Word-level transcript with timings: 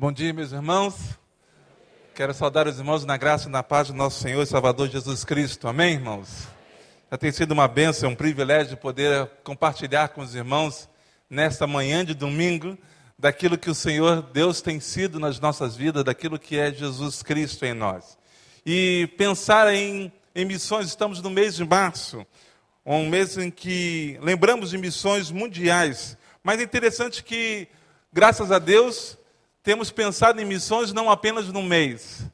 Bom 0.00 0.12
dia, 0.12 0.32
meus 0.32 0.52
irmãos. 0.52 0.94
Quero 2.14 2.32
saudar 2.32 2.68
os 2.68 2.78
irmãos 2.78 3.04
na 3.04 3.16
graça 3.16 3.48
e 3.48 3.50
na 3.50 3.64
paz 3.64 3.88
do 3.88 3.94
nosso 3.94 4.22
Senhor 4.22 4.40
e 4.40 4.46
Salvador 4.46 4.88
Jesus 4.88 5.24
Cristo. 5.24 5.66
Amém, 5.66 5.94
irmãos? 5.94 6.46
Já 7.10 7.18
tem 7.18 7.32
sido 7.32 7.50
uma 7.50 7.66
bênção, 7.66 8.10
um 8.10 8.14
privilégio 8.14 8.76
poder 8.76 9.28
compartilhar 9.42 10.10
com 10.10 10.20
os 10.20 10.36
irmãos 10.36 10.88
nesta 11.28 11.66
manhã 11.66 12.04
de 12.04 12.14
domingo 12.14 12.78
daquilo 13.18 13.58
que 13.58 13.68
o 13.68 13.74
Senhor 13.74 14.22
Deus 14.22 14.62
tem 14.62 14.78
sido 14.78 15.18
nas 15.18 15.40
nossas 15.40 15.74
vidas, 15.74 16.04
daquilo 16.04 16.38
que 16.38 16.56
é 16.56 16.72
Jesus 16.72 17.20
Cristo 17.20 17.64
em 17.66 17.74
nós. 17.74 18.16
E 18.64 19.12
pensar 19.18 19.74
em, 19.74 20.12
em 20.32 20.44
missões, 20.44 20.86
estamos 20.86 21.20
no 21.20 21.28
mês 21.28 21.56
de 21.56 21.64
março, 21.64 22.24
um 22.86 23.08
mês 23.08 23.36
em 23.36 23.50
que 23.50 24.16
lembramos 24.22 24.70
de 24.70 24.78
missões 24.78 25.32
mundiais. 25.32 26.16
Mas 26.40 26.60
é 26.60 26.62
interessante 26.62 27.24
que, 27.24 27.66
graças 28.12 28.52
a 28.52 28.60
Deus, 28.60 29.17
temos 29.68 29.90
pensado 29.90 30.40
em 30.40 30.46
missões 30.46 30.94
não 30.94 31.10
apenas 31.10 31.48
no 31.48 31.62
mês, 31.62 32.24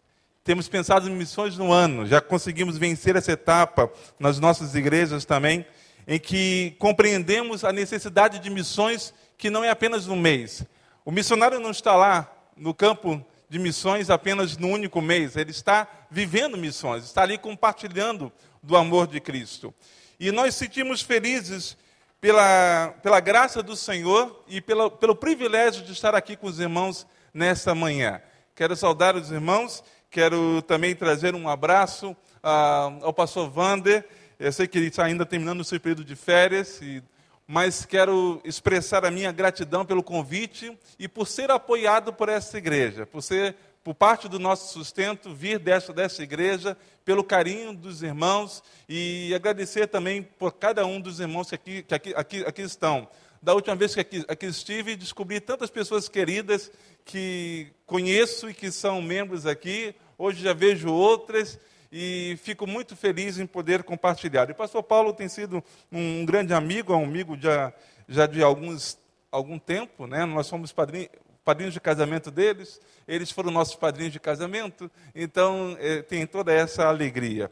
temos 0.44 0.68
pensado 0.68 1.10
em 1.10 1.12
missões 1.12 1.58
no 1.58 1.72
ano. 1.72 2.06
Já 2.06 2.20
conseguimos 2.20 2.78
vencer 2.78 3.16
essa 3.16 3.32
etapa 3.32 3.92
nas 4.20 4.38
nossas 4.38 4.76
igrejas 4.76 5.24
também, 5.24 5.66
em 6.06 6.16
que 6.16 6.76
compreendemos 6.78 7.64
a 7.64 7.72
necessidade 7.72 8.38
de 8.38 8.48
missões 8.48 9.12
que 9.36 9.50
não 9.50 9.64
é 9.64 9.70
apenas 9.70 10.06
no 10.06 10.14
mês. 10.14 10.64
O 11.04 11.10
missionário 11.10 11.58
não 11.58 11.72
está 11.72 11.96
lá 11.96 12.32
no 12.56 12.72
campo 12.72 13.20
de 13.48 13.58
missões 13.58 14.10
apenas 14.10 14.56
no 14.56 14.68
único 14.68 15.02
mês, 15.02 15.36
ele 15.36 15.50
está 15.50 15.88
vivendo 16.08 16.56
missões, 16.56 17.02
está 17.02 17.22
ali 17.22 17.36
compartilhando 17.36 18.30
do 18.62 18.76
amor 18.76 19.08
de 19.08 19.18
Cristo. 19.18 19.74
E 20.20 20.30
nós 20.30 20.54
sentimos 20.54 21.02
felizes 21.02 21.76
pela, 22.20 22.94
pela 23.02 23.18
graça 23.18 23.60
do 23.60 23.74
Senhor 23.74 24.44
e 24.46 24.60
pela, 24.60 24.88
pelo 24.88 25.16
privilégio 25.16 25.82
de 25.82 25.90
estar 25.90 26.14
aqui 26.14 26.36
com 26.36 26.46
os 26.46 26.60
irmãos 26.60 27.04
nessa 27.34 27.74
manhã. 27.74 28.22
Quero 28.54 28.76
saudar 28.76 29.16
os 29.16 29.32
irmãos, 29.32 29.82
quero 30.08 30.62
também 30.62 30.94
trazer 30.94 31.34
um 31.34 31.48
abraço 31.48 32.16
ah, 32.40 32.92
ao 33.02 33.12
pastor 33.12 33.50
Vander. 33.50 34.06
Eu 34.38 34.52
sei 34.52 34.68
que 34.68 34.78
ele 34.78 34.86
está 34.86 35.04
ainda 35.04 35.26
terminando 35.26 35.60
o 35.60 35.64
seu 35.64 35.80
período 35.80 36.04
de 36.04 36.14
férias, 36.14 36.80
e, 36.80 37.02
mas 37.46 37.84
quero 37.84 38.40
expressar 38.44 39.04
a 39.04 39.10
minha 39.10 39.32
gratidão 39.32 39.84
pelo 39.84 40.02
convite 40.02 40.78
e 40.98 41.08
por 41.08 41.26
ser 41.26 41.50
apoiado 41.50 42.12
por 42.12 42.28
essa 42.28 42.56
igreja, 42.56 43.04
por 43.04 43.20
ser 43.20 43.56
por 43.82 43.94
parte 43.94 44.28
do 44.28 44.38
nosso 44.38 44.72
sustento, 44.72 45.34
vir 45.34 45.58
dessa, 45.58 45.92
dessa 45.92 46.22
igreja, 46.22 46.74
pelo 47.04 47.22
carinho 47.22 47.74
dos 47.74 48.02
irmãos 48.02 48.62
e 48.88 49.30
agradecer 49.34 49.86
também 49.88 50.22
por 50.22 50.52
cada 50.52 50.86
um 50.86 50.98
dos 50.98 51.20
irmãos 51.20 51.50
que 51.50 51.54
aqui, 51.54 51.82
que 51.82 51.94
aqui, 51.94 52.14
aqui, 52.16 52.44
aqui 52.46 52.62
estão. 52.62 53.06
Da 53.44 53.52
última 53.52 53.76
vez 53.76 53.94
que 53.94 54.00
aqui, 54.00 54.24
aqui 54.26 54.46
estive, 54.46 54.96
descobri 54.96 55.38
tantas 55.38 55.68
pessoas 55.68 56.08
queridas 56.08 56.72
que 57.04 57.66
conheço 57.84 58.48
e 58.48 58.54
que 58.54 58.72
são 58.72 59.02
membros 59.02 59.44
aqui, 59.44 59.94
hoje 60.16 60.42
já 60.42 60.54
vejo 60.54 60.90
outras 60.90 61.60
e 61.92 62.38
fico 62.42 62.66
muito 62.66 62.96
feliz 62.96 63.38
em 63.38 63.46
poder 63.46 63.82
compartilhar. 63.82 64.48
E 64.48 64.52
o 64.52 64.54
pastor 64.54 64.82
Paulo 64.82 65.12
tem 65.12 65.28
sido 65.28 65.62
um 65.92 66.24
grande 66.24 66.54
amigo, 66.54 66.94
um 66.94 67.04
amigo 67.04 67.36
já, 67.38 67.70
já 68.08 68.24
de 68.24 68.42
alguns, 68.42 68.96
algum 69.30 69.58
tempo, 69.58 70.06
né? 70.06 70.24
nós 70.24 70.46
somos 70.46 70.72
padrinhos, 70.72 71.10
padrinhos 71.44 71.74
de 71.74 71.80
casamento 71.80 72.30
deles, 72.30 72.80
eles 73.06 73.30
foram 73.30 73.50
nossos 73.50 73.74
padrinhos 73.74 74.14
de 74.14 74.20
casamento, 74.20 74.90
então 75.14 75.76
é, 75.78 76.00
tem 76.00 76.26
toda 76.26 76.50
essa 76.50 76.86
alegria. 76.86 77.50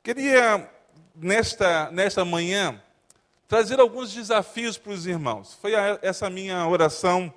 Queria, 0.00 0.70
nesta, 1.16 1.90
nesta 1.90 2.24
manhã, 2.24 2.80
trazer 3.48 3.80
alguns 3.80 4.12
desafios 4.12 4.76
para 4.76 4.92
os 4.92 5.06
irmãos. 5.06 5.54
Foi 5.54 5.74
a, 5.74 5.98
essa 6.02 6.28
minha 6.28 6.68
oração 6.68 7.32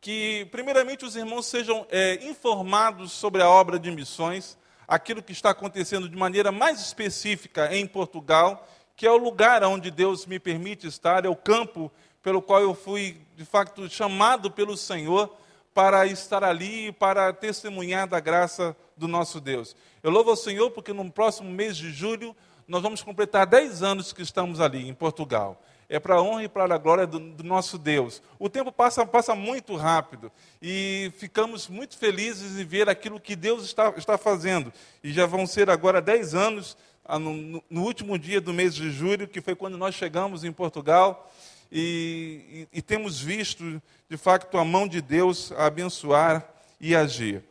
que, 0.00 0.46
primeiramente, 0.52 1.04
os 1.04 1.16
irmãos 1.16 1.46
sejam 1.46 1.84
é, 1.90 2.24
informados 2.24 3.10
sobre 3.10 3.42
a 3.42 3.48
obra 3.48 3.76
de 3.76 3.90
missões, 3.90 4.56
aquilo 4.86 5.20
que 5.22 5.32
está 5.32 5.50
acontecendo 5.50 6.08
de 6.08 6.16
maneira 6.16 6.52
mais 6.52 6.80
específica 6.80 7.74
em 7.74 7.86
Portugal, 7.88 8.68
que 8.94 9.04
é 9.04 9.10
o 9.10 9.16
lugar 9.16 9.64
onde 9.64 9.90
Deus 9.90 10.26
me 10.26 10.38
permite 10.38 10.86
estar, 10.86 11.24
é 11.24 11.28
o 11.28 11.34
campo 11.34 11.90
pelo 12.22 12.40
qual 12.40 12.60
eu 12.60 12.72
fui, 12.72 13.20
de 13.36 13.44
fato, 13.44 13.88
chamado 13.88 14.48
pelo 14.48 14.76
Senhor 14.76 15.34
para 15.74 16.06
estar 16.06 16.44
ali, 16.44 16.92
para 16.92 17.32
testemunhar 17.32 18.06
da 18.06 18.20
graça 18.20 18.76
do 18.96 19.08
nosso 19.08 19.40
Deus. 19.40 19.74
Eu 20.04 20.12
louvo 20.12 20.30
ao 20.30 20.36
Senhor 20.36 20.70
porque 20.70 20.92
no 20.92 21.10
próximo 21.10 21.50
mês 21.50 21.76
de 21.76 21.90
julho 21.90 22.36
nós 22.66 22.82
vamos 22.82 23.02
completar 23.02 23.46
10 23.46 23.82
anos 23.82 24.12
que 24.12 24.22
estamos 24.22 24.60
ali 24.60 24.88
em 24.88 24.94
Portugal 24.94 25.60
é 25.88 25.98
para 25.98 26.16
a 26.16 26.22
honra 26.22 26.44
e 26.44 26.48
para 26.48 26.74
a 26.74 26.78
glória 26.78 27.06
do, 27.06 27.18
do, 27.18 27.44
nosso 27.44 27.78
Deus. 27.78 28.22
O 28.38 28.48
tempo 28.48 28.72
passa, 28.72 29.04
passa 29.04 29.34
muito 29.34 29.76
rápido 29.76 30.30
e 30.60 31.12
ficamos 31.16 31.68
muito 31.68 31.96
felizes 31.96 32.58
em 32.58 32.64
ver 32.64 32.88
aquilo 32.88 33.20
que 33.20 33.36
Deus 33.36 33.64
está, 33.64 33.92
está 33.96 34.16
fazendo. 34.16 34.72
E 35.02 35.12
já 35.12 35.26
vão 35.26 35.46
ser 35.46 35.70
agora 35.70 36.00
10 36.00 36.34
anos, 36.34 36.76
ah, 37.04 37.18
no, 37.18 37.62
no 37.68 37.82
último 37.82 38.18
dia 38.18 38.40
do 38.40 38.52
mês 38.52 38.74
de 38.74 38.90
julho, 38.90 39.28
que 39.28 39.40
foi 39.40 39.54
quando 39.54 39.76
nós 39.76 39.94
chegamos 39.94 40.42
em 40.44 40.52
Portugal. 40.52 41.30
E, 41.70 42.66
e, 42.72 42.78
e, 42.78 42.82
temos 42.82 43.20
visto, 43.20 43.82
de 44.08 44.16
facto, 44.16 44.56
a 44.58 44.64
mão 44.64 44.86
de 44.86 45.00
Deus 45.02 45.50
abençoar 45.52 46.48
e 46.80 46.94
agir. 46.94 47.42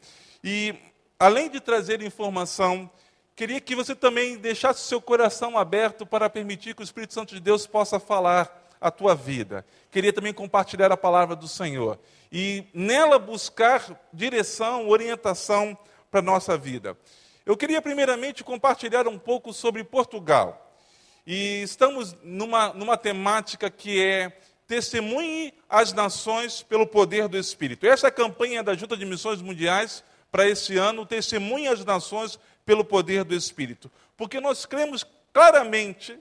E, 0.44 0.74
além 1.20 1.50
de 1.50 1.60
trazer 1.60 2.02
informação 2.02 2.90
Queria 3.36 3.60
que 3.60 3.76
você 3.76 3.96
também 3.96 4.38
deixasse 4.38 4.88
seu 4.88 5.02
coração 5.02 5.58
aberto 5.58 6.06
para 6.06 6.30
permitir 6.30 6.76
que 6.76 6.82
o 6.82 6.84
Espírito 6.84 7.16
Santo 7.16 7.34
de 7.34 7.42
Deus 7.42 7.66
possa 7.66 8.00
falar 8.00 8.70
a 8.80 8.92
tua 8.92 9.16
vida. 9.16 9.66
Queria 9.90 10.14
também 10.14 10.34
compartilhar 10.34 10.92
a 10.92 10.98
palavra 10.98 11.36
do 11.36 11.48
Senhor 11.48 12.00
e 12.32 12.66
nela 12.74 13.18
buscar 13.18 14.08
direção, 14.14 14.88
orientação 14.88 15.76
para 16.12 16.20
a 16.20 16.24
nossa 16.24 16.56
vida. 16.56 16.96
Eu 17.44 17.58
queria 17.58 17.82
primeiramente 17.82 18.44
compartilhar 18.44 19.08
um 19.08 19.18
pouco 19.18 19.52
sobre 19.52 19.84
Portugal. 19.84 20.78
E 21.26 21.64
estamos 21.64 22.16
numa, 22.24 22.72
numa 22.74 22.98
temática 22.98 23.70
que 23.70 24.04
é 24.04 24.38
testemunhe 24.68 25.54
as 25.68 25.92
nações 25.92 26.62
pelo 26.62 26.86
poder 26.86 27.28
do 27.28 27.38
Espírito. 27.38 27.88
Essa 27.88 28.08
é 28.08 28.10
a 28.10 28.12
campanha 28.12 28.62
da 28.62 28.76
Junta 28.76 28.96
de 28.96 29.06
Missões 29.06 29.42
Mundiais 29.42 30.04
para 30.32 30.48
esse 30.48 30.78
ano, 30.78 31.06
testemunhe 31.06 31.68
as 31.68 31.86
nações 31.86 32.40
pelo 32.66 32.84
poder 32.84 33.24
do 33.24 33.36
Espírito. 33.36 33.92
Porque 34.16 34.40
nós 34.40 34.66
cremos 34.66 35.06
claramente 35.34 36.18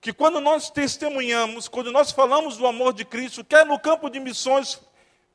que 0.00 0.12
quando 0.12 0.40
nós 0.40 0.68
testemunhamos, 0.68 1.68
quando 1.68 1.92
nós 1.92 2.10
falamos 2.10 2.56
do 2.56 2.66
amor 2.66 2.92
de 2.92 3.04
Cristo, 3.04 3.44
quer 3.44 3.64
no 3.64 3.78
campo 3.78 4.10
de 4.10 4.18
missões 4.18 4.80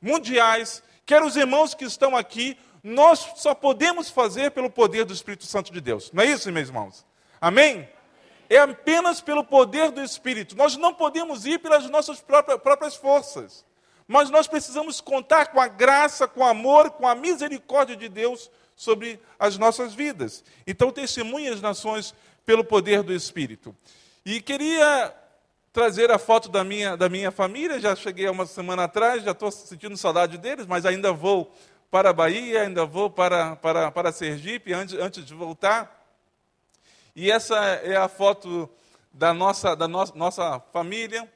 mundiais, 0.00 0.82
quer 1.06 1.22
os 1.22 1.36
irmãos 1.36 1.74
que 1.74 1.84
estão 1.84 2.16
aqui, 2.16 2.56
nós 2.82 3.32
só 3.36 3.54
podemos 3.54 4.10
fazer 4.10 4.50
pelo 4.50 4.70
poder 4.70 5.04
do 5.04 5.12
Espírito 5.12 5.46
Santo 5.46 5.72
de 5.72 5.80
Deus. 5.80 6.12
Não 6.12 6.22
é 6.22 6.26
isso, 6.26 6.52
meus 6.52 6.68
irmãos? 6.68 7.06
Amém? 7.40 7.88
É 8.50 8.58
apenas 8.58 9.20
pelo 9.20 9.44
poder 9.44 9.90
do 9.90 10.02
Espírito. 10.02 10.56
Nós 10.56 10.76
não 10.76 10.94
podemos 10.94 11.44
ir 11.44 11.58
pelas 11.58 11.88
nossas 11.88 12.20
próprias, 12.20 12.94
forças. 12.94 13.64
Mas 14.06 14.30
nós 14.30 14.46
precisamos 14.46 15.00
contar 15.00 15.46
com 15.46 15.60
a 15.60 15.68
graça, 15.68 16.26
com 16.26 16.40
o 16.40 16.46
amor, 16.46 16.90
com 16.92 17.06
a 17.06 17.14
misericórdia 17.14 17.94
de 17.94 18.08
Deus 18.08 18.50
sobre 18.78 19.20
as 19.36 19.58
nossas 19.58 19.92
vidas. 19.92 20.44
Então, 20.64 20.92
testemunhe 20.92 21.48
as 21.48 21.60
nações 21.60 22.14
pelo 22.46 22.62
poder 22.62 23.02
do 23.02 23.12
Espírito. 23.12 23.76
E 24.24 24.40
queria 24.40 25.12
trazer 25.72 26.12
a 26.12 26.18
foto 26.18 26.48
da 26.48 26.62
minha, 26.62 26.96
da 26.96 27.08
minha 27.08 27.32
família, 27.32 27.80
já 27.80 27.96
cheguei 27.96 28.28
há 28.28 28.30
uma 28.30 28.46
semana 28.46 28.84
atrás, 28.84 29.24
já 29.24 29.32
estou 29.32 29.50
sentindo 29.50 29.96
saudade 29.96 30.38
deles, 30.38 30.64
mas 30.64 30.86
ainda 30.86 31.12
vou 31.12 31.52
para 31.90 32.10
a 32.10 32.12
Bahia, 32.12 32.62
ainda 32.62 32.86
vou 32.86 33.10
para, 33.10 33.56
para, 33.56 33.90
para 33.90 34.12
Sergipe 34.12 34.72
antes, 34.72 34.94
antes 34.94 35.26
de 35.26 35.34
voltar. 35.34 36.06
E 37.16 37.32
essa 37.32 37.56
é 37.56 37.96
a 37.96 38.06
foto 38.06 38.70
da 39.12 39.34
nossa, 39.34 39.74
da 39.74 39.88
no, 39.88 40.04
nossa 40.14 40.60
família. 40.72 41.28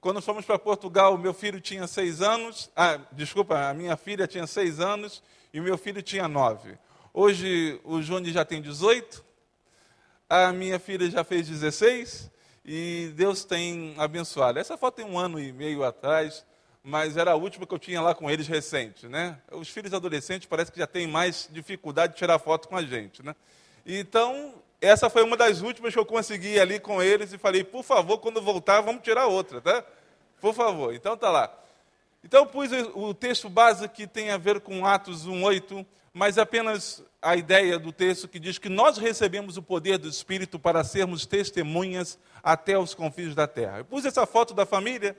Quando 0.00 0.20
fomos 0.20 0.44
para 0.44 0.58
Portugal, 0.58 1.16
meu 1.16 1.32
filho 1.32 1.60
tinha 1.60 1.86
seis 1.86 2.20
anos, 2.20 2.68
ah, 2.74 2.98
desculpa, 3.12 3.68
a 3.68 3.74
minha 3.74 3.96
filha 3.96 4.26
tinha 4.26 4.46
seis 4.48 4.80
anos 4.80 5.22
e 5.52 5.60
meu 5.60 5.76
filho 5.76 6.02
tinha 6.02 6.28
nove. 6.28 6.78
Hoje 7.12 7.80
o 7.84 8.00
Júnior 8.00 8.32
já 8.32 8.44
tem 8.44 8.62
18, 8.62 9.24
a 10.28 10.52
minha 10.52 10.78
filha 10.78 11.10
já 11.10 11.24
fez 11.24 11.48
16 11.48 12.30
e 12.64 13.12
Deus 13.16 13.44
tem 13.44 13.94
abençoado. 13.98 14.58
Essa 14.58 14.76
foto 14.78 14.96
tem 14.96 15.04
um 15.04 15.18
ano 15.18 15.40
e 15.40 15.52
meio 15.52 15.82
atrás, 15.82 16.44
mas 16.84 17.16
era 17.16 17.32
a 17.32 17.36
última 17.36 17.66
que 17.66 17.74
eu 17.74 17.78
tinha 17.78 18.00
lá 18.00 18.14
com 18.14 18.30
eles 18.30 18.46
recente, 18.46 19.08
né? 19.08 19.38
Os 19.50 19.68
filhos 19.68 19.92
adolescentes 19.92 20.46
parece 20.46 20.70
que 20.70 20.78
já 20.78 20.86
têm 20.86 21.06
mais 21.06 21.48
dificuldade 21.50 22.12
de 22.12 22.18
tirar 22.18 22.38
foto 22.38 22.68
com 22.68 22.76
a 22.76 22.82
gente, 22.82 23.24
né? 23.24 23.34
Então, 23.84 24.54
essa 24.80 25.10
foi 25.10 25.22
uma 25.22 25.36
das 25.36 25.60
últimas 25.60 25.92
que 25.92 25.98
eu 25.98 26.06
consegui 26.06 26.58
ali 26.60 26.78
com 26.78 27.02
eles 27.02 27.32
e 27.32 27.38
falei, 27.38 27.64
por 27.64 27.82
favor, 27.82 28.18
quando 28.18 28.40
voltar, 28.40 28.80
vamos 28.80 29.02
tirar 29.02 29.26
outra, 29.26 29.60
tá? 29.60 29.84
Por 30.40 30.54
favor. 30.54 30.94
Então 30.94 31.16
tá 31.16 31.30
lá. 31.30 31.52
Então, 32.22 32.46
pus 32.46 32.70
o 32.94 33.14
texto 33.14 33.48
base 33.48 33.88
que 33.88 34.06
tem 34.06 34.30
a 34.30 34.36
ver 34.36 34.60
com 34.60 34.84
Atos 34.84 35.26
1,8, 35.26 35.86
mas 36.12 36.36
apenas 36.36 37.02
a 37.22 37.34
ideia 37.34 37.78
do 37.78 37.92
texto 37.92 38.28
que 38.28 38.38
diz 38.38 38.58
que 38.58 38.68
nós 38.68 38.98
recebemos 38.98 39.56
o 39.56 39.62
poder 39.62 39.96
do 39.98 40.08
Espírito 40.08 40.58
para 40.58 40.84
sermos 40.84 41.24
testemunhas 41.24 42.18
até 42.42 42.78
os 42.78 42.94
confins 42.94 43.34
da 43.34 43.46
terra. 43.46 43.78
Eu 43.78 43.84
pus 43.84 44.04
essa 44.04 44.26
foto 44.26 44.52
da 44.52 44.66
família 44.66 45.16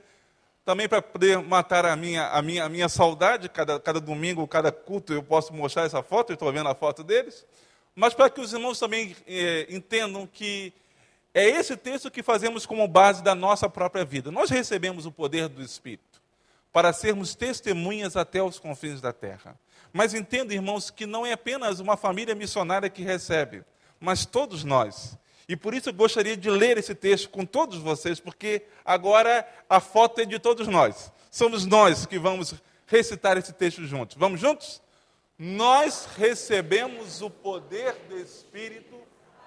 também 0.64 0.88
para 0.88 1.02
poder 1.02 1.40
matar 1.40 1.86
a 1.86 1.96
minha, 1.96 2.28
a 2.28 2.42
minha, 2.42 2.66
a 2.66 2.70
minha 2.70 2.88
saudade, 2.88 3.50
cada, 3.50 3.80
cada 3.80 4.00
domingo, 4.00 4.48
cada 4.48 4.72
culto 4.72 5.12
eu 5.12 5.24
posso 5.24 5.52
mostrar 5.54 5.84
essa 5.84 6.04
foto, 6.04 6.32
eu 6.32 6.36
estou 6.36 6.52
vendo 6.52 6.70
a 6.70 6.76
foto 6.76 7.04
deles, 7.04 7.46
mas 7.96 8.14
para 8.14 8.30
que 8.30 8.40
os 8.40 8.54
irmãos 8.54 8.78
também 8.78 9.16
é, 9.26 9.66
entendam 9.70 10.28
que 10.28 10.72
é 11.34 11.50
esse 11.50 11.76
texto 11.76 12.12
que 12.12 12.22
fazemos 12.22 12.66
como 12.66 12.88
base 12.88 13.24
da 13.24 13.34
nossa 13.34 13.68
própria 13.68 14.06
vida. 14.06 14.30
Nós 14.30 14.52
recebemos 14.52 15.06
o 15.08 15.12
poder 15.12 15.48
do 15.48 15.64
Espírito 15.64 16.11
para 16.72 16.94
sermos 16.94 17.36
testemunhas 17.36 18.16
até 18.16 18.42
os 18.42 18.60
confins 18.60 19.02
da 19.02 19.12
terra. 19.12 19.60
Mas 19.92 20.14
entenda, 20.14 20.54
irmãos, 20.54 20.90
que 20.90 21.06
não 21.06 21.26
é 21.26 21.34
apenas 21.34 21.80
uma 21.80 21.98
família 21.98 22.34
missionária 22.34 22.90
que 22.90 23.04
recebe, 23.04 23.64
mas 24.00 24.26
todos 24.26 24.64
nós. 24.64 25.18
E 25.48 25.56
por 25.56 25.74
isso 25.74 25.90
eu 25.90 25.94
gostaria 25.94 26.38
de 26.38 26.50
ler 26.50 26.78
esse 26.78 26.96
texto 26.96 27.30
com 27.30 27.46
todos 27.46 27.78
vocês, 27.80 28.20
porque 28.20 28.64
agora 28.86 29.46
a 29.70 29.82
foto 29.82 30.22
é 30.22 30.26
de 30.26 30.40
todos 30.40 30.68
nós. 30.68 31.12
Somos 31.30 31.66
nós 31.66 32.06
que 32.06 32.18
vamos 32.18 32.56
recitar 32.88 33.38
esse 33.38 33.52
texto 33.52 33.86
juntos. 33.86 34.16
Vamos 34.18 34.40
juntos? 34.40 34.82
Nós 35.38 36.08
recebemos 36.16 37.22
o 37.22 37.30
poder 37.30 37.94
do 38.08 38.18
Espírito 38.18 38.96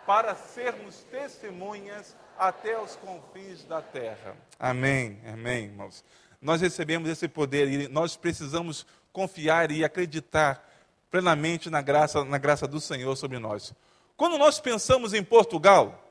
para 0.06 0.34
sermos 0.34 0.96
testemunhas 1.10 2.14
até 2.38 2.78
os 2.78 2.96
confins 2.96 3.64
da 3.64 3.80
terra. 3.80 4.36
Amém, 4.58 5.20
amém, 5.32 5.64
irmãos. 5.64 6.04
Nós 6.44 6.60
recebemos 6.60 7.08
esse 7.08 7.26
poder 7.26 7.68
e 7.68 7.88
nós 7.88 8.16
precisamos 8.16 8.86
confiar 9.10 9.70
e 9.70 9.82
acreditar 9.82 10.62
plenamente 11.10 11.70
na 11.70 11.80
graça, 11.80 12.22
na 12.22 12.36
graça 12.36 12.68
do 12.68 12.78
Senhor 12.78 13.16
sobre 13.16 13.38
nós. 13.38 13.72
Quando 14.14 14.36
nós 14.36 14.60
pensamos 14.60 15.14
em 15.14 15.24
Portugal, 15.24 16.06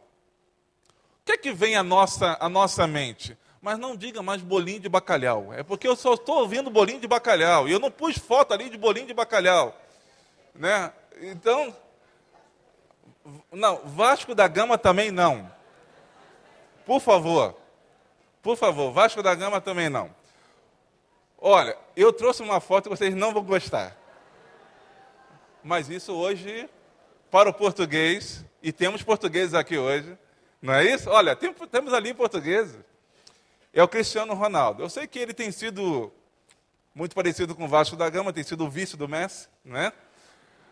o 1.22 1.26
que 1.26 1.34
é 1.34 1.38
que 1.38 1.54
vem 1.54 1.76
à 1.76 1.84
nossa, 1.84 2.36
à 2.40 2.50
nossa 2.50 2.88
mente? 2.88 3.38
Mas 3.62 3.78
não 3.78 3.96
diga 3.96 4.24
mais 4.24 4.42
bolinho 4.42 4.80
de 4.80 4.90
bacalhau. 4.90 5.54
É 5.54 5.62
porque 5.62 5.88
eu 5.88 5.96
só 5.96 6.16
estou 6.16 6.40
ouvindo 6.40 6.72
bolinho 6.72 7.00
de 7.00 7.08
bacalhau. 7.08 7.70
E 7.70 7.72
eu 7.72 7.80
não 7.80 7.92
pus 7.92 8.18
foto 8.18 8.56
ali 8.56 8.72
de 8.72 8.78
bolinho 8.78 9.06
de 9.06 9.14
bacalhau. 9.14 9.80
Né? 10.56 10.92
Então, 11.22 11.76
não, 13.52 13.82
Vasco 13.86 14.34
da 14.34 14.48
Gama 14.48 14.80
também 14.80 15.12
não. 15.12 15.48
Por 16.88 17.00
favor. 17.00 17.56
Por 18.42 18.58
favor, 18.58 18.92
Vasco 18.92 19.22
da 19.22 19.36
Gama 19.36 19.62
também 19.62 19.90
não. 19.90 20.23
Olha, 21.46 21.78
eu 21.94 22.14
trouxe 22.14 22.42
uma 22.42 22.62
foto 22.62 22.86
que 22.86 22.96
vocês 22.96 23.14
não 23.14 23.34
vão 23.34 23.44
gostar. 23.44 23.98
Mas 25.62 25.90
isso 25.90 26.14
hoje, 26.14 26.70
para 27.30 27.50
o 27.50 27.54
português, 27.54 28.46
e 28.62 28.72
temos 28.72 29.04
portugueses 29.04 29.54
aqui 29.54 29.78
hoje, 29.78 30.18
não 30.62 30.74
é 30.74 30.86
isso? 30.86 31.10
Olha, 31.10 31.36
tem, 31.36 31.54
temos 31.54 31.94
ali 31.94 32.14
portugueses. 32.14 32.78
É 33.74 33.84
o 33.84 33.90
Cristiano 33.90 34.34
Ronaldo. 34.34 34.84
Eu 34.84 34.90
sei 34.90 35.06
que 35.06 35.20
ele 35.20 35.34
tem 35.34 35.52
sido 35.52 36.14
muito 36.96 37.14
parecido 37.14 37.54
com 37.54 37.66
o 37.66 37.68
Vasco 37.68 37.98
da 37.98 38.10
Gama, 38.10 38.32
tem 38.32 38.44
sido 38.46 38.64
o 38.64 38.70
vice 38.70 38.96
do 38.96 39.10
Messi, 39.10 39.50
não 39.66 39.78
é? 39.78 39.92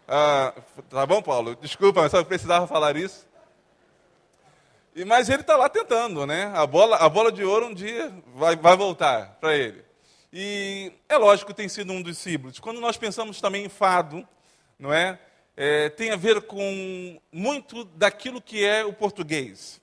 Ah, 0.08 0.54
tá 0.90 1.06
bom, 1.06 1.22
Paulo? 1.22 1.54
Desculpa, 1.58 2.02
mas 2.02 2.12
só 2.12 2.24
precisava 2.24 2.66
falar 2.66 2.96
isso. 2.96 3.28
E, 4.96 5.04
mas 5.04 5.28
ele 5.28 5.42
está 5.42 5.58
lá 5.58 5.68
tentando, 5.68 6.26
né? 6.26 6.50
A 6.56 6.66
bola, 6.66 6.96
a 6.96 7.10
bola 7.10 7.30
de 7.30 7.44
ouro 7.44 7.66
um 7.66 7.74
dia 7.74 8.10
vai, 8.34 8.56
vai 8.56 8.78
voltar 8.78 9.38
para 9.42 9.54
ele. 9.54 9.91
E 10.34 10.94
é 11.10 11.18
lógico 11.18 11.52
que 11.52 11.58
tem 11.58 11.68
sido 11.68 11.92
um 11.92 12.02
dos 12.02 12.18
símbolos. 12.18 12.60
Quando 12.60 12.80
nós 12.80 12.96
pensamos 12.96 13.42
também 13.42 13.66
em 13.66 13.70
fado, 13.70 14.26
não 14.80 14.94
é? 14.94 15.20
é? 15.58 15.90
Tem 15.90 16.12
a 16.12 16.16
ver 16.16 16.42
com 16.44 17.20
muito 17.32 17.84
daquilo 17.84 18.42
que 18.42 18.64
é 18.64 18.86
o 18.86 18.94
português. 18.94 19.82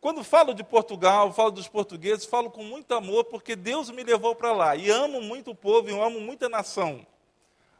Quando 0.00 0.22
falo 0.22 0.54
de 0.54 0.62
Portugal, 0.62 1.32
falo 1.32 1.50
dos 1.50 1.66
portugueses, 1.66 2.24
falo 2.24 2.48
com 2.48 2.62
muito 2.62 2.94
amor, 2.94 3.24
porque 3.24 3.56
Deus 3.56 3.90
me 3.90 4.04
levou 4.04 4.36
para 4.36 4.52
lá. 4.52 4.76
E 4.76 4.88
amo 4.88 5.20
muito 5.20 5.50
o 5.50 5.54
povo, 5.54 5.90
e 5.90 6.00
amo 6.00 6.20
muito 6.20 6.46
a 6.46 6.48
nação. 6.48 7.04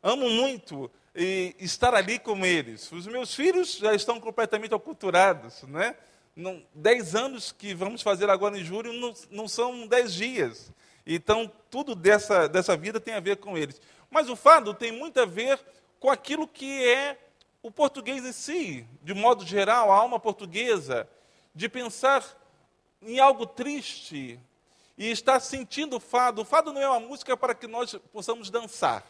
Amo 0.02 0.28
muito 0.28 0.90
estar 1.14 1.94
ali 1.94 2.18
com 2.18 2.44
eles. 2.44 2.90
Os 2.90 3.06
meus 3.06 3.32
filhos 3.32 3.76
já 3.76 3.94
estão 3.94 4.20
completamente 4.20 4.74
aculturados, 4.74 5.62
né? 5.62 5.94
Não, 6.34 6.62
dez 6.74 7.14
anos 7.14 7.52
que 7.52 7.72
vamos 7.72 8.02
fazer 8.02 8.28
agora 8.28 8.58
em 8.58 8.64
julho 8.64 8.92
não, 8.92 9.14
não 9.30 9.48
são 9.48 9.86
dez 9.86 10.12
dias. 10.12 10.72
Então, 11.06 11.50
tudo 11.70 11.94
dessa, 11.94 12.48
dessa 12.48 12.76
vida 12.76 12.98
tem 12.98 13.14
a 13.14 13.20
ver 13.20 13.36
com 13.36 13.56
eles. 13.56 13.80
Mas 14.10 14.28
o 14.28 14.36
fado 14.36 14.74
tem 14.74 14.90
muito 14.90 15.20
a 15.20 15.24
ver 15.24 15.60
com 16.00 16.10
aquilo 16.10 16.48
que 16.48 16.84
é 16.84 17.18
o 17.62 17.70
português 17.70 18.24
em 18.24 18.32
si, 18.32 18.86
de 19.02 19.14
modo 19.14 19.44
geral, 19.44 19.92
a 19.92 19.96
alma 19.96 20.18
portuguesa, 20.18 21.08
de 21.54 21.68
pensar 21.68 22.24
em 23.02 23.20
algo 23.20 23.46
triste 23.46 24.40
e 24.98 25.10
estar 25.10 25.40
sentindo 25.40 25.96
o 25.96 26.00
fado. 26.00 26.42
O 26.42 26.44
fado 26.44 26.72
não 26.72 26.80
é 26.80 26.88
uma 26.88 27.00
música 27.00 27.36
para 27.36 27.54
que 27.54 27.66
nós 27.66 27.94
possamos 28.12 28.50
dançar 28.50 29.04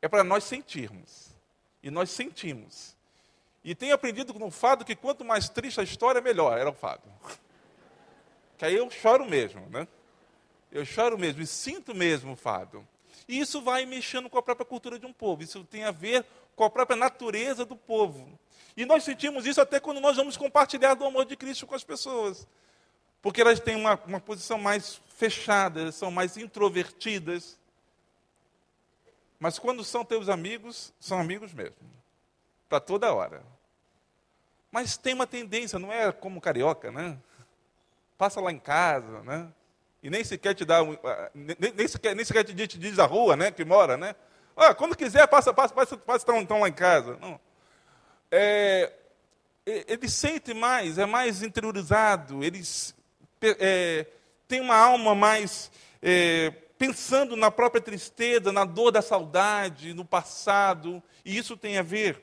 é 0.00 0.08
para 0.08 0.24
nós 0.24 0.44
sentirmos. 0.44 1.34
E 1.82 1.90
nós 1.90 2.10
sentimos. 2.10 2.96
E 3.62 3.74
tenho 3.74 3.94
aprendido 3.94 4.32
no 4.34 4.50
fado 4.50 4.84
que 4.84 4.96
quanto 4.96 5.24
mais 5.24 5.48
triste 5.48 5.80
a 5.80 5.82
história, 5.82 6.20
melhor 6.20 6.56
era 6.56 6.70
o 6.70 6.74
fado. 6.74 7.02
Que 8.56 8.64
aí 8.64 8.74
eu 8.74 8.90
choro 8.90 9.26
mesmo, 9.26 9.68
né? 9.68 9.86
Eu 10.70 10.84
choro 10.84 11.18
mesmo 11.18 11.42
e 11.42 11.46
sinto 11.46 11.94
mesmo 11.94 12.32
o 12.32 12.36
fado. 12.36 12.86
E 13.28 13.38
isso 13.38 13.60
vai 13.60 13.84
mexendo 13.86 14.30
com 14.30 14.38
a 14.38 14.42
própria 14.42 14.66
cultura 14.66 14.98
de 14.98 15.06
um 15.06 15.12
povo. 15.12 15.42
Isso 15.42 15.64
tem 15.64 15.84
a 15.84 15.90
ver 15.90 16.24
com 16.54 16.64
a 16.64 16.70
própria 16.70 16.96
natureza 16.96 17.64
do 17.64 17.76
povo. 17.76 18.38
E 18.76 18.84
nós 18.84 19.04
sentimos 19.04 19.46
isso 19.46 19.60
até 19.60 19.80
quando 19.80 20.00
nós 20.00 20.16
vamos 20.16 20.36
compartilhar 20.36 20.94
do 20.94 21.04
amor 21.04 21.24
de 21.24 21.36
Cristo 21.36 21.66
com 21.66 21.74
as 21.74 21.84
pessoas. 21.84 22.46
Porque 23.22 23.40
elas 23.40 23.58
têm 23.58 23.74
uma, 23.74 23.98
uma 24.06 24.20
posição 24.20 24.58
mais 24.58 25.00
fechada, 25.08 25.90
são 25.90 26.10
mais 26.10 26.36
introvertidas. 26.36 27.58
Mas 29.38 29.58
quando 29.58 29.82
são 29.82 30.04
teus 30.04 30.28
amigos, 30.28 30.92
são 31.00 31.18
amigos 31.18 31.52
mesmo. 31.52 31.76
Para 32.68 32.80
toda 32.80 33.12
hora. 33.12 33.42
Mas 34.70 34.96
tem 34.96 35.14
uma 35.14 35.26
tendência, 35.26 35.78
não 35.78 35.92
é 35.92 36.12
como 36.12 36.40
carioca, 36.40 36.92
né? 36.92 37.18
Passa 38.18 38.40
lá 38.40 38.52
em 38.52 38.58
casa, 38.58 39.22
né? 39.22 39.50
E 40.06 40.10
nem 40.10 40.22
sequer 40.22 40.54
te 40.54 40.64
dá, 40.64 40.78
nem, 41.34 41.72
nem, 41.74 41.88
sequer, 41.88 42.14
nem 42.14 42.24
sequer 42.24 42.44
te 42.44 42.54
diz, 42.54 42.68
te 42.68 42.78
diz 42.78 42.96
a 43.00 43.06
rua, 43.06 43.34
né? 43.34 43.50
Que 43.50 43.64
mora, 43.64 43.96
né? 43.96 44.14
Ah, 44.56 44.72
quando 44.72 44.96
quiser, 44.96 45.26
passa, 45.26 45.52
passa, 45.52 45.74
passa, 45.74 45.96
passa 45.96 46.18
estão, 46.18 46.40
estão 46.40 46.60
lá 46.60 46.68
em 46.68 46.72
casa. 46.72 47.18
Não. 47.20 47.40
É, 48.30 48.92
ele 49.66 50.08
sente 50.08 50.54
mais, 50.54 50.96
é 50.96 51.06
mais 51.06 51.42
interiorizado, 51.42 52.44
eles 52.44 52.94
é, 53.42 54.06
tem 54.46 54.60
uma 54.60 54.76
alma 54.76 55.12
mais 55.12 55.72
é, 56.00 56.52
pensando 56.78 57.34
na 57.34 57.50
própria 57.50 57.82
tristeza, 57.82 58.52
na 58.52 58.64
dor 58.64 58.92
da 58.92 59.02
saudade, 59.02 59.92
no 59.92 60.04
passado, 60.04 61.02
e 61.24 61.36
isso 61.36 61.56
tem 61.56 61.78
a 61.78 61.82
ver. 61.82 62.22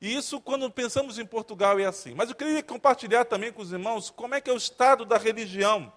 E 0.00 0.12
isso, 0.12 0.40
quando 0.40 0.68
pensamos 0.68 1.20
em 1.20 1.24
Portugal, 1.24 1.78
é 1.78 1.84
assim. 1.84 2.14
Mas 2.16 2.30
eu 2.30 2.34
queria 2.34 2.64
compartilhar 2.64 3.26
também 3.26 3.52
com 3.52 3.62
os 3.62 3.70
irmãos 3.70 4.10
como 4.10 4.34
é 4.34 4.40
que 4.40 4.50
é 4.50 4.52
o 4.52 4.56
estado 4.56 5.04
da 5.04 5.18
religião 5.18 5.92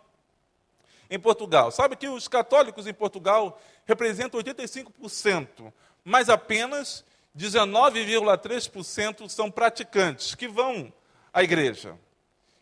em 1.10 1.20
Portugal. 1.20 1.72
Sabe 1.72 1.96
que 1.96 2.08
os 2.08 2.28
católicos 2.28 2.88
em 2.88 2.94
Portugal 2.94 3.60
representam 3.86 4.40
85%, 4.40 5.74
mas 6.04 6.30
apenas 6.30 7.04
19,3% 7.38 9.30
são 9.30 9.52
praticantes, 9.52 10.36
que 10.36 10.48
vão 10.48 10.92
à 11.34 11.44
igreja. 11.44 11.98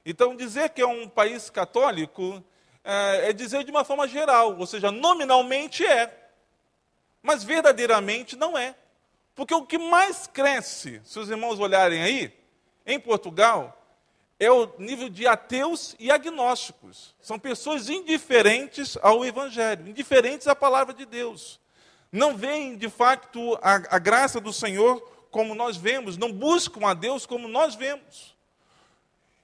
Então, 0.06 0.36
dizer 0.36 0.70
que 0.70 0.82
é 0.82 0.88
um 0.88 1.08
país 1.08 1.50
católico 1.50 2.44
é, 2.84 3.30
é 3.30 3.34
dizer 3.34 3.64
de 3.64 3.72
uma 3.72 3.86
forma 3.86 4.08
geral, 4.08 4.58
ou 4.58 4.68
seja, 4.68 4.92
nominalmente 4.92 5.86
é, 5.86 6.12
mas 7.22 7.44
verdadeiramente 7.44 8.36
não 8.36 8.58
é. 8.58 8.76
Porque 9.34 9.54
o 9.54 9.66
que 9.66 9.78
mais 9.78 10.28
cresce, 10.28 11.02
se 11.04 11.18
os 11.18 11.30
irmãos 11.30 11.60
olharem 11.60 12.04
aí, 12.04 12.34
em 12.86 13.00
Portugal, 13.00 13.83
é 14.44 14.52
o 14.52 14.70
nível 14.78 15.10
de 15.10 15.28
ateus 15.28 15.96
e 16.00 16.12
agnósticos. 16.12 17.16
São 17.22 17.40
pessoas 17.40 17.90
indiferentes 17.90 18.98
ao 19.02 19.26
Evangelho, 19.26 19.88
indiferentes 19.88 20.48
à 20.48 20.56
palavra 20.56 20.94
de 20.94 21.06
Deus. 21.06 21.60
Não 22.12 22.36
veem, 22.36 22.78
de 22.78 22.90
fato, 22.90 23.58
a, 23.62 23.96
a 23.96 24.00
graça 24.00 24.40
do 24.40 24.54
Senhor 24.54 25.02
como 25.34 25.56
nós 25.56 25.76
vemos, 25.76 26.16
não 26.16 26.32
buscam 26.32 26.88
a 26.88 26.94
Deus 26.94 27.26
como 27.26 27.48
nós 27.48 27.74
vemos. 27.74 28.36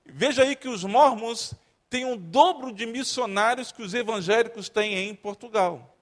Veja 0.06 0.44
aí 0.44 0.56
que 0.56 0.68
os 0.68 0.84
mormons 0.84 1.56
tem 1.90 2.06
um 2.06 2.16
dobro 2.16 2.72
de 2.72 2.86
missionários 2.86 3.72
que 3.72 3.82
os 3.82 3.96
evangélicos 3.96 4.70
têm 4.70 5.10
em 5.10 5.16
Portugal. 5.16 5.98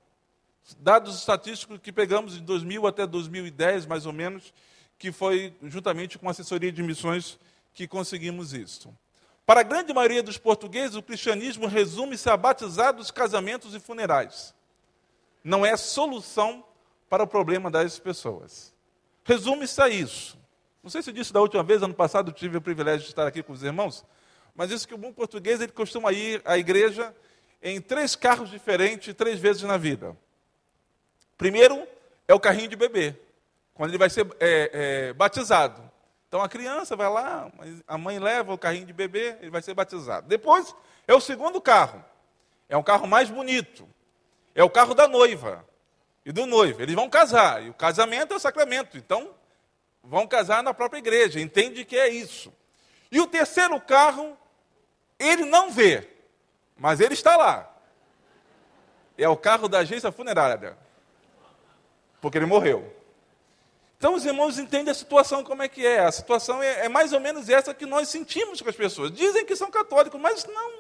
Dados 0.79 1.17
estatísticos 1.17 1.79
que 1.81 1.93
pegamos 1.93 2.33
de 2.33 2.41
2000 2.41 2.85
até 2.85 3.07
2010, 3.07 3.85
mais 3.85 4.05
ou 4.05 4.11
menos, 4.11 4.53
que 4.99 5.09
foi 5.09 5.55
juntamente 5.63 6.17
com 6.17 6.27
a 6.27 6.31
assessoria 6.31 6.71
de 6.71 6.83
missões 6.83 7.39
que 7.77 7.88
conseguimos 7.88 8.53
isso. 8.53 8.91
Para 9.46 9.60
a 9.60 9.63
grande 9.63 9.93
maioria 9.93 10.24
dos 10.24 10.39
portugueses, 10.39 10.96
o 10.96 11.03
cristianismo 11.03 11.67
resume-se 11.67 12.27
a 12.27 12.36
batizados, 12.36 13.12
casamentos 13.12 13.75
e 13.75 13.79
funerais. 13.79 14.51
Não 15.43 15.63
é 15.63 15.77
solução 15.77 16.65
para 17.07 17.22
o 17.22 17.27
problema 17.27 17.69
das 17.69 18.00
pessoas. 18.00 18.74
Resume-se 19.24 19.79
a 19.79 19.88
isso. 19.88 20.39
Não 20.81 20.89
sei 20.89 21.03
se 21.03 21.12
eu 21.12 21.13
disse 21.13 21.31
da 21.31 21.39
última 21.39 21.62
vez, 21.62 21.84
ano 21.84 21.93
passado, 21.93 22.31
tive 22.31 22.57
o 22.57 22.62
privilégio 22.62 23.03
de 23.03 23.10
estar 23.10 23.27
aqui 23.27 23.43
com 23.43 23.53
os 23.53 23.62
irmãos. 23.62 24.03
Mas 24.55 24.72
isso 24.72 24.88
que 24.88 24.96
o 24.96 24.98
bom 24.98 25.13
português, 25.13 25.62
ele 25.62 25.72
costuma 25.72 26.12
ir 26.12 26.41
à 26.46 26.57
igreja 26.57 27.15
em 27.62 27.79
três 27.79 28.15
carros 28.15 28.50
diferentes 28.50 29.13
três 29.13 29.39
vezes 29.39 29.62
na 29.62 29.77
vida. 29.77 30.17
Primeiro 31.38 31.88
é 32.27 32.34
o 32.34 32.39
carrinho 32.39 32.69
de 32.69 32.75
bebê, 32.75 33.15
quando 33.75 33.91
ele 33.91 34.00
vai 34.00 34.10
ser 34.10 34.25
é, 34.39 34.72
é, 35.10 35.13
batizado. 35.13 35.87
Então 36.27 36.41
a 36.41 36.50
criança 36.50 36.96
vai 36.96 37.10
lá, 37.10 37.50
a 37.88 37.98
mãe 37.98 38.19
leva 38.19 38.53
o 38.53 38.57
carrinho 38.57 38.86
de 38.86 38.93
bebê, 38.93 39.38
ele 39.39 39.50
vai 39.50 39.62
ser 39.62 39.74
batizado. 39.74 40.27
Depois 40.27 40.75
é 41.07 41.13
o 41.13 41.22
segundo 41.22 41.62
carro. 41.62 42.03
É 42.67 42.75
um 42.75 42.84
carro 42.84 43.07
mais 43.07 43.29
bonito. 43.29 43.88
É 44.53 44.63
o 44.63 44.69
carro 44.69 44.93
da 44.93 45.07
noiva 45.07 45.65
e 46.25 46.31
do 46.31 46.46
noivo. 46.46 46.81
Eles 46.81 46.96
vão 46.96 47.10
casar. 47.10 47.63
E 47.63 47.69
o 47.69 47.74
casamento 47.74 48.34
é 48.34 48.38
o 48.38 48.39
sacramento. 48.39 48.98
Então, 48.98 49.34
vão 50.03 50.27
casar 50.27 50.62
na 50.62 50.74
própria 50.74 51.00
igreja. 51.00 51.39
Entende 51.39 51.86
que 51.86 51.98
é 51.98 52.10
isso. 52.10 52.53
E 53.10 53.22
o 53.22 53.27
terceiro 53.27 53.79
carro, 53.79 54.38
ele 55.17 55.46
não 55.46 55.72
vê, 55.72 56.10
mas 56.75 57.00
ele 57.00 57.13
está 57.13 57.38
lá. 57.38 57.74
É 59.17 59.29
o 59.29 59.38
carro 59.38 59.69
da 59.69 59.79
agência 59.79 60.12
funerária. 60.12 60.77
Porque 62.19 62.38
ele 62.38 62.46
morreu. 62.46 62.96
Então 63.97 64.13
os 64.13 64.25
irmãos 64.25 64.59
entendem 64.59 64.91
a 64.91 64.95
situação 64.95 65.43
como 65.43 65.63
é 65.63 65.67
que 65.67 65.85
é. 65.85 65.99
A 65.99 66.11
situação 66.11 66.61
é, 66.61 66.85
é, 66.85 66.89
mais 66.89 67.13
ou 67.13 67.19
menos 67.19 67.49
essa 67.49 67.73
que 67.73 67.85
nós 67.85 68.09
sentimos 68.09 68.61
com 68.61 68.69
as 68.69 68.75
pessoas. 68.75 69.11
Dizem 69.11 69.45
que 69.45 69.55
são 69.55 69.71
católicos, 69.71 70.19
mas 70.21 70.45
não, 70.45 70.73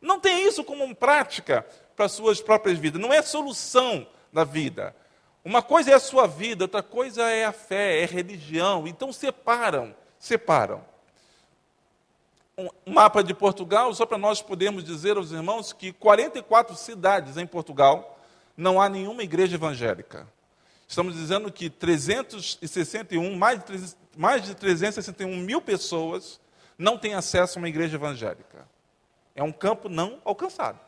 não 0.00 0.18
tem 0.18 0.46
isso 0.46 0.64
como 0.64 0.94
prática 0.94 1.66
para 1.94 2.08
suas 2.08 2.40
próprias 2.40 2.78
vidas. 2.78 3.00
Não 3.00 3.12
é 3.12 3.20
solução 3.20 4.06
da 4.32 4.42
vida. 4.42 4.96
Uma 5.44 5.60
coisa 5.60 5.90
é 5.90 5.94
a 5.94 6.00
sua 6.00 6.26
vida, 6.26 6.64
outra 6.64 6.82
coisa 6.82 7.28
é 7.28 7.44
a 7.44 7.52
fé, 7.52 8.00
é 8.00 8.04
a 8.04 8.06
religião. 8.06 8.86
Então 8.86 9.12
separam, 9.12 9.94
separam. 10.18 10.82
Um 12.56 12.92
mapa 12.92 13.22
de 13.22 13.34
Portugal, 13.34 13.92
só 13.94 14.06
para 14.06 14.18
nós 14.18 14.40
podermos 14.40 14.84
dizer 14.84 15.16
aos 15.16 15.30
irmãos 15.32 15.72
que 15.72 15.92
44 15.92 16.74
cidades 16.76 17.36
em 17.36 17.46
Portugal 17.46 18.18
não 18.56 18.80
há 18.80 18.88
nenhuma 18.88 19.22
igreja 19.22 19.56
evangélica. 19.56 20.26
Estamos 20.92 21.14
dizendo 21.14 21.50
que 21.50 21.70
361, 21.70 23.34
mais 23.34 23.64
de, 23.64 23.96
mais 24.14 24.42
de 24.42 24.54
361 24.54 25.38
mil 25.38 25.58
pessoas 25.58 26.38
não 26.76 26.98
têm 26.98 27.14
acesso 27.14 27.58
a 27.58 27.62
uma 27.62 27.68
igreja 27.70 27.96
evangélica. 27.96 28.68
É 29.34 29.42
um 29.42 29.50
campo 29.50 29.88
não 29.88 30.20
alcançado. 30.22 30.78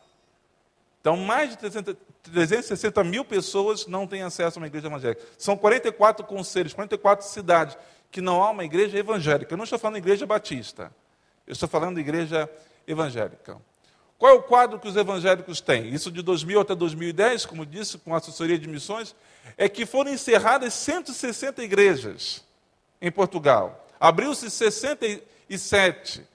Então, 1.01 1.17
mais 1.17 1.49
de 1.49 1.57
300, 1.57 1.95
360 2.21 3.03
mil 3.03 3.25
pessoas 3.25 3.87
não 3.87 4.05
têm 4.05 4.21
acesso 4.21 4.59
a 4.59 4.61
uma 4.61 4.67
igreja 4.67 4.85
evangélica. 4.85 5.23
São 5.39 5.57
44 5.57 6.23
conselhos, 6.27 6.71
44 6.75 7.25
cidades 7.25 7.75
que 8.11 8.21
não 8.21 8.43
há 8.43 8.51
uma 8.51 8.63
igreja 8.63 8.99
evangélica. 8.99 9.55
Eu 9.55 9.57
não 9.57 9.63
estou 9.63 9.79
falando 9.79 9.95
de 9.95 10.01
igreja 10.01 10.23
batista. 10.27 10.91
Eu 11.47 11.53
estou 11.53 11.67
falando 11.67 11.95
de 11.95 12.01
igreja 12.01 12.47
evangélica. 12.87 13.57
Qual 14.19 14.31
é 14.31 14.35
o 14.35 14.43
quadro 14.43 14.79
que 14.79 14.87
os 14.87 14.95
evangélicos 14.95 15.61
têm? 15.61 15.89
Isso 15.89 16.11
de 16.11 16.21
2000 16.21 16.61
até 16.61 16.75
2010, 16.75 17.47
como 17.47 17.65
disse, 17.65 17.97
com 17.97 18.13
a 18.13 18.19
assessoria 18.19 18.59
de 18.59 18.69
missões, 18.69 19.15
é 19.57 19.69
que 19.69 19.85
foram 19.85 20.11
encerradas 20.11 20.73
160 20.73 21.63
igrejas 21.63 22.43
em 23.01 23.09
Portugal. 23.11 23.87
Abriu-se 23.99 24.49
67. 24.49 26.25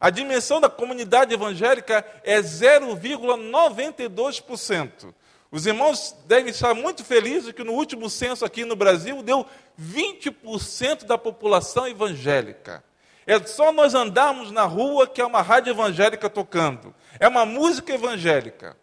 A 0.00 0.10
dimensão 0.10 0.60
da 0.60 0.68
comunidade 0.68 1.32
evangélica 1.32 2.04
é 2.24 2.40
0,92%. 2.40 5.14
Os 5.50 5.66
irmãos 5.66 6.14
devem 6.26 6.50
estar 6.50 6.74
muito 6.74 7.04
felizes 7.04 7.52
que 7.52 7.62
no 7.62 7.72
último 7.72 8.08
censo 8.08 8.42
aqui 8.44 8.64
no 8.64 8.74
Brasil 8.74 9.22
deu 9.22 9.46
20% 9.80 11.04
da 11.04 11.16
população 11.18 11.86
evangélica. 11.86 12.82
É 13.26 13.38
só 13.46 13.70
nós 13.70 13.94
andarmos 13.94 14.50
na 14.50 14.64
rua 14.64 15.06
que 15.06 15.20
é 15.20 15.26
uma 15.26 15.42
rádio 15.42 15.70
evangélica 15.70 16.28
tocando. 16.28 16.92
É 17.20 17.28
uma 17.28 17.44
música 17.44 17.92
evangélica. 17.92 18.76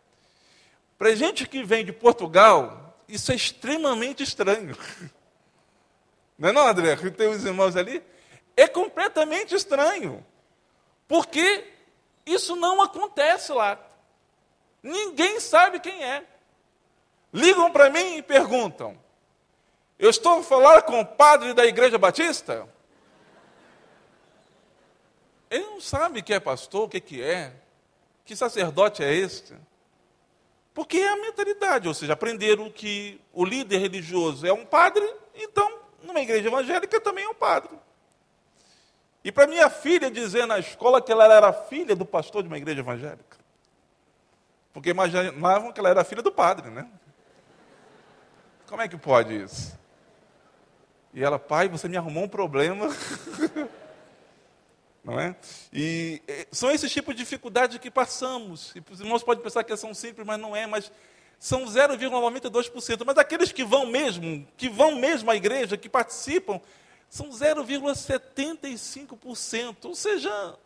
Para 0.97 1.15
gente 1.15 1.47
que 1.47 1.63
vem 1.63 1.83
de 1.83 1.91
Portugal, 1.91 2.88
isso 3.09 3.31
é 3.31 3.35
extremamente 3.35 4.23
estranho. 4.23 4.77
Não 6.37 6.49
é 6.49 6.51
não, 6.53 6.65
André? 6.65 6.95
Que 6.95 7.11
tem 7.11 7.27
os 7.27 7.43
irmãos 7.43 7.75
ali? 7.75 8.01
É 8.55 8.67
completamente 8.67 9.53
estranho. 9.53 10.25
Porque 11.07 11.67
isso 12.25 12.55
não 12.55 12.81
acontece 12.81 13.51
lá. 13.51 13.77
Ninguém 14.81 15.39
sabe 15.39 15.79
quem 15.79 16.03
é. 16.03 16.23
Ligam 17.33 17.71
para 17.71 17.89
mim 17.89 18.17
e 18.17 18.21
perguntam: 18.21 18.97
Eu 19.97 20.09
estou 20.09 20.39
a 20.39 20.43
falar 20.43 20.83
com 20.83 21.01
o 21.01 21.05
padre 21.05 21.53
da 21.53 21.65
Igreja 21.65 21.97
Batista? 21.97 22.69
Ele 25.49 25.65
não 25.65 25.81
sabe 25.81 26.21
que 26.21 26.33
é 26.33 26.39
pastor, 26.39 26.83
o 26.83 26.89
que, 26.89 27.01
que 27.01 27.23
é, 27.23 27.51
que 28.23 28.35
sacerdote 28.35 29.03
é 29.03 29.11
este. 29.11 29.55
Porque 30.79 30.97
é 30.97 31.09
a 31.09 31.17
mentalidade, 31.17 31.89
ou 31.89 31.93
seja, 31.93 32.13
aprenderam 32.13 32.71
que 32.71 33.19
o 33.33 33.43
líder 33.43 33.79
religioso 33.79 34.47
é 34.47 34.53
um 34.53 34.65
padre, 34.65 35.05
então, 35.35 35.69
numa 36.01 36.21
igreja 36.21 36.47
evangélica 36.47 37.01
também 37.01 37.25
é 37.25 37.27
um 37.27 37.33
padre. 37.33 37.77
E 39.21 39.29
para 39.29 39.45
minha 39.45 39.69
filha 39.69 40.09
dizer 40.09 40.45
na 40.45 40.57
escola 40.57 41.01
que 41.01 41.11
ela 41.11 41.25
era 41.25 41.51
filha 41.51 41.97
do 41.97 42.05
pastor 42.05 42.43
de 42.43 42.47
uma 42.47 42.57
igreja 42.57 42.79
evangélica. 42.79 43.37
Porque 44.71 44.91
imaginavam 44.91 45.73
que 45.73 45.81
ela 45.81 45.89
era 45.89 46.05
filha 46.05 46.21
do 46.21 46.31
padre, 46.31 46.69
né? 46.69 46.89
Como 48.65 48.81
é 48.81 48.87
que 48.87 48.95
pode 48.95 49.35
isso? 49.35 49.77
E 51.13 51.21
ela, 51.21 51.37
pai, 51.37 51.67
você 51.67 51.89
me 51.89 51.97
arrumou 51.97 52.23
um 52.23 52.29
problema. 52.29 52.87
Não 55.03 55.19
é? 55.19 55.35
E 55.71 56.21
são 56.51 56.71
esses 56.71 56.91
tipos 56.91 57.15
de 57.15 57.23
dificuldades 57.23 57.77
que 57.77 57.89
passamos. 57.89 58.73
E 58.75 58.83
os 58.91 58.99
irmãos 58.99 59.23
podem 59.23 59.43
pensar 59.43 59.63
que 59.63 59.75
são 59.77 59.93
simples, 59.93 60.25
mas 60.25 60.39
não 60.39 60.55
é, 60.55 60.67
mas 60.67 60.91
são 61.39 61.65
0,92%. 61.65 63.03
Mas 63.05 63.17
aqueles 63.17 63.51
que 63.51 63.63
vão 63.63 63.85
mesmo, 63.85 64.47
que 64.57 64.69
vão 64.69 64.95
mesmo 64.95 65.29
à 65.31 65.35
igreja, 65.35 65.77
que 65.77 65.89
participam, 65.89 66.59
são 67.09 67.29
0,75%. 67.29 69.85
Ou 69.85 69.95
seja, 69.95 70.57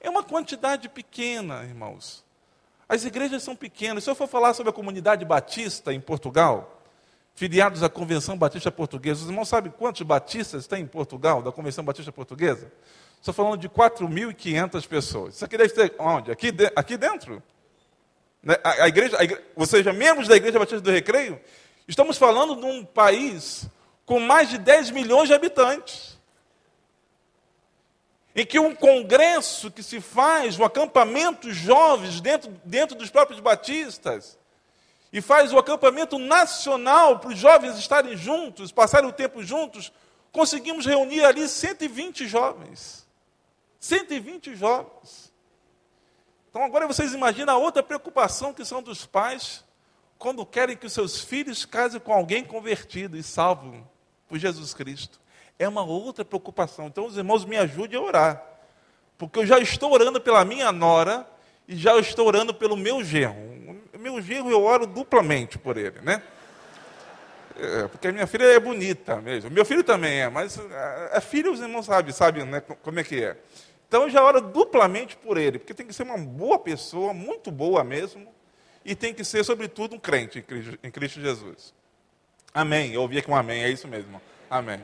é 0.00 0.10
uma 0.10 0.22
quantidade 0.22 0.88
pequena, 0.88 1.64
irmãos. 1.64 2.24
As 2.88 3.04
igrejas 3.04 3.42
são 3.42 3.54
pequenas. 3.54 4.04
Se 4.04 4.10
eu 4.10 4.14
for 4.14 4.26
falar 4.26 4.54
sobre 4.54 4.70
a 4.70 4.72
comunidade 4.72 5.22
batista 5.24 5.92
em 5.92 6.00
Portugal, 6.00 6.77
filiados 7.38 7.84
à 7.84 7.88
Convenção 7.88 8.36
Batista 8.36 8.68
Portuguesa. 8.68 9.22
Os 9.22 9.28
irmãos 9.28 9.48
sabem 9.48 9.70
quantos 9.70 10.02
batistas 10.02 10.66
tem 10.66 10.82
em 10.82 10.86
Portugal, 10.86 11.40
da 11.40 11.52
Convenção 11.52 11.84
Batista 11.84 12.10
Portuguesa? 12.10 12.70
Estou 13.20 13.32
falando 13.32 13.56
de 13.56 13.68
4.500 13.68 14.88
pessoas. 14.88 15.36
Isso 15.36 15.44
aqui 15.44 15.56
deve 15.56 15.72
ser 15.72 15.94
onde? 16.00 16.32
Aqui, 16.32 16.50
de, 16.50 16.66
aqui 16.74 16.96
dentro? 16.96 17.40
Né? 18.42 18.56
A, 18.64 18.82
a, 18.82 18.88
igreja, 18.88 19.16
a 19.20 19.22
igreja, 19.22 19.44
ou 19.54 19.64
seja, 19.66 19.92
membros 19.92 20.26
da 20.26 20.34
Igreja 20.34 20.58
Batista 20.58 20.80
do 20.80 20.90
Recreio. 20.90 21.40
Estamos 21.86 22.18
falando 22.18 22.56
de 22.56 22.66
um 22.66 22.84
país 22.84 23.70
com 24.04 24.18
mais 24.18 24.48
de 24.48 24.58
10 24.58 24.90
milhões 24.90 25.28
de 25.28 25.34
habitantes. 25.34 26.18
Em 28.34 28.44
que 28.44 28.58
um 28.58 28.74
congresso 28.74 29.70
que 29.70 29.84
se 29.84 30.00
faz, 30.00 30.58
um 30.58 30.64
acampamento 30.64 31.52
jovens 31.52 32.20
dentro, 32.20 32.50
dentro 32.64 32.96
dos 32.96 33.10
próprios 33.10 33.38
batistas, 33.38 34.36
e 35.12 35.20
faz 35.20 35.52
o 35.52 35.58
acampamento 35.58 36.18
nacional 36.18 37.18
para 37.18 37.30
os 37.30 37.38
jovens 37.38 37.78
estarem 37.78 38.16
juntos, 38.16 38.70
passarem 38.70 39.08
o 39.08 39.12
tempo 39.12 39.42
juntos, 39.42 39.92
conseguimos 40.30 40.84
reunir 40.84 41.24
ali 41.24 41.48
120 41.48 42.26
jovens. 42.26 43.06
120 43.80 44.54
jovens. 44.54 45.32
Então 46.50 46.62
agora 46.62 46.86
vocês 46.86 47.14
imaginam 47.14 47.54
a 47.54 47.58
outra 47.58 47.82
preocupação 47.82 48.52
que 48.52 48.64
são 48.64 48.82
dos 48.82 49.06
pais 49.06 49.64
quando 50.18 50.44
querem 50.44 50.76
que 50.76 50.86
os 50.86 50.92
seus 50.92 51.20
filhos 51.20 51.64
casem 51.64 52.00
com 52.00 52.12
alguém 52.12 52.44
convertido 52.44 53.16
e 53.16 53.22
salvo 53.22 53.88
por 54.26 54.38
Jesus 54.38 54.74
Cristo. 54.74 55.20
É 55.58 55.68
uma 55.68 55.84
outra 55.84 56.24
preocupação. 56.24 56.86
Então 56.86 57.06
os 57.06 57.16
irmãos 57.16 57.44
me 57.44 57.56
ajudem 57.56 57.98
a 57.98 58.02
orar. 58.02 58.44
Porque 59.16 59.38
eu 59.38 59.46
já 59.46 59.58
estou 59.58 59.92
orando 59.92 60.20
pela 60.20 60.44
minha 60.44 60.70
nora 60.70 61.28
e 61.66 61.76
já 61.76 61.96
estou 61.98 62.26
orando 62.26 62.52
pelo 62.52 62.76
meu 62.76 63.02
genro 63.02 63.58
meu 63.98 64.20
genro 64.22 64.50
eu 64.50 64.62
oro 64.62 64.86
duplamente 64.86 65.58
por 65.58 65.76
ele, 65.76 66.00
né? 66.00 66.22
É, 67.56 67.88
porque 67.88 68.08
a 68.08 68.12
minha 68.12 68.26
filha 68.26 68.44
é 68.44 68.60
bonita 68.60 69.16
mesmo. 69.20 69.50
Meu 69.50 69.64
filho 69.64 69.82
também 69.82 70.20
é, 70.20 70.28
mas 70.28 70.58
a, 70.58 71.18
a 71.18 71.20
filha 71.20 71.50
os 71.50 71.60
irmãos 71.60 71.86
sabem, 71.86 72.12
sabem 72.12 72.44
né, 72.44 72.60
como 72.60 73.00
é 73.00 73.04
que 73.04 73.22
é. 73.22 73.36
Então 73.88 74.02
eu 74.02 74.10
já 74.10 74.22
oro 74.22 74.40
duplamente 74.40 75.16
por 75.16 75.36
ele, 75.36 75.58
porque 75.58 75.74
tem 75.74 75.86
que 75.86 75.92
ser 75.92 76.04
uma 76.04 76.16
boa 76.16 76.58
pessoa, 76.58 77.12
muito 77.12 77.50
boa 77.50 77.82
mesmo, 77.82 78.32
e 78.84 78.94
tem 78.94 79.12
que 79.12 79.24
ser, 79.24 79.44
sobretudo, 79.44 79.96
um 79.96 79.98
crente 79.98 80.38
em 80.38 80.42
Cristo, 80.42 80.78
em 80.82 80.90
Cristo 80.90 81.20
Jesus. 81.20 81.74
Amém. 82.54 82.92
Eu 82.92 83.02
ouvi 83.02 83.18
aqui 83.18 83.30
um 83.30 83.34
amém, 83.34 83.62
é 83.62 83.70
isso 83.70 83.88
mesmo. 83.88 84.20
Amém. 84.48 84.80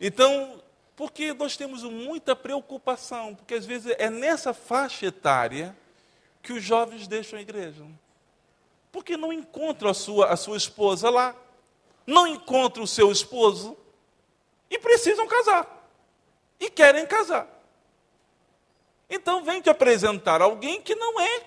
Então, 0.00 0.60
porque 0.94 1.32
nós 1.32 1.56
temos 1.56 1.82
muita 1.82 2.36
preocupação, 2.36 3.34
porque 3.34 3.54
às 3.54 3.64
vezes 3.64 3.94
é 3.98 4.10
nessa 4.10 4.52
faixa 4.52 5.06
etária 5.06 5.74
que 6.44 6.52
os 6.52 6.62
jovens 6.62 7.08
deixam 7.08 7.38
a 7.38 7.42
igreja. 7.42 7.84
Porque 8.92 9.16
não 9.16 9.32
encontram 9.32 9.90
a 9.90 9.94
sua, 9.94 10.26
a 10.26 10.36
sua 10.36 10.56
esposa 10.56 11.10
lá, 11.10 11.34
não 12.06 12.26
encontram 12.26 12.84
o 12.84 12.86
seu 12.86 13.10
esposo 13.10 13.76
e 14.70 14.78
precisam 14.78 15.26
casar. 15.26 15.90
E 16.60 16.70
querem 16.70 17.06
casar. 17.06 17.48
Então 19.08 19.42
vem 19.42 19.60
te 19.60 19.70
apresentar 19.70 20.42
alguém 20.42 20.80
que 20.80 20.94
não 20.94 21.18
é 21.18 21.42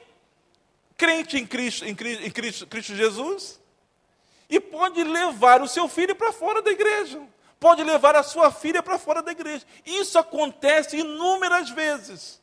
crente 0.98 1.38
em 1.38 1.46
Cristo, 1.46 1.86
em 1.86 1.96
Cristo, 1.96 2.26
em 2.26 2.32
Cristo, 2.32 2.68
Cristo 2.68 2.96
Jesus, 2.96 3.60
e 4.50 4.60
pode 4.60 5.04
levar 5.04 5.62
o 5.62 5.68
seu 5.68 5.88
filho 5.88 6.16
para 6.16 6.34
fora 6.34 6.62
da 6.62 6.72
igreja. 6.72 7.22
Pode 7.60 7.84
levar 7.84 8.16
a 8.16 8.24
sua 8.24 8.52
filha 8.52 8.82
para 8.82 8.98
fora 8.98 9.22
da 9.22 9.32
igreja. 9.32 9.66
Isso 9.86 10.18
acontece 10.18 10.98
inúmeras 10.98 11.70
vezes. 11.70 12.40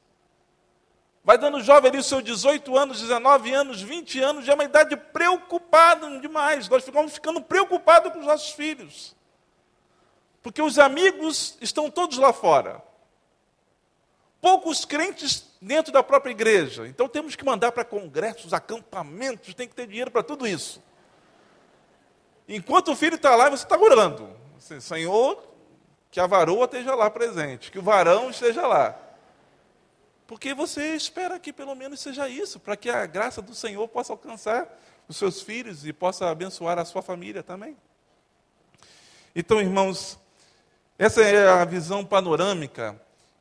Vai 1.24 1.38
dando 1.38 1.62
jovem 1.62 1.90
ali 1.90 2.02
seus 2.02 2.22
18 2.22 2.76
anos, 2.76 3.00
19 3.00 3.50
anos, 3.54 3.80
20 3.80 4.20
anos, 4.20 4.44
já 4.44 4.52
é 4.52 4.54
uma 4.54 4.64
idade 4.64 4.94
preocupada 4.94 6.20
demais. 6.20 6.68
Nós 6.68 6.84
ficamos 6.84 7.14
ficando 7.14 7.40
preocupados 7.40 8.12
com 8.12 8.20
os 8.20 8.26
nossos 8.26 8.50
filhos. 8.50 9.16
Porque 10.42 10.60
os 10.60 10.78
amigos 10.78 11.56
estão 11.62 11.90
todos 11.90 12.18
lá 12.18 12.30
fora. 12.30 12.82
Poucos 14.38 14.84
crentes 14.84 15.50
dentro 15.62 15.90
da 15.90 16.02
própria 16.02 16.30
igreja. 16.30 16.86
Então 16.86 17.08
temos 17.08 17.34
que 17.34 17.44
mandar 17.44 17.72
para 17.72 17.86
congressos, 17.86 18.52
acampamentos, 18.52 19.54
tem 19.54 19.66
que 19.66 19.74
ter 19.74 19.86
dinheiro 19.86 20.10
para 20.10 20.22
tudo 20.22 20.46
isso. 20.46 20.82
Enquanto 22.46 22.92
o 22.92 22.96
filho 22.96 23.14
está 23.14 23.34
lá, 23.34 23.48
você 23.48 23.64
está 23.64 23.78
orando. 23.78 24.28
Senhor, 24.58 25.42
que 26.10 26.20
a 26.20 26.26
varoa 26.26 26.66
esteja 26.66 26.94
lá 26.94 27.08
presente, 27.08 27.72
que 27.72 27.78
o 27.78 27.82
varão 27.82 28.28
esteja 28.28 28.66
lá. 28.66 28.94
Porque 30.26 30.54
você 30.54 30.94
espera 30.94 31.38
que 31.38 31.52
pelo 31.52 31.74
menos 31.74 32.00
seja 32.00 32.28
isso, 32.28 32.58
para 32.58 32.76
que 32.76 32.88
a 32.88 33.04
graça 33.06 33.42
do 33.42 33.54
Senhor 33.54 33.86
possa 33.88 34.12
alcançar 34.12 34.66
os 35.06 35.16
seus 35.16 35.42
filhos 35.42 35.86
e 35.86 35.92
possa 35.92 36.30
abençoar 36.30 36.78
a 36.78 36.84
sua 36.84 37.02
família 37.02 37.42
também. 37.42 37.76
Então, 39.36 39.60
irmãos, 39.60 40.18
essa 40.98 41.22
é 41.22 41.48
a 41.48 41.64
visão 41.64 42.04
panorâmica 42.04 43.00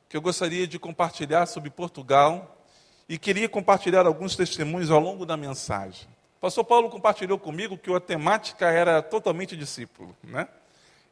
que 0.10 0.18
eu 0.18 0.22
gostaria 0.22 0.68
de 0.68 0.78
compartilhar 0.78 1.46
sobre 1.46 1.70
Portugal 1.70 2.58
e 3.08 3.18
queria 3.18 3.48
compartilhar 3.48 4.06
alguns 4.06 4.36
testemunhos 4.36 4.92
ao 4.92 5.00
longo 5.00 5.26
da 5.26 5.38
mensagem. 5.38 6.08
O 6.38 6.42
pastor 6.42 6.66
Paulo 6.66 6.90
compartilhou 6.90 7.40
comigo 7.40 7.78
que 7.78 7.94
a 7.94 8.00
temática 8.00 8.70
era 8.70 9.02
totalmente 9.02 9.56
discípulo, 9.56 10.16
né? 10.24 10.48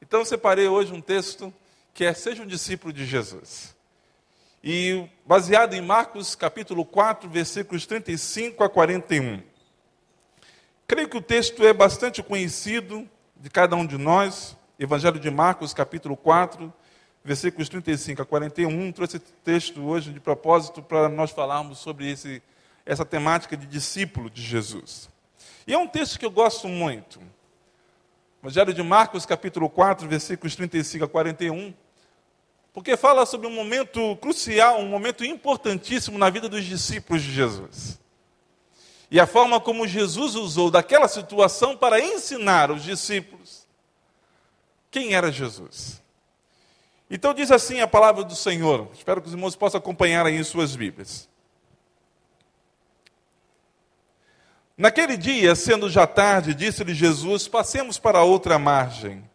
Então 0.01 0.19
eu 0.19 0.25
separei 0.25 0.67
hoje 0.67 0.91
um 0.91 0.99
texto 0.99 1.53
que 1.93 2.03
é 2.03 2.13
Seja 2.13 2.43
um 2.43 2.47
discípulo 2.47 2.91
de 2.91 3.05
Jesus. 3.05 3.75
E 4.63 5.09
baseado 5.25 5.73
em 5.73 5.81
Marcos 5.81 6.35
capítulo 6.35 6.85
4, 6.85 7.27
versículos 7.27 7.87
35 7.87 8.63
a 8.63 8.69
41. 8.69 9.41
Creio 10.85 11.09
que 11.09 11.17
o 11.17 11.21
texto 11.21 11.65
é 11.65 11.73
bastante 11.73 12.21
conhecido 12.21 13.09
de 13.35 13.49
cada 13.49 13.75
um 13.75 13.83
de 13.83 13.97
nós, 13.97 14.55
Evangelho 14.77 15.19
de 15.19 15.31
Marcos, 15.31 15.73
capítulo 15.73 16.15
4, 16.15 16.71
versículos 17.23 17.69
35 17.69 18.21
a 18.21 18.25
41. 18.25 18.91
Trouxe 18.91 19.17
esse 19.17 19.33
texto 19.43 19.81
hoje 19.81 20.13
de 20.13 20.19
propósito 20.19 20.83
para 20.83 21.09
nós 21.09 21.31
falarmos 21.31 21.79
sobre 21.79 22.11
esse, 22.11 22.39
essa 22.85 23.03
temática 23.03 23.57
de 23.57 23.65
discípulo 23.65 24.29
de 24.29 24.43
Jesus. 24.43 25.09
E 25.65 25.73
é 25.73 25.77
um 25.77 25.87
texto 25.87 26.19
que 26.19 26.25
eu 26.25 26.31
gosto 26.31 26.67
muito. 26.67 27.19
Evangelho 28.43 28.75
de 28.75 28.83
Marcos, 28.83 29.25
capítulo 29.25 29.67
4, 29.67 30.07
versículos 30.07 30.55
35 30.55 31.05
a 31.05 31.07
41. 31.07 31.73
Porque 32.73 32.95
fala 32.95 33.25
sobre 33.25 33.47
um 33.47 33.51
momento 33.51 34.15
crucial, 34.17 34.79
um 34.79 34.87
momento 34.87 35.25
importantíssimo 35.25 36.17
na 36.17 36.29
vida 36.29 36.47
dos 36.47 36.63
discípulos 36.63 37.21
de 37.21 37.31
Jesus. 37.31 37.99
E 39.09 39.19
a 39.19 39.27
forma 39.27 39.59
como 39.59 39.87
Jesus 39.87 40.35
usou 40.35 40.71
daquela 40.71 41.07
situação 41.07 41.75
para 41.75 41.99
ensinar 41.99 42.71
os 42.71 42.83
discípulos 42.83 43.61
quem 44.91 45.13
era 45.13 45.31
Jesus. 45.31 46.01
Então 47.09 47.33
diz 47.33 47.49
assim 47.49 47.79
a 47.79 47.87
palavra 47.87 48.23
do 48.23 48.35
Senhor. 48.35 48.89
Espero 48.93 49.21
que 49.21 49.27
os 49.27 49.33
irmãos 49.33 49.55
possam 49.55 49.79
acompanhar 49.79 50.25
aí 50.25 50.35
em 50.35 50.43
suas 50.43 50.75
Bíblias. 50.75 51.29
Naquele 54.77 55.15
dia, 55.15 55.55
sendo 55.55 55.89
já 55.89 56.05
tarde, 56.05 56.53
disse-lhe 56.53 56.93
Jesus: 56.93 57.47
Passemos 57.47 57.97
para 57.97 58.23
outra 58.23 58.59
margem. 58.59 59.29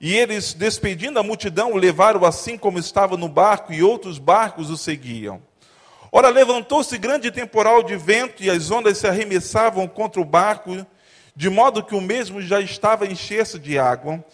E 0.00 0.14
eles, 0.14 0.54
despedindo 0.54 1.18
a 1.18 1.24
multidão, 1.24 1.74
levaram 1.74 2.24
assim 2.24 2.56
como 2.56 2.78
estava 2.78 3.16
no 3.16 3.28
barco, 3.28 3.72
e 3.72 3.82
outros 3.82 4.18
barcos 4.18 4.70
o 4.70 4.76
seguiam. 4.76 5.42
Ora, 6.12 6.28
levantou-se 6.28 6.96
grande 6.96 7.30
temporal 7.30 7.82
de 7.82 7.96
vento, 7.96 8.42
e 8.42 8.48
as 8.48 8.70
ondas 8.70 8.98
se 8.98 9.08
arremessavam 9.08 9.88
contra 9.88 10.20
o 10.20 10.24
barco, 10.24 10.86
de 11.34 11.50
modo 11.50 11.82
que 11.82 11.96
o 11.96 12.00
mesmo 12.00 12.40
já 12.40 12.60
estava 12.60 13.06
encher-se 13.06 13.58
de 13.58 13.78
água. 13.78 14.24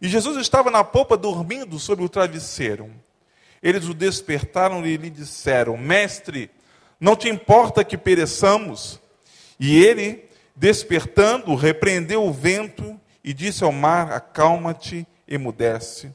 E 0.00 0.08
Jesus 0.08 0.36
estava 0.36 0.70
na 0.70 0.84
polpa 0.84 1.16
dormindo 1.16 1.78
sobre 1.80 2.04
o 2.04 2.08
travesseiro. 2.08 2.88
Eles 3.60 3.88
o 3.88 3.94
despertaram 3.94 4.86
e 4.86 4.96
lhe 4.96 5.10
disseram: 5.10 5.76
Mestre, 5.76 6.48
não 7.00 7.16
te 7.16 7.28
importa 7.28 7.84
que 7.84 7.98
pereçamos? 7.98 9.00
E 9.58 9.84
ele, 9.84 10.24
despertando, 10.54 11.54
repreendeu 11.56 12.24
o 12.24 12.32
vento 12.32 12.98
e 13.28 13.34
disse 13.34 13.62
ao 13.62 13.70
mar: 13.70 14.10
Acalma-te, 14.10 15.06
emudece. 15.28 16.14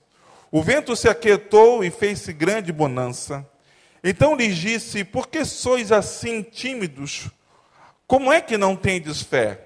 O 0.51 0.63
vento 0.63 0.95
se 0.95 1.07
aquietou 1.07 1.83
e 1.83 1.91
fez-se 1.91 2.33
grande 2.33 2.71
bonança. 2.71 3.47
Então 4.03 4.35
lhes 4.35 4.57
disse: 4.57 5.03
Por 5.03 5.27
que 5.27 5.45
sois 5.45 5.91
assim 5.91 6.41
tímidos? 6.41 7.29
Como 8.07 8.33
é 8.33 8.41
que 8.41 8.57
não 8.57 8.75
tendes 8.75 9.21
fé? 9.21 9.63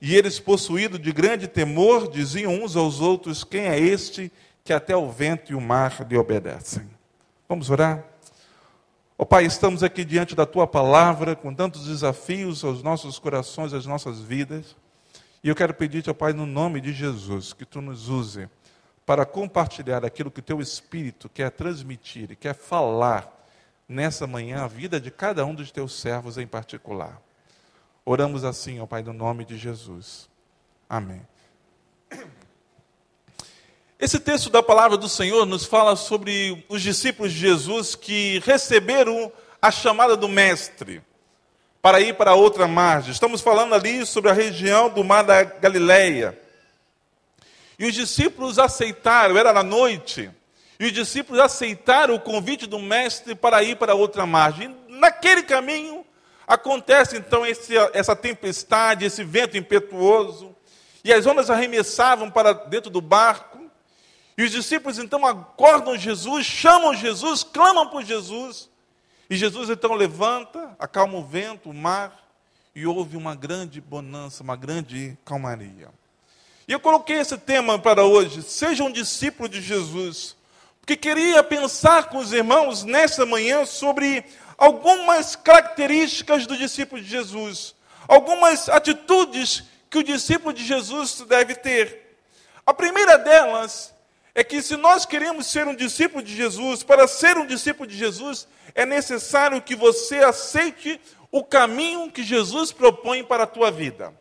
E 0.00 0.16
eles, 0.16 0.40
possuídos 0.40 1.00
de 1.00 1.12
grande 1.12 1.46
temor, 1.46 2.10
diziam 2.10 2.52
uns 2.52 2.74
aos 2.74 3.00
outros: 3.00 3.44
Quem 3.44 3.68
é 3.68 3.78
este 3.78 4.32
que 4.64 4.72
até 4.72 4.96
o 4.96 5.08
vento 5.08 5.52
e 5.52 5.54
o 5.54 5.60
mar 5.60 6.04
lhe 6.10 6.16
obedecem? 6.16 6.90
Vamos 7.48 7.70
orar? 7.70 8.04
Ó 9.16 9.22
oh, 9.22 9.26
Pai, 9.26 9.46
estamos 9.46 9.84
aqui 9.84 10.04
diante 10.04 10.34
da 10.34 10.44
tua 10.44 10.66
palavra, 10.66 11.36
com 11.36 11.54
tantos 11.54 11.86
desafios 11.86 12.64
aos 12.64 12.82
nossos 12.82 13.20
corações, 13.20 13.72
às 13.72 13.86
nossas 13.86 14.20
vidas. 14.20 14.74
E 15.46 15.48
eu 15.48 15.54
quero 15.54 15.72
pedir-te, 15.72 16.10
ó 16.10 16.12
Pai, 16.12 16.32
no 16.32 16.44
nome 16.44 16.80
de 16.80 16.92
Jesus, 16.92 17.52
que 17.52 17.64
tu 17.64 17.80
nos 17.80 18.08
use 18.08 18.48
para 19.06 19.24
compartilhar 19.24 20.04
aquilo 20.04 20.28
que 20.28 20.42
teu 20.42 20.60
Espírito 20.60 21.28
quer 21.28 21.52
transmitir 21.52 22.32
e 22.32 22.34
quer 22.34 22.52
falar 22.52 23.32
nessa 23.88 24.26
manhã, 24.26 24.64
a 24.64 24.66
vida 24.66 24.98
de 24.98 25.08
cada 25.08 25.46
um 25.46 25.54
dos 25.54 25.70
teus 25.70 26.00
servos 26.00 26.36
em 26.36 26.48
particular. 26.48 27.22
Oramos 28.04 28.42
assim, 28.42 28.80
ó 28.80 28.86
Pai, 28.86 29.04
no 29.04 29.12
nome 29.12 29.44
de 29.44 29.56
Jesus. 29.56 30.28
Amém. 30.90 31.22
Esse 34.00 34.18
texto 34.18 34.50
da 34.50 34.64
palavra 34.64 34.96
do 34.96 35.08
Senhor 35.08 35.46
nos 35.46 35.64
fala 35.64 35.94
sobre 35.94 36.66
os 36.68 36.82
discípulos 36.82 37.32
de 37.32 37.38
Jesus 37.38 37.94
que 37.94 38.40
receberam 38.40 39.30
a 39.62 39.70
chamada 39.70 40.16
do 40.16 40.28
Mestre 40.28 41.04
para 41.86 42.00
ir 42.00 42.14
para 42.14 42.34
outra 42.34 42.66
margem. 42.66 43.12
Estamos 43.12 43.40
falando 43.40 43.72
ali 43.72 44.04
sobre 44.04 44.28
a 44.28 44.34
região 44.34 44.90
do 44.90 45.04
Mar 45.04 45.22
da 45.22 45.44
Galileia. 45.44 46.36
E 47.78 47.86
os 47.86 47.94
discípulos 47.94 48.58
aceitaram, 48.58 49.38
era 49.38 49.52
na 49.52 49.62
noite, 49.62 50.28
e 50.80 50.86
os 50.86 50.92
discípulos 50.92 51.40
aceitaram 51.40 52.16
o 52.16 52.20
convite 52.20 52.66
do 52.66 52.80
Mestre 52.80 53.36
para 53.36 53.62
ir 53.62 53.76
para 53.76 53.94
outra 53.94 54.26
margem. 54.26 54.76
Naquele 54.88 55.44
caminho, 55.44 56.04
Acontece 56.44 57.16
então 57.16 57.46
esse, 57.46 57.74
essa 57.92 58.16
tempestade, 58.16 59.04
esse 59.04 59.22
vento 59.22 59.56
impetuoso, 59.56 60.56
e 61.04 61.12
as 61.12 61.24
ondas 61.24 61.50
arremessavam 61.50 62.32
para 62.32 62.52
dentro 62.52 62.90
do 62.90 63.00
barco, 63.00 63.60
e 64.36 64.42
os 64.42 64.50
discípulos 64.50 64.98
então 64.98 65.24
acordam 65.24 65.96
Jesus, 65.96 66.46
chamam 66.46 66.94
Jesus, 66.94 67.44
clamam 67.44 67.88
por 67.88 68.02
Jesus, 68.02 68.68
e 69.28 69.36
Jesus 69.36 69.70
então 69.70 69.94
levanta, 69.94 70.76
acalma 70.78 71.18
o 71.18 71.24
vento, 71.24 71.70
o 71.70 71.74
mar, 71.74 72.24
e 72.74 72.86
houve 72.86 73.16
uma 73.16 73.34
grande 73.34 73.80
bonança, 73.80 74.42
uma 74.42 74.54
grande 74.54 75.16
calmaria. 75.24 75.88
E 76.68 76.72
eu 76.72 76.78
coloquei 76.78 77.16
esse 77.16 77.36
tema 77.38 77.78
para 77.78 78.04
hoje, 78.04 78.42
seja 78.42 78.84
um 78.84 78.92
discípulo 78.92 79.48
de 79.48 79.60
Jesus, 79.60 80.36
porque 80.80 80.96
queria 80.96 81.42
pensar 81.42 82.08
com 82.08 82.18
os 82.18 82.32
irmãos 82.32 82.84
nessa 82.84 83.24
manhã 83.24 83.64
sobre 83.64 84.24
algumas 84.58 85.34
características 85.34 86.46
do 86.46 86.56
discípulo 86.56 87.02
de 87.02 87.08
Jesus, 87.08 87.74
algumas 88.06 88.68
atitudes 88.68 89.64
que 89.90 89.98
o 89.98 90.04
discípulo 90.04 90.52
de 90.52 90.64
Jesus 90.64 91.24
deve 91.28 91.54
ter. 91.54 92.18
A 92.64 92.74
primeira 92.74 93.16
delas 93.16 93.92
é 94.36 94.44
que 94.44 94.60
se 94.60 94.76
nós 94.76 95.06
queremos 95.06 95.46
ser 95.46 95.66
um 95.66 95.74
discípulo 95.74 96.22
de 96.22 96.36
Jesus, 96.36 96.82
para 96.82 97.08
ser 97.08 97.38
um 97.38 97.46
discípulo 97.46 97.88
de 97.88 97.96
Jesus, 97.96 98.46
é 98.74 98.84
necessário 98.84 99.62
que 99.62 99.74
você 99.74 100.18
aceite 100.18 101.00
o 101.32 101.42
caminho 101.42 102.12
que 102.12 102.22
Jesus 102.22 102.70
propõe 102.70 103.24
para 103.24 103.44
a 103.44 103.46
tua 103.46 103.70
vida. 103.70 104.12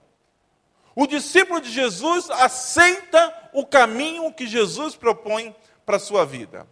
O 0.96 1.06
discípulo 1.06 1.60
de 1.60 1.70
Jesus 1.70 2.30
aceita 2.30 3.50
o 3.52 3.66
caminho 3.66 4.32
que 4.32 4.48
Jesus 4.48 4.96
propõe 4.96 5.54
para 5.86 5.98
a 5.98 6.00
sua 6.00 6.26
vida. 6.26 6.66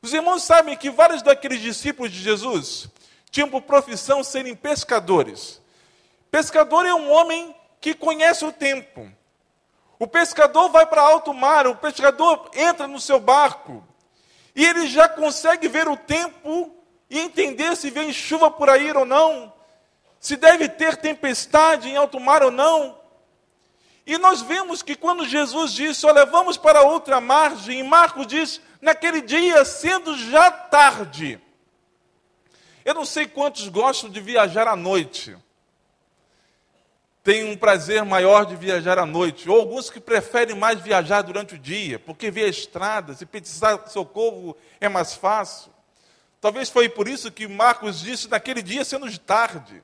Os 0.00 0.14
irmãos 0.14 0.42
sabem 0.44 0.74
que 0.74 0.88
vários 0.88 1.20
daqueles 1.20 1.60
discípulos 1.60 2.10
de 2.10 2.22
Jesus, 2.22 2.88
tinham 3.30 3.50
por 3.50 3.60
profissão 3.60 4.24
serem 4.24 4.56
pescadores. 4.56 5.60
Pescador 6.30 6.86
é 6.86 6.94
um 6.94 7.10
homem 7.10 7.54
que 7.78 7.92
conhece 7.92 8.42
o 8.42 8.52
tempo. 8.52 9.06
O 9.98 10.06
pescador 10.06 10.68
vai 10.68 10.84
para 10.84 11.00
alto 11.00 11.32
mar, 11.32 11.66
o 11.66 11.76
pescador 11.76 12.50
entra 12.54 12.86
no 12.86 13.00
seu 13.00 13.18
barco 13.18 13.82
e 14.54 14.64
ele 14.64 14.86
já 14.86 15.08
consegue 15.08 15.68
ver 15.68 15.88
o 15.88 15.96
tempo 15.96 16.74
e 17.08 17.18
entender 17.18 17.76
se 17.76 17.90
vem 17.90 18.12
chuva 18.12 18.50
por 18.50 18.68
aí 18.68 18.92
ou 18.92 19.04
não, 19.04 19.52
se 20.18 20.36
deve 20.36 20.68
ter 20.68 20.96
tempestade 20.96 21.88
em 21.88 21.96
alto 21.96 22.18
mar 22.20 22.42
ou 22.42 22.50
não. 22.50 22.98
E 24.06 24.18
nós 24.18 24.40
vemos 24.40 24.82
que 24.82 24.94
quando 24.94 25.26
Jesus 25.26 25.72
disse, 25.72 26.06
olha, 26.06 26.24
vamos 26.24 26.56
para 26.56 26.82
outra 26.82 27.20
margem, 27.20 27.80
e 27.80 27.82
Marcos 27.82 28.26
diz, 28.26 28.60
naquele 28.80 29.20
dia, 29.20 29.64
sendo 29.64 30.16
já 30.16 30.50
tarde. 30.50 31.40
Eu 32.84 32.94
não 32.94 33.04
sei 33.04 33.26
quantos 33.26 33.68
gostam 33.68 34.08
de 34.08 34.20
viajar 34.20 34.68
à 34.68 34.76
noite. 34.76 35.36
Tem 37.26 37.42
um 37.42 37.56
prazer 37.56 38.04
maior 38.04 38.46
de 38.46 38.54
viajar 38.54 39.00
à 39.00 39.04
noite. 39.04 39.50
Ou 39.50 39.58
alguns 39.58 39.90
que 39.90 39.98
preferem 39.98 40.54
mais 40.54 40.78
viajar 40.78 41.22
durante 41.22 41.56
o 41.56 41.58
dia, 41.58 41.98
porque 41.98 42.30
vê 42.30 42.44
a 42.44 42.48
estrada, 42.48 43.14
se 43.14 43.26
precisar 43.26 43.88
socorro 43.88 44.56
é 44.80 44.88
mais 44.88 45.14
fácil. 45.14 45.72
Talvez 46.40 46.70
foi 46.70 46.88
por 46.88 47.08
isso 47.08 47.32
que 47.32 47.48
Marcos 47.48 47.98
disse 47.98 48.28
naquele 48.28 48.62
dia, 48.62 48.84
sendo 48.84 49.10
de 49.10 49.18
tarde. 49.18 49.82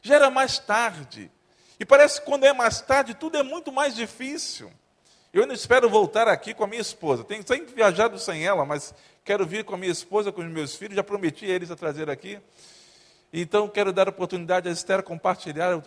Já 0.00 0.14
era 0.14 0.30
mais 0.30 0.58
tarde. 0.58 1.30
E 1.78 1.84
parece 1.84 2.20
que 2.20 2.26
quando 2.26 2.44
é 2.44 2.54
mais 2.54 2.80
tarde, 2.80 3.12
tudo 3.12 3.36
é 3.36 3.42
muito 3.42 3.70
mais 3.70 3.94
difícil. 3.94 4.72
Eu 5.30 5.42
ainda 5.42 5.52
espero 5.52 5.90
voltar 5.90 6.26
aqui 6.26 6.54
com 6.54 6.64
a 6.64 6.66
minha 6.66 6.80
esposa. 6.80 7.22
Tenho 7.22 7.46
sempre 7.46 7.74
viajado 7.74 8.18
sem 8.18 8.46
ela, 8.46 8.64
mas 8.64 8.94
quero 9.26 9.44
vir 9.46 9.62
com 9.62 9.74
a 9.74 9.78
minha 9.78 9.92
esposa, 9.92 10.32
com 10.32 10.40
os 10.40 10.50
meus 10.50 10.74
filhos. 10.74 10.96
Já 10.96 11.04
prometi 11.04 11.44
a 11.44 11.54
eles 11.54 11.70
a 11.70 11.76
trazer 11.76 12.08
aqui. 12.08 12.40
Então, 13.30 13.68
quero 13.68 13.92
dar 13.92 14.06
a 14.06 14.10
oportunidade 14.10 14.70
a 14.70 14.72
Esther 14.72 15.02
compartilhar 15.02 15.82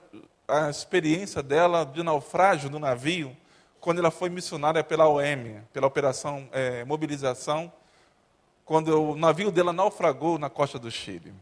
a 0.48 0.70
experiência 0.70 1.42
dela 1.42 1.84
de 1.84 2.04
naufrágio 2.04 2.70
no 2.70 2.80
navio, 2.80 3.36
quando 3.80 4.00
ela 4.00 4.12
foi 4.12 4.30
missionária 4.30 4.84
pela 4.84 5.08
OM, 5.08 5.62
pela 5.72 5.88
Operação 5.88 6.48
é, 6.52 6.84
Mobilização, 6.86 7.72
quando 8.64 9.12
o 9.12 9.16
navio 9.16 9.52
dela 9.52 9.72
naufragou 9.72 10.40
na 10.40 10.50
costa 10.50 10.80
do 10.80 10.90
Chile. 10.90 11.34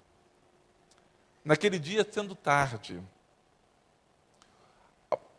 Naquele 1.44 1.80
dia, 1.80 2.08
sendo 2.10 2.36
tarde, 2.36 3.02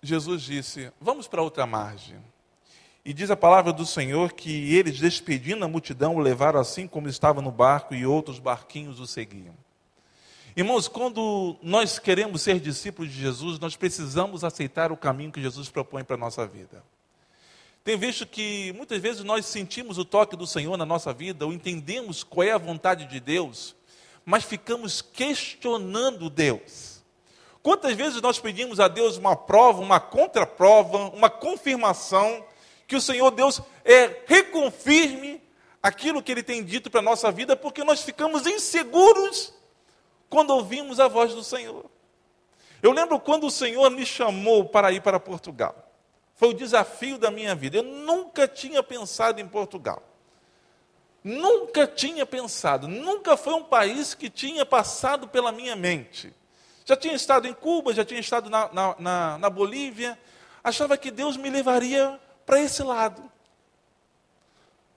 Jesus 0.03 0.43
disse: 0.43 0.93
Vamos 1.01 1.27
para 1.27 1.43
outra 1.43 1.67
margem. 1.67 2.19
E 3.05 3.13
diz 3.13 3.31
a 3.31 3.37
palavra 3.37 3.71
do 3.71 3.85
Senhor 3.85 4.33
que 4.33 4.75
eles, 4.75 4.99
despedindo 4.99 5.63
a 5.63 5.69
multidão, 5.69 6.17
o 6.17 6.21
levaram 6.21 6.59
assim 6.59 6.87
como 6.87 7.07
estava 7.07 7.43
no 7.43 7.51
barco 7.51 7.95
e 7.95 8.07
outros 8.07 8.39
barquinhos 8.39 8.99
o 8.99 9.07
seguiam. 9.07 9.55
Irmãos, 10.57 10.87
quando 10.87 11.57
nós 11.61 11.99
queremos 11.99 12.43
ser 12.43 12.61
discípulos 12.61 13.11
de 13.11 13.21
Jesus, 13.21 13.59
nós 13.59 13.75
precisamos 13.75 14.45
aceitar 14.45 14.93
o 14.93 14.97
caminho 14.97 15.33
que 15.33 15.43
Jesus 15.43 15.69
propõe 15.69 16.05
para 16.05 16.15
a 16.15 16.19
nossa 16.19 16.47
vida. 16.47 16.81
Tem 17.83 17.99
visto 17.99 18.25
que 18.25 18.73
muitas 18.75 19.03
vezes 19.03 19.25
nós 19.25 19.47
sentimos 19.47 19.99
o 19.99 20.05
toque 20.05 20.37
do 20.37 20.47
Senhor 20.47 20.77
na 20.77 20.87
nossa 20.87 21.13
vida, 21.13 21.45
ou 21.45 21.53
entendemos 21.53 22.23
qual 22.23 22.47
é 22.47 22.53
a 22.53 22.59
vontade 22.59 23.07
de 23.07 23.19
Deus, 23.19 23.75
mas 24.25 24.45
ficamos 24.45 25.03
questionando 25.03 26.31
Deus. 26.31 27.03
Quantas 27.61 27.97
vezes 27.97 28.23
nós 28.23 28.39
pedimos 28.39 28.79
a 28.79 28.87
Deus 28.87 29.17
uma 29.17 29.35
prova, 29.35 29.83
uma 29.83 29.99
contraprova, 29.99 30.99
uma 31.09 31.29
confirmação, 31.29 32.45
que 32.87 32.95
o 32.95 33.01
Senhor 33.01 33.33
Deus 33.33 33.61
é, 33.85 34.23
reconfirme 34.29 35.43
aquilo 35.83 36.23
que 36.23 36.31
Ele 36.31 36.45
tem 36.45 36.63
dito 36.63 36.93
para 36.93 37.01
a 37.01 37.03
nossa 37.03 37.33
vida, 37.33 37.57
porque 37.57 37.83
nós 37.83 38.03
ficamos 38.03 38.47
inseguros 38.47 39.53
quando 40.35 40.51
ouvimos 40.51 40.99
a 40.99 41.07
voz 41.07 41.33
do 41.33 41.45
Senhor. 41.45 41.85
Eu 42.83 42.91
lembro 42.91 43.21
quando 43.21 43.47
o 43.47 43.51
Senhor 43.53 43.89
me 43.89 44.05
chamou 44.05 44.65
para 44.65 44.91
ir 44.91 45.01
para 45.01 45.21
Portugal. 45.21 45.89
Foi 46.35 46.49
o 46.49 46.53
desafio 46.53 47.19
da 47.19 47.31
minha 47.31 47.55
vida. 47.55 47.77
Eu 47.77 47.85
nunca 47.85 48.49
tinha 48.49 48.83
pensado 48.83 49.41
em 49.41 49.47
Portugal. 49.47 50.03
Nunca 51.23 51.87
tinha 51.87 52.27
pensado. 52.27 52.89
Nunca 52.89 53.37
foi 53.37 53.55
um 53.55 53.63
país 53.63 54.13
que 54.13 54.29
tinha 54.29 54.67
passado 54.67 55.29
pela 55.29 55.53
minha 55.53 55.77
mente. 55.77 56.35
Já 56.85 56.97
tinha 56.97 57.15
estado 57.15 57.47
em 57.47 57.55
Cuba, 57.55 57.95
já 57.95 58.05
tinha 58.05 58.19
estado 58.19 58.51
na, 58.51 58.69
na, 58.73 58.97
na, 58.99 59.39
na 59.39 59.49
Bolívia. 59.49 60.19
Achava 60.65 60.97
que 60.97 61.13
Deus 61.13 61.37
me 61.37 61.49
levaria 61.49 62.21
para 62.45 62.59
esse 62.59 62.83
lado. 62.83 63.23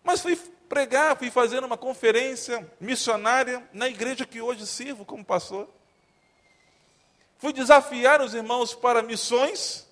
Mas 0.04 0.20
fui 0.20 0.36
pregar, 0.68 1.18
fui 1.18 1.32
fazer 1.32 1.64
uma 1.64 1.78
conferência 1.78 2.70
missionária 2.80 3.68
na 3.74 3.88
igreja 3.88 4.26
que 4.26 4.42
hoje 4.42 4.66
sirvo 4.68 5.06
como 5.06 5.24
pastor. 5.24 5.68
Fui 7.38 7.54
desafiar 7.54 8.22
os 8.22 8.34
irmãos 8.34 8.74
para 8.74 9.02
missões 9.02 9.88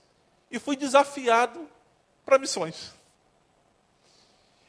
e 0.51 0.59
fui 0.59 0.75
desafiado 0.75 1.67
para 2.25 2.37
missões. 2.37 2.93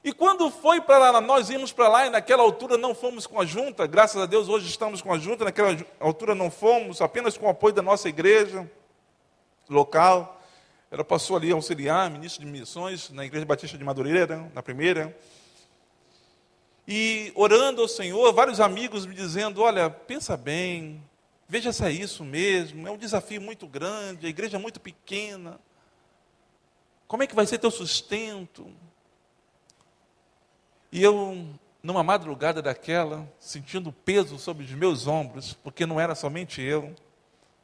E 0.05 0.13
quando 0.13 0.51
foi 0.51 0.81
para 0.81 1.11
lá, 1.11 1.21
nós 1.21 1.51
íamos 1.51 1.73
para 1.73 1.89
lá 1.89 2.07
e 2.07 2.11
naquela 2.11 2.43
altura 2.43 2.77
não 2.79 2.95
fomos 2.95 3.27
com 3.27 3.41
a 3.41 3.45
junta, 3.45 3.87
graças 3.89 4.23
a 4.23 4.27
Deus 4.27 4.49
hoje 4.49 4.69
estamos 4.69 5.03
com 5.03 5.13
a 5.13 5.19
junta, 5.19 5.45
naquela 5.45 5.77
altura 5.99 6.33
não 6.33 6.49
fomos, 6.49 7.01
apenas 7.01 7.37
com 7.37 7.47
o 7.47 7.49
apoio 7.49 7.75
da 7.75 7.83
nossa 7.83 8.09
igreja 8.09 8.71
local. 9.69 10.41
Ela 10.91 11.05
passou 11.05 11.37
ali 11.37 11.51
a 11.51 11.55
auxiliar, 11.55 12.09
ministro 12.09 12.45
de 12.45 12.51
missões, 12.51 13.11
na 13.11 13.25
Igreja 13.25 13.45
Batista 13.45 13.77
de 13.77 13.83
Madureira, 13.83 14.49
na 14.55 14.63
primeira. 14.63 15.17
E 16.87 17.33
orando 17.35 17.83
ao 17.83 17.89
Senhor, 17.89 18.33
vários 18.33 18.61
amigos 18.61 19.07
me 19.07 19.15
dizendo: 19.15 19.63
Olha, 19.63 19.91
pensa 19.91 20.37
bem, 20.37 21.03
veja 21.49 21.73
se 21.73 21.85
é 21.85 21.91
isso 21.91 22.25
mesmo, 22.25 22.87
é 22.87 22.91
um 22.91 22.97
desafio 22.97 23.41
muito 23.41 23.67
grande, 23.67 24.27
a 24.27 24.31
igreja 24.31 24.57
é 24.57 24.61
muito 24.61 24.79
pequena. 24.79 25.59
Como 27.09 27.23
é 27.23 27.27
que 27.27 27.35
vai 27.35 27.47
ser 27.47 27.59
teu 27.59 27.71
sustento? 27.71 28.67
E 30.93 31.03
eu, 31.03 31.47
numa 31.83 32.03
madrugada 32.03 32.63
daquela, 32.63 33.29
sentindo 33.39 33.93
peso 33.93 34.39
sobre 34.39 34.65
os 34.65 34.71
meus 34.71 35.07
ombros, 35.07 35.53
porque 35.55 35.87
não 35.87 36.01
era 36.01 36.15
somente 36.15 36.61
eu, 36.63 36.95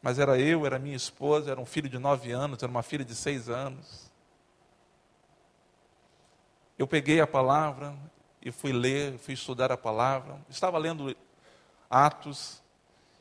mas 0.02 0.18
era 0.18 0.38
eu, 0.38 0.66
era 0.66 0.78
minha 0.78 0.96
esposa, 0.96 1.50
era 1.50 1.60
um 1.60 1.66
filho 1.66 1.88
de 1.88 1.98
nove 1.98 2.32
anos, 2.32 2.62
era 2.62 2.70
uma 2.70 2.82
filha 2.82 3.04
de 3.04 3.14
seis 3.14 3.48
anos. 3.48 4.10
Eu 6.76 6.86
peguei 6.86 7.20
a 7.20 7.26
palavra 7.26 7.94
e 8.42 8.50
fui 8.50 8.72
ler, 8.72 9.18
fui 9.18 9.34
estudar 9.34 9.70
a 9.70 9.76
palavra. 9.76 10.40
Estava 10.48 10.78
lendo 10.78 11.16
Atos 11.88 12.62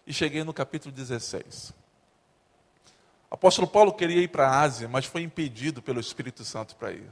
e 0.05 0.13
cheguei 0.13 0.43
no 0.43 0.53
capítulo 0.53 0.93
16. 0.93 1.73
O 3.29 3.35
apóstolo 3.35 3.67
Paulo 3.67 3.93
queria 3.93 4.21
ir 4.21 4.27
para 4.27 4.47
a 4.47 4.59
Ásia, 4.61 4.89
mas 4.89 5.05
foi 5.05 5.21
impedido 5.21 5.81
pelo 5.81 5.99
Espírito 5.99 6.43
Santo 6.43 6.75
para 6.75 6.91
ir 6.91 7.09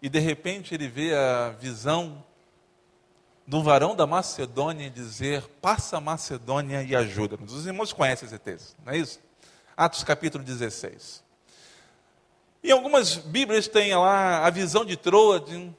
e 0.00 0.08
de 0.08 0.18
repente 0.18 0.74
ele 0.74 0.88
vê 0.88 1.14
a 1.14 1.50
visão 1.50 2.24
do 3.46 3.62
varão 3.62 3.96
da 3.96 4.06
Macedônia 4.06 4.90
dizer: 4.90 5.42
Passa 5.60 5.96
a 5.96 6.00
Macedônia 6.00 6.82
e 6.82 6.94
ajuda-nos. 6.94 7.52
Os 7.52 7.66
irmãos 7.66 7.92
conhecem 7.92 8.26
esse 8.26 8.38
texto, 8.38 8.76
não 8.84 8.92
é 8.92 8.98
isso? 8.98 9.20
Atos 9.76 10.04
capítulo 10.04 10.44
16. 10.44 11.24
Em 12.62 12.70
algumas 12.70 13.16
Bíblias 13.16 13.68
tem 13.68 13.94
lá 13.94 14.44
a 14.44 14.50
visão 14.50 14.84
de 14.84 14.96
Troade, 14.96 15.74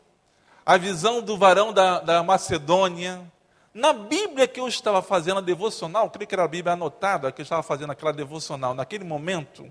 a 0.69 0.77
visão 0.77 1.19
do 1.19 1.35
varão 1.35 1.73
da, 1.73 1.99
da 1.99 2.21
Macedônia. 2.21 3.25
Na 3.73 3.91
Bíblia 3.91 4.47
que 4.47 4.59
eu 4.59 4.67
estava 4.67 5.01
fazendo 5.01 5.39
a 5.39 5.41
devocional, 5.41 6.11
creio 6.11 6.27
que 6.27 6.35
era 6.35 6.43
a 6.43 6.47
Bíblia 6.47 6.73
anotada, 6.73 7.31
que 7.31 7.41
eu 7.41 7.43
estava 7.43 7.63
fazendo 7.63 7.91
aquela 7.91 8.13
devocional, 8.13 8.75
naquele 8.75 9.03
momento, 9.03 9.67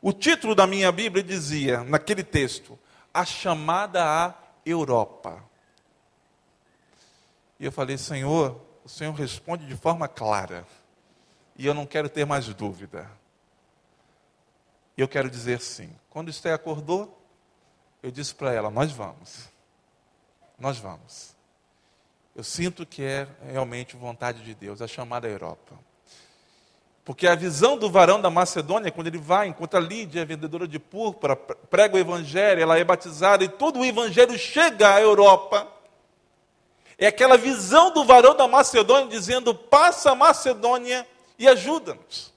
o 0.00 0.10
título 0.10 0.54
da 0.54 0.66
minha 0.66 0.90
Bíblia 0.90 1.22
dizia, 1.22 1.84
naquele 1.84 2.24
texto, 2.24 2.78
a 3.12 3.22
chamada 3.22 4.02
à 4.02 4.34
Europa. 4.64 5.44
E 7.60 7.66
eu 7.66 7.72
falei, 7.72 7.98
Senhor, 7.98 8.58
o 8.82 8.88
Senhor 8.88 9.12
responde 9.12 9.66
de 9.66 9.76
forma 9.76 10.08
clara. 10.08 10.66
E 11.54 11.66
eu 11.66 11.74
não 11.74 11.84
quero 11.84 12.08
ter 12.08 12.24
mais 12.24 12.46
dúvida. 12.54 13.10
Eu 14.96 15.06
quero 15.06 15.28
dizer 15.28 15.60
sim. 15.60 15.94
Quando 16.08 16.30
Esté 16.30 16.50
acordou, 16.50 17.22
eu 18.02 18.10
disse 18.10 18.34
para 18.34 18.54
ela: 18.54 18.70
Nós 18.70 18.90
vamos. 18.90 19.57
Nós 20.58 20.78
vamos. 20.78 21.36
Eu 22.34 22.44
sinto 22.44 22.86
que 22.86 23.02
é 23.02 23.26
realmente 23.50 23.96
vontade 23.96 24.42
de 24.42 24.54
Deus, 24.54 24.80
a 24.80 24.86
chamada 24.86 25.28
Europa. 25.28 25.74
Porque 27.04 27.26
a 27.26 27.34
visão 27.34 27.78
do 27.78 27.90
varão 27.90 28.20
da 28.20 28.28
Macedônia, 28.28 28.92
quando 28.92 29.06
ele 29.06 29.18
vai, 29.18 29.48
encontra 29.48 29.80
Lídia, 29.80 30.26
vendedora 30.26 30.68
de 30.68 30.78
púrpura, 30.78 31.34
prega 31.34 31.96
o 31.96 31.98
evangelho, 31.98 32.60
ela 32.60 32.78
é 32.78 32.84
batizada 32.84 33.42
e 33.42 33.48
todo 33.48 33.80
o 33.80 33.84
evangelho 33.84 34.38
chega 34.38 34.94
à 34.94 35.00
Europa. 35.00 35.66
É 36.98 37.06
aquela 37.06 37.38
visão 37.38 37.92
do 37.92 38.04
varão 38.04 38.36
da 38.36 38.46
Macedônia 38.46 39.08
dizendo: 39.08 39.54
passa 39.54 40.10
a 40.10 40.14
Macedônia 40.14 41.06
e 41.38 41.48
ajuda-nos. 41.48 42.30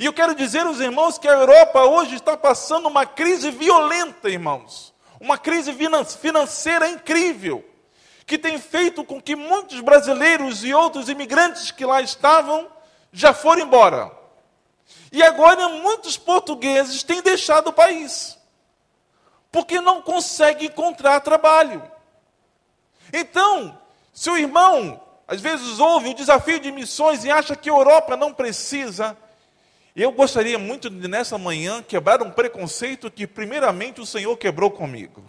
E 0.00 0.06
eu 0.06 0.12
quero 0.12 0.34
dizer 0.34 0.66
aos 0.66 0.80
irmãos 0.80 1.18
que 1.18 1.28
a 1.28 1.32
Europa 1.32 1.84
hoje 1.84 2.14
está 2.14 2.36
passando 2.36 2.88
uma 2.88 3.04
crise 3.04 3.50
violenta, 3.50 4.30
irmãos. 4.30 4.95
Uma 5.20 5.38
crise 5.38 5.72
financeira 6.20 6.88
incrível, 6.88 7.64
que 8.26 8.36
tem 8.36 8.58
feito 8.58 9.04
com 9.04 9.20
que 9.20 9.36
muitos 9.36 9.80
brasileiros 9.80 10.64
e 10.64 10.74
outros 10.74 11.08
imigrantes 11.08 11.70
que 11.70 11.84
lá 11.84 12.00
estavam 12.00 12.68
já 13.12 13.32
foram 13.32 13.62
embora. 13.62 14.10
E 15.10 15.22
agora 15.22 15.68
muitos 15.68 16.16
portugueses 16.16 17.02
têm 17.02 17.22
deixado 17.22 17.68
o 17.68 17.72
país, 17.72 18.38
porque 19.50 19.80
não 19.80 20.02
conseguem 20.02 20.68
encontrar 20.68 21.20
trabalho. 21.20 21.82
Então, 23.12 23.78
se 24.12 24.28
o 24.28 24.36
irmão 24.36 25.00
às 25.28 25.40
vezes 25.40 25.80
ouve 25.80 26.10
o 26.10 26.14
desafio 26.14 26.60
de 26.60 26.70
missões 26.70 27.24
e 27.24 27.30
acha 27.30 27.56
que 27.56 27.68
a 27.68 27.72
Europa 27.72 28.16
não 28.16 28.32
precisa. 28.32 29.16
Eu 29.96 30.12
gostaria 30.12 30.58
muito 30.58 30.90
de, 30.90 31.08
nessa 31.08 31.38
manhã, 31.38 31.82
quebrar 31.82 32.22
um 32.22 32.30
preconceito 32.30 33.10
que, 33.10 33.26
primeiramente, 33.26 33.98
o 33.98 34.04
Senhor 34.04 34.36
quebrou 34.36 34.70
comigo. 34.70 35.24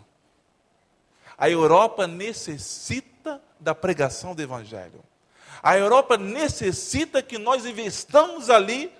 A 1.38 1.50
Europa 1.50 2.06
necessita 2.06 3.42
da 3.58 3.74
pregação 3.74 4.36
do 4.36 4.42
Evangelho. 4.42 5.02
A 5.64 5.78
Europa 5.78 6.18
necessita 6.18 7.24
que 7.24 7.38
nós 7.38 7.66
investamos 7.66 8.50
ali 8.50 8.92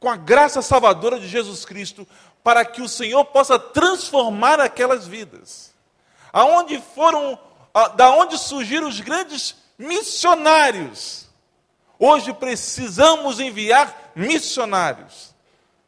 com 0.00 0.10
a 0.10 0.16
graça 0.16 0.60
salvadora 0.60 1.20
de 1.20 1.28
Jesus 1.28 1.64
Cristo, 1.64 2.04
para 2.42 2.64
que 2.64 2.82
o 2.82 2.88
Senhor 2.88 3.24
possa 3.26 3.56
transformar 3.60 4.58
aquelas 4.58 5.06
vidas. 5.06 5.72
Aonde 6.32 6.82
foram, 6.96 7.38
da 7.94 8.10
onde 8.10 8.36
surgiram 8.36 8.88
os 8.88 8.98
grandes 8.98 9.54
missionários. 9.78 11.28
Hoje 11.96 12.32
precisamos 12.34 13.38
enviar 13.38 14.03
missionários 14.14 15.34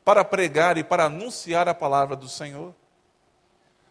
para 0.05 0.25
pregar 0.25 0.79
e 0.79 0.85
para 0.85 1.05
anunciar 1.05 1.69
a 1.69 1.75
palavra 1.75 2.15
do 2.15 2.29
Senhor. 2.29 2.75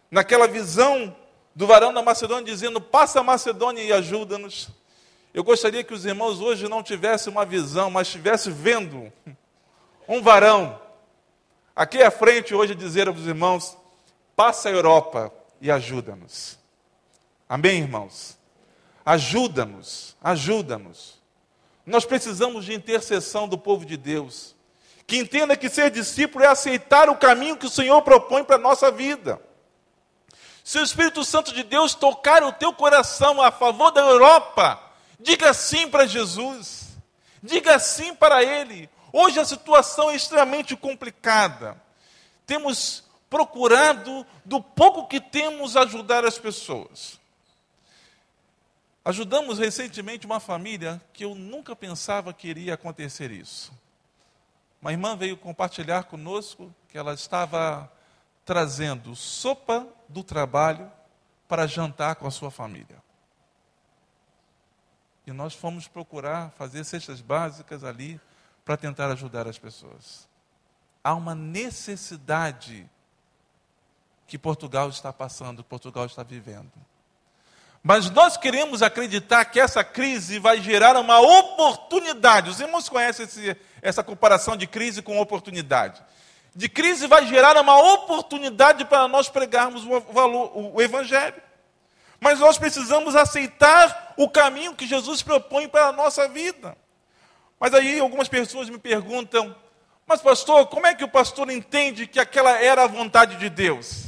Naquela 0.10 0.48
visão 0.48 1.16
do 1.54 1.68
varão 1.68 1.94
da 1.94 2.02
Macedônia 2.02 2.46
dizendo: 2.46 2.80
"Passa 2.80 3.20
a 3.20 3.24
Macedônia 3.24 3.84
e 3.84 3.92
ajuda-nos". 3.92 4.70
Eu 5.34 5.44
gostaria 5.44 5.84
que 5.84 5.94
os 5.94 6.06
irmãos 6.06 6.40
hoje 6.40 6.70
não 6.70 6.82
tivessem 6.82 7.32
uma 7.32 7.46
visão, 7.46 7.92
mas 7.92 8.08
estivessem 8.08 8.54
vendo 8.54 9.12
um 10.08 10.22
varão 10.22 10.80
aqui 11.76 12.02
à 12.02 12.10
frente 12.10 12.56
hoje 12.56 12.74
dizer 12.74 13.08
aos 13.08 13.26
irmãos: 13.26 13.78
"Passa 14.36 14.70
a 14.70 14.72
Europa 14.72 15.34
e 15.60 15.70
ajuda-nos". 15.70 16.58
Amém, 17.48 17.82
irmãos? 17.82 18.38
Ajuda-nos, 19.06 20.16
ajuda-nos. 20.22 21.15
Nós 21.86 22.04
precisamos 22.04 22.66
de 22.66 22.74
intercessão 22.74 23.48
do 23.48 23.58
povo 23.58 23.86
de 23.86 23.96
Deus, 23.96 24.56
que 25.06 25.18
entenda 25.18 25.56
que 25.56 25.70
ser 25.70 25.92
discípulo 25.92 26.44
é 26.44 26.48
aceitar 26.48 27.10
o 27.10 27.16
caminho 27.16 27.58
que 27.58 27.68
o 27.68 27.70
Senhor 27.70 28.02
propõe 28.02 28.44
para 28.44 28.56
a 28.56 28.60
nossa 28.60 28.90
vida. 28.90 29.40
Se 30.64 30.80
o 30.80 30.84
Espírito 30.84 31.24
Santo 31.24 31.54
de 31.54 31.62
Deus 31.62 31.94
tocar 31.94 32.44
o 32.44 32.52
teu 32.52 32.74
coração 32.74 33.40
a 33.40 33.52
favor 33.52 33.92
da 33.92 34.02
Europa, 34.02 34.82
diga 35.20 35.54
sim 35.54 35.88
para 35.88 36.08
Jesus, 36.08 36.98
diga 37.44 37.78
sim 37.78 38.16
para 38.16 38.44
Ele. 38.44 38.90
Hoje 39.14 39.40
a 39.40 39.46
situação 39.46 40.10
é 40.10 40.16
extremamente 40.16 40.76
complicada. 40.76 41.80
Temos 42.48 43.04
procurado, 43.30 44.26
do 44.44 44.60
pouco 44.60 45.08
que 45.08 45.20
temos, 45.20 45.78
ajudar 45.78 46.26
as 46.26 46.40
pessoas. 46.40 47.20
Ajudamos 49.06 49.60
recentemente 49.60 50.26
uma 50.26 50.40
família 50.40 51.00
que 51.14 51.24
eu 51.24 51.36
nunca 51.36 51.76
pensava 51.76 52.34
que 52.34 52.48
iria 52.48 52.74
acontecer 52.74 53.30
isso. 53.30 53.72
Uma 54.82 54.92
irmã 54.92 55.16
veio 55.16 55.38
compartilhar 55.38 56.06
conosco 56.06 56.74
que 56.90 56.98
ela 56.98 57.14
estava 57.14 57.92
trazendo 58.44 59.16
sopa 59.16 59.88
do 60.10 60.24
trabalho 60.24 60.92
para 61.48 61.68
jantar 61.68 62.16
com 62.16 62.26
a 62.26 62.32
sua 62.32 62.50
família. 62.50 62.98
E 65.28 65.32
nós 65.32 65.54
fomos 65.54 65.88
procurar 65.88 66.50
fazer 66.58 66.84
cestas 66.84 67.22
básicas 67.22 67.84
ali 67.84 68.20
para 68.64 68.76
tentar 68.76 69.12
ajudar 69.12 69.48
as 69.48 69.60
pessoas. 69.60 70.28
Há 71.04 71.14
uma 71.14 71.36
necessidade 71.36 72.90
que 74.26 74.40
Portugal 74.40 74.90
está 74.90 75.14
passando, 75.14 75.64
Portugal 75.64 76.08
está 76.08 76.24
vivendo. 76.24 76.74
Mas 77.88 78.10
nós 78.10 78.36
queremos 78.36 78.82
acreditar 78.82 79.46
que 79.46 79.60
essa 79.60 79.84
crise 79.84 80.40
vai 80.40 80.60
gerar 80.60 80.98
uma 80.98 81.20
oportunidade. 81.20 82.50
Os 82.50 82.60
irmãos 82.60 82.90
conhecem 82.90 83.26
esse, 83.26 83.56
essa 83.80 84.04
comparação 84.04 84.58
de 84.58 84.66
crise 84.66 85.04
com 85.04 85.22
oportunidade. 85.22 86.02
De 86.56 86.68
crise 86.68 87.06
vai 87.06 87.28
gerar 87.28 87.56
uma 87.62 87.78
oportunidade 87.94 88.86
para 88.86 89.08
nós 89.08 89.30
pregarmos 89.30 89.86
o, 89.86 90.00
valor, 90.12 90.52
o, 90.74 90.82
Evangelho. 90.82 91.36
Mas 92.20 92.40
nós 92.40 92.58
precisamos 92.58 93.16
aceitar 93.16 94.16
o 94.18 94.28
caminho 94.28 94.74
que 94.74 94.88
Jesus 94.88 95.22
propõe 95.22 95.68
para 95.68 95.90
a 95.90 95.94
nossa 95.94 96.28
vida. 96.28 96.76
Mas 97.60 97.72
aí 97.76 98.00
algumas 98.00 98.28
pessoas 98.28 98.68
me 98.68 98.80
perguntam: 98.80 99.56
mas 100.08 100.24
pastor, 100.24 100.66
como 100.70 100.88
é 100.88 100.96
que 100.96 101.04
o 101.04 101.08
pastor 101.08 101.52
entende 101.52 102.08
que 102.08 102.20
aquela 102.20 102.60
era 102.60 102.86
a 102.86 102.88
vontade 102.88 103.36
de 103.36 103.48
Deus? 103.48 104.05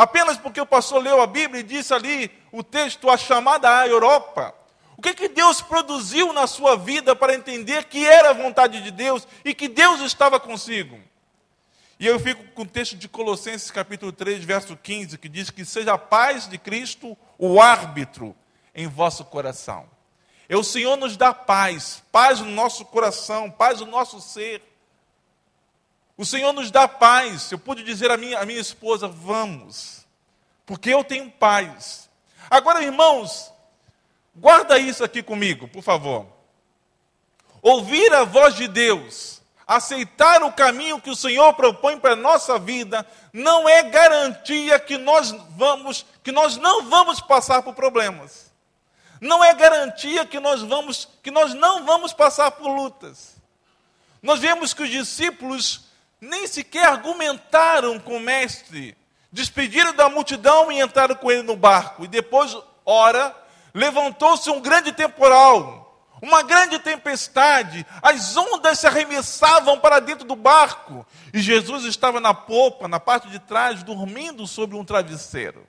Apenas 0.00 0.38
porque 0.38 0.58
o 0.58 0.64
pastor 0.64 1.02
leu 1.02 1.20
a 1.20 1.26
Bíblia 1.26 1.60
e 1.60 1.62
disse 1.62 1.92
ali 1.92 2.30
o 2.50 2.62
texto, 2.62 3.10
a 3.10 3.18
chamada 3.18 3.80
à 3.80 3.86
Europa. 3.86 4.54
O 4.96 5.02
que, 5.02 5.12
que 5.12 5.28
Deus 5.28 5.60
produziu 5.60 6.32
na 6.32 6.46
sua 6.46 6.74
vida 6.74 7.14
para 7.14 7.34
entender 7.34 7.84
que 7.84 8.06
era 8.06 8.30
a 8.30 8.32
vontade 8.32 8.82
de 8.82 8.90
Deus 8.90 9.28
e 9.44 9.52
que 9.52 9.68
Deus 9.68 10.00
estava 10.00 10.40
consigo? 10.40 10.98
E 11.98 12.06
eu 12.06 12.18
fico 12.18 12.42
com 12.54 12.62
o 12.62 12.66
texto 12.66 12.96
de 12.96 13.08
Colossenses 13.08 13.70
capítulo 13.70 14.10
3, 14.10 14.42
verso 14.42 14.74
15, 14.74 15.18
que 15.18 15.28
diz 15.28 15.50
que 15.50 15.66
seja 15.66 15.92
a 15.92 15.98
paz 15.98 16.48
de 16.48 16.56
Cristo 16.56 17.14
o 17.36 17.60
árbitro 17.60 18.34
em 18.74 18.88
vosso 18.88 19.22
coração. 19.26 19.86
E 20.48 20.56
o 20.56 20.64
Senhor 20.64 20.96
nos 20.96 21.14
dá 21.14 21.34
paz, 21.34 22.02
paz 22.10 22.40
no 22.40 22.50
nosso 22.50 22.86
coração, 22.86 23.50
paz 23.50 23.80
no 23.80 23.86
nosso 23.86 24.18
ser. 24.18 24.62
O 26.20 26.26
Senhor 26.26 26.52
nos 26.52 26.70
dá 26.70 26.86
paz. 26.86 27.50
Eu 27.50 27.58
pude 27.58 27.82
dizer 27.82 28.10
à 28.10 28.16
minha, 28.18 28.38
à 28.38 28.44
minha 28.44 28.60
esposa: 28.60 29.08
vamos, 29.08 30.06
porque 30.66 30.90
eu 30.90 31.02
tenho 31.02 31.30
paz. 31.30 32.10
Agora, 32.50 32.84
irmãos, 32.84 33.50
guarda 34.36 34.78
isso 34.78 35.02
aqui 35.02 35.22
comigo, 35.22 35.66
por 35.66 35.82
favor. 35.82 36.26
Ouvir 37.62 38.12
a 38.12 38.24
voz 38.24 38.54
de 38.54 38.68
Deus, 38.68 39.40
aceitar 39.66 40.42
o 40.42 40.52
caminho 40.52 41.00
que 41.00 41.08
o 41.08 41.16
Senhor 41.16 41.54
propõe 41.54 41.98
para 41.98 42.12
a 42.12 42.16
nossa 42.16 42.58
vida, 42.58 43.06
não 43.32 43.66
é 43.66 43.82
garantia 43.84 44.78
que 44.78 44.98
nós 44.98 45.30
vamos, 45.56 46.04
que 46.22 46.30
nós 46.30 46.58
não 46.58 46.82
vamos 46.84 47.22
passar 47.22 47.62
por 47.62 47.72
problemas. 47.72 48.52
Não 49.22 49.42
é 49.42 49.54
garantia 49.54 50.26
que 50.26 50.38
nós 50.38 50.60
vamos, 50.60 51.08
que 51.22 51.30
nós 51.30 51.54
não 51.54 51.86
vamos 51.86 52.12
passar 52.12 52.50
por 52.50 52.68
lutas. 52.68 53.36
Nós 54.22 54.38
vemos 54.38 54.74
que 54.74 54.82
os 54.82 54.90
discípulos 54.90 55.88
nem 56.20 56.46
sequer 56.46 56.86
argumentaram 56.86 57.98
com 57.98 58.16
o 58.16 58.20
mestre, 58.20 58.96
despediram 59.32 59.94
da 59.94 60.08
multidão 60.08 60.70
e 60.70 60.80
entraram 60.80 61.14
com 61.14 61.30
ele 61.30 61.42
no 61.42 61.56
barco. 61.56 62.04
E 62.04 62.08
depois, 62.08 62.56
ora, 62.84 63.34
levantou-se 63.72 64.50
um 64.50 64.60
grande 64.60 64.92
temporal, 64.92 65.80
uma 66.20 66.42
grande 66.42 66.78
tempestade, 66.78 67.86
as 68.02 68.36
ondas 68.36 68.78
se 68.78 68.86
arremessavam 68.86 69.78
para 69.78 70.00
dentro 70.00 70.26
do 70.26 70.36
barco, 70.36 71.06
e 71.32 71.40
Jesus 71.40 71.84
estava 71.84 72.20
na 72.20 72.34
popa, 72.34 72.86
na 72.86 73.00
parte 73.00 73.28
de 73.28 73.38
trás, 73.38 73.82
dormindo 73.82 74.46
sobre 74.46 74.76
um 74.76 74.84
travesseiro. 74.84 75.66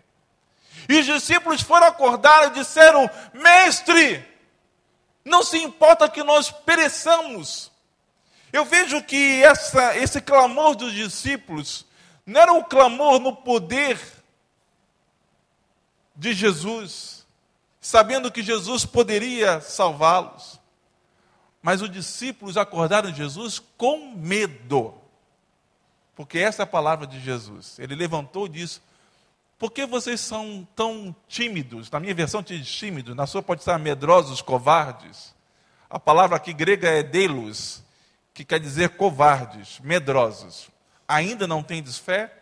E 0.89 0.99
os 0.99 1.05
discípulos 1.05 1.61
foram 1.61 1.87
acordar 1.87 2.47
e 2.47 2.59
disseram: 2.59 3.09
Mestre, 3.33 4.25
não 5.23 5.43
se 5.43 5.57
importa 5.57 6.09
que 6.09 6.23
nós 6.23 6.51
pereçamos. 6.51 7.70
Eu 8.51 8.65
vejo 8.65 9.01
que 9.03 9.43
essa, 9.43 9.97
esse 9.97 10.19
clamor 10.21 10.75
dos 10.75 10.93
discípulos 10.93 11.85
não 12.25 12.41
era 12.41 12.53
um 12.53 12.63
clamor 12.63 13.19
no 13.19 13.35
poder 13.35 13.99
de 16.15 16.33
Jesus, 16.33 17.25
sabendo 17.79 18.31
que 18.31 18.43
Jesus 18.43 18.85
poderia 18.85 19.61
salvá-los. 19.61 20.59
Mas 21.61 21.81
os 21.81 21.89
discípulos 21.89 22.57
acordaram 22.57 23.13
Jesus 23.13 23.59
com 23.77 24.13
medo. 24.15 24.93
Porque 26.15 26.39
essa 26.39 26.63
é 26.63 26.65
a 26.65 26.67
palavra 26.67 27.07
de 27.07 27.19
Jesus. 27.19 27.79
Ele 27.79 27.95
levantou 27.95 28.47
e 28.47 28.49
disse: 28.49 28.81
Por 29.57 29.71
que 29.71 29.85
vocês 29.85 30.19
são 30.19 30.67
tão 30.75 31.15
tímidos? 31.27 31.89
Na 31.89 31.99
minha 31.99 32.13
versão 32.13 32.41
diz 32.41 32.67
tímidos, 32.67 33.15
na 33.15 33.27
sua 33.27 33.41
pode 33.41 33.61
estar 33.61 33.77
medrosos, 33.79 34.41
covardes. 34.41 35.33
A 35.89 35.99
palavra 35.99 36.37
aqui 36.37 36.53
grega 36.53 36.89
é 36.89 37.03
delos, 37.03 37.83
que 38.33 38.45
quer 38.45 38.59
dizer 38.59 38.89
covardes, 38.91 39.79
medrosos, 39.81 40.69
ainda 41.07 41.47
não 41.47 41.61
tendes 41.61 41.97
fé? 41.97 42.33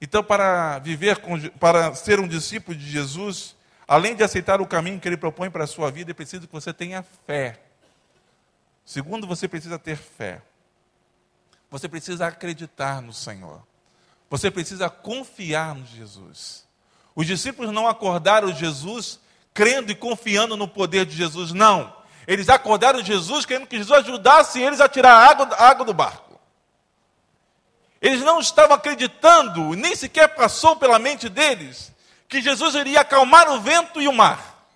Então, 0.00 0.22
para 0.22 0.78
viver, 0.80 1.18
para 1.58 1.94
ser 1.94 2.20
um 2.20 2.28
discípulo 2.28 2.76
de 2.76 2.90
Jesus, 2.90 3.56
além 3.86 4.14
de 4.14 4.22
aceitar 4.22 4.60
o 4.60 4.66
caminho 4.66 5.00
que 5.00 5.08
ele 5.08 5.16
propõe 5.16 5.50
para 5.50 5.64
a 5.64 5.66
sua 5.66 5.90
vida, 5.90 6.10
é 6.10 6.14
preciso 6.14 6.46
que 6.46 6.52
você 6.52 6.72
tenha 6.72 7.02
fé. 7.26 7.60
Segundo, 8.84 9.26
você 9.26 9.48
precisa 9.48 9.78
ter 9.78 9.96
fé. 9.96 10.42
Você 11.70 11.88
precisa 11.88 12.26
acreditar 12.26 13.00
no 13.00 13.12
Senhor. 13.12 13.66
Você 14.28 14.50
precisa 14.50 14.90
confiar 14.90 15.74
no 15.74 15.86
Jesus. 15.86 16.66
Os 17.16 17.26
discípulos 17.26 17.72
não 17.72 17.88
acordaram 17.88 18.52
Jesus 18.52 19.20
crendo 19.54 19.92
e 19.92 19.94
confiando 19.94 20.56
no 20.56 20.66
poder 20.66 21.06
de 21.06 21.16
Jesus, 21.16 21.52
não. 21.52 21.96
Eles 22.26 22.48
acordaram 22.48 23.04
Jesus 23.04 23.44
querendo 23.44 23.66
que 23.66 23.76
Jesus 23.76 23.98
ajudasse 23.98 24.60
eles 24.60 24.80
a 24.80 24.88
tirar 24.88 25.12
a 25.12 25.28
água, 25.28 25.48
a 25.56 25.68
água 25.68 25.84
do 25.84 25.94
barco. 25.94 26.40
Eles 28.00 28.20
não 28.20 28.38
estavam 28.38 28.76
acreditando, 28.76 29.74
nem 29.74 29.96
sequer 29.96 30.34
passou 30.34 30.76
pela 30.76 30.98
mente 30.98 31.28
deles, 31.28 31.92
que 32.28 32.42
Jesus 32.42 32.74
iria 32.74 33.00
acalmar 33.00 33.50
o 33.50 33.60
vento 33.60 34.00
e 34.00 34.08
o 34.08 34.12
mar. 34.12 34.66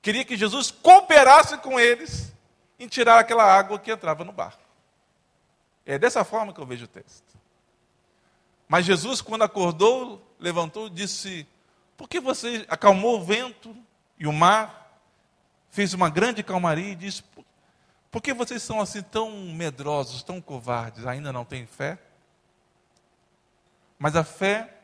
queria 0.00 0.24
que 0.24 0.36
Jesus 0.36 0.70
cooperasse 0.70 1.58
com 1.58 1.78
eles 1.78 2.32
em 2.78 2.88
tirar 2.88 3.18
aquela 3.18 3.44
água 3.44 3.78
que 3.78 3.90
entrava 3.90 4.24
no 4.24 4.32
barco. 4.32 4.62
É 5.84 5.98
dessa 5.98 6.24
forma 6.24 6.52
que 6.52 6.60
eu 6.60 6.66
vejo 6.66 6.86
o 6.86 6.88
texto. 6.88 7.38
Mas 8.66 8.86
Jesus, 8.86 9.20
quando 9.20 9.42
acordou, 9.42 10.22
levantou 10.38 10.88
disse: 10.88 11.46
Por 11.96 12.08
que 12.08 12.20
você 12.20 12.64
acalmou 12.68 13.18
o 13.18 13.24
vento 13.24 13.76
e 14.18 14.26
o 14.26 14.32
mar? 14.32 14.79
Fez 15.70 15.94
uma 15.94 16.10
grande 16.10 16.42
calmaria 16.42 16.92
e 16.92 16.96
disse: 16.96 17.22
Por 18.10 18.20
que 18.20 18.34
vocês 18.34 18.62
são 18.62 18.80
assim 18.80 19.02
tão 19.02 19.30
medrosos, 19.30 20.22
tão 20.22 20.40
covardes? 20.40 21.06
Ainda 21.06 21.32
não 21.32 21.44
têm 21.44 21.66
fé? 21.66 21.98
Mas 23.98 24.16
a 24.16 24.24
fé 24.24 24.74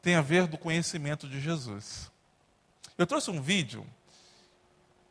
tem 0.00 0.14
a 0.14 0.20
ver 0.20 0.46
do 0.46 0.56
conhecimento 0.56 1.28
de 1.28 1.40
Jesus. 1.40 2.10
Eu 2.96 3.06
trouxe 3.06 3.30
um 3.30 3.42
vídeo 3.42 3.84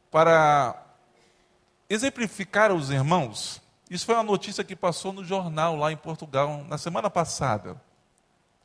para 0.10 0.82
exemplificar 1.90 2.72
aos 2.72 2.90
irmãos. 2.90 3.62
Isso 3.90 4.06
foi 4.06 4.16
uma 4.16 4.24
notícia 4.24 4.64
que 4.64 4.76
passou 4.76 5.12
no 5.12 5.24
jornal 5.24 5.76
lá 5.76 5.92
em 5.92 5.98
Portugal 5.98 6.64
na 6.64 6.78
semana 6.78 7.10
passada. 7.10 7.80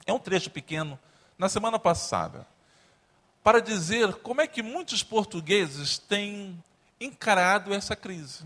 É 0.06 0.12
um 0.12 0.18
trecho 0.18 0.50
pequeno, 0.50 0.98
na 1.36 1.48
semana 1.48 1.78
passada, 1.78 2.46
para 3.42 3.60
dizer 3.60 4.14
como 4.16 4.40
é 4.40 4.46
que 4.46 4.62
muitos 4.62 5.02
portugueses 5.02 5.98
têm 5.98 6.62
encarado 7.00 7.72
essa 7.72 7.96
crise. 7.96 8.44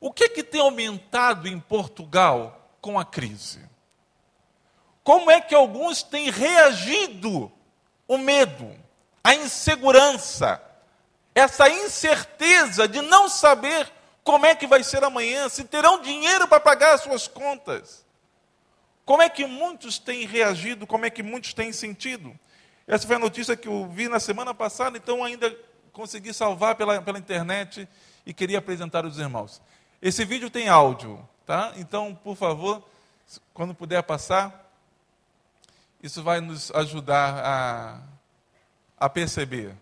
O 0.00 0.12
que 0.12 0.24
é 0.24 0.28
que 0.28 0.42
tem 0.42 0.60
aumentado 0.60 1.48
em 1.48 1.58
Portugal 1.58 2.70
com 2.80 2.98
a 2.98 3.04
crise? 3.04 3.60
Como 5.02 5.30
é 5.30 5.40
que 5.40 5.54
alguns 5.54 6.02
têm 6.02 6.30
reagido 6.30 7.52
o 8.06 8.18
medo, 8.18 8.74
a 9.22 9.34
insegurança, 9.34 10.62
essa 11.34 11.68
incerteza 11.68 12.86
de 12.86 13.00
não 13.02 13.28
saber 13.28 13.90
como 14.22 14.46
é 14.46 14.54
que 14.54 14.66
vai 14.66 14.82
ser 14.82 15.04
amanhã, 15.04 15.48
se 15.48 15.64
terão 15.64 16.00
dinheiro 16.00 16.48
para 16.48 16.60
pagar 16.60 16.94
as 16.94 17.02
suas 17.02 17.28
contas. 17.28 18.04
Como 19.04 19.20
é 19.20 19.28
que 19.28 19.44
muitos 19.44 19.98
têm 19.98 20.26
reagido, 20.26 20.86
como 20.86 21.04
é 21.04 21.10
que 21.10 21.22
muitos 21.22 21.52
têm 21.52 21.72
sentido? 21.72 22.38
Essa 22.86 23.06
foi 23.06 23.16
a 23.16 23.18
notícia 23.18 23.56
que 23.56 23.66
eu 23.66 23.88
vi 23.88 24.08
na 24.08 24.20
semana 24.20 24.52
passada, 24.52 24.98
então 24.98 25.24
ainda 25.24 25.54
consegui 25.92 26.34
salvar 26.34 26.74
pela, 26.74 27.00
pela 27.00 27.18
internet 27.18 27.88
e 28.26 28.34
queria 28.34 28.58
apresentar 28.58 29.04
aos 29.04 29.18
irmãos. 29.18 29.62
Esse 30.02 30.24
vídeo 30.24 30.50
tem 30.50 30.68
áudio, 30.68 31.26
tá? 31.46 31.72
Então, 31.76 32.14
por 32.14 32.36
favor, 32.36 32.86
quando 33.54 33.74
puder 33.74 34.02
passar, 34.02 34.70
isso 36.02 36.22
vai 36.22 36.40
nos 36.40 36.70
ajudar 36.72 37.42
a, 37.42 38.02
a 38.98 39.08
perceber. 39.08 39.74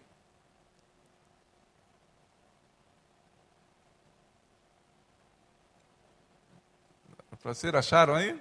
Vocês 7.43 7.75
acharam 7.75 8.15
aí? 8.15 8.41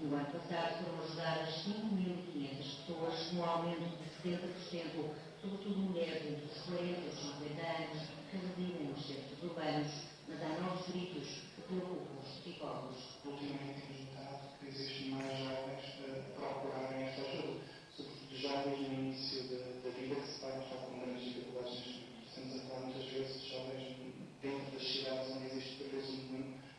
No 0.00 0.14
ano 0.14 0.26
passado 0.26 0.84
foram 0.84 1.02
ajudadas 1.02 1.66
5.500 1.66 2.86
pessoas, 2.86 3.30
com 3.30 3.36
um 3.38 3.44
aumento 3.44 3.98
de 3.98 4.30
70%, 4.30 5.10
sobretudo 5.42 5.76
mulheres 5.76 6.22
entre 6.22 6.44
os 6.44 6.62
40 6.66 6.86
e 6.86 7.10
50 7.10 7.66
anos 7.66 8.08
que 8.30 8.36
residem 8.36 8.86
nos 8.86 9.04
centros 9.04 9.42
urbanos, 9.42 9.92
mas 10.28 10.40
há 10.40 10.60
novos 10.60 10.86
gritos 10.86 11.26
que 11.26 11.62
preocupam 11.62 12.20
os 12.22 12.28
psicólogos. 12.38 13.18
Ultimamente 13.24 13.90
evitado 13.90 14.38
que 14.60 14.68
existem 14.68 15.10
mais 15.10 15.36
jovens 15.36 15.82
a 16.06 16.38
procurarem 16.38 17.02
esta 17.02 17.22
ajuda, 17.22 17.60
sobretudo 17.96 18.36
já 18.36 18.66
no 18.66 18.76
início 18.76 19.42
da, 19.48 19.90
vida 19.90 20.14
que 20.14 20.28
se 20.28 20.40
vai 20.40 20.62
estar 20.62 20.76
com 20.76 21.00
grandes 21.00 21.24
dificuldades. 21.24 21.82
Estamos 22.24 22.54
a 22.54 22.68
falar 22.68 22.80
muitas 22.86 23.04
vezes 23.10 23.42
de 23.42 23.50
jovens 23.50 23.96
dentro 24.40 24.70
das 24.70 24.86
cidades 24.86 25.30
onde 25.34 25.46
existe, 25.46 25.82
por 25.82 25.90
vezes, 25.90 26.20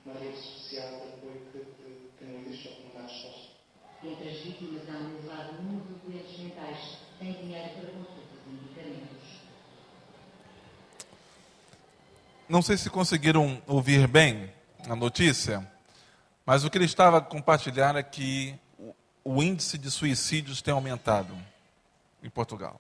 uma 0.06 0.14
rede 0.14 0.38
social 0.38 0.90
de 1.02 1.08
apoio 1.10 1.49
sei 12.70 12.78
se 12.78 12.88
conseguiram 12.88 13.60
ouvir 13.66 14.08
bem 14.08 14.54
a 14.88 14.96
notícia, 14.96 15.68
mas 16.46 16.64
o 16.64 16.70
que 16.70 16.78
ele 16.78 16.86
estava 16.86 17.20
compartilhando 17.20 17.98
é 17.98 18.04
que 18.04 18.56
o 19.24 19.42
índice 19.42 19.76
de 19.76 19.90
suicídios 19.90 20.62
tem 20.62 20.72
aumentado 20.72 21.36
em 22.22 22.30
Portugal. 22.30 22.80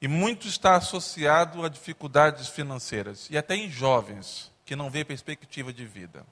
E 0.00 0.06
muito 0.06 0.46
está 0.46 0.76
associado 0.76 1.64
a 1.64 1.68
dificuldades 1.68 2.46
financeiras, 2.46 3.28
e 3.30 3.36
até 3.36 3.56
em 3.56 3.68
jovens 3.68 4.52
que 4.64 4.76
não 4.76 4.88
vê 4.88 5.04
perspectiva 5.04 5.72
de 5.72 5.84
vida. 5.84 6.24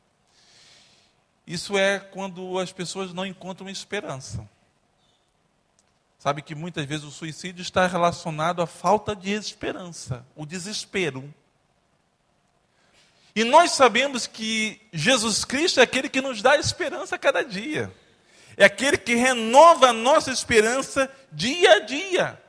Isso 1.46 1.76
é 1.76 1.98
quando 1.98 2.58
as 2.58 2.72
pessoas 2.72 3.12
não 3.12 3.26
encontram 3.26 3.68
esperança. 3.68 4.48
Sabe 6.18 6.42
que 6.42 6.54
muitas 6.54 6.84
vezes 6.84 7.04
o 7.04 7.10
suicídio 7.10 7.62
está 7.62 7.86
relacionado 7.86 8.60
à 8.60 8.66
falta 8.66 9.16
de 9.16 9.30
esperança, 9.32 10.24
o 10.36 10.44
desespero. 10.44 11.32
E 13.34 13.42
nós 13.42 13.72
sabemos 13.72 14.26
que 14.26 14.80
Jesus 14.92 15.44
Cristo 15.44 15.80
é 15.80 15.82
aquele 15.82 16.08
que 16.08 16.20
nos 16.20 16.42
dá 16.42 16.56
esperança 16.56 17.16
a 17.16 17.18
cada 17.18 17.42
dia. 17.42 17.90
É 18.56 18.66
aquele 18.66 18.98
que 18.98 19.14
renova 19.14 19.88
a 19.88 19.92
nossa 19.92 20.30
esperança 20.30 21.10
dia 21.32 21.76
a 21.76 21.78
dia. 21.78 22.42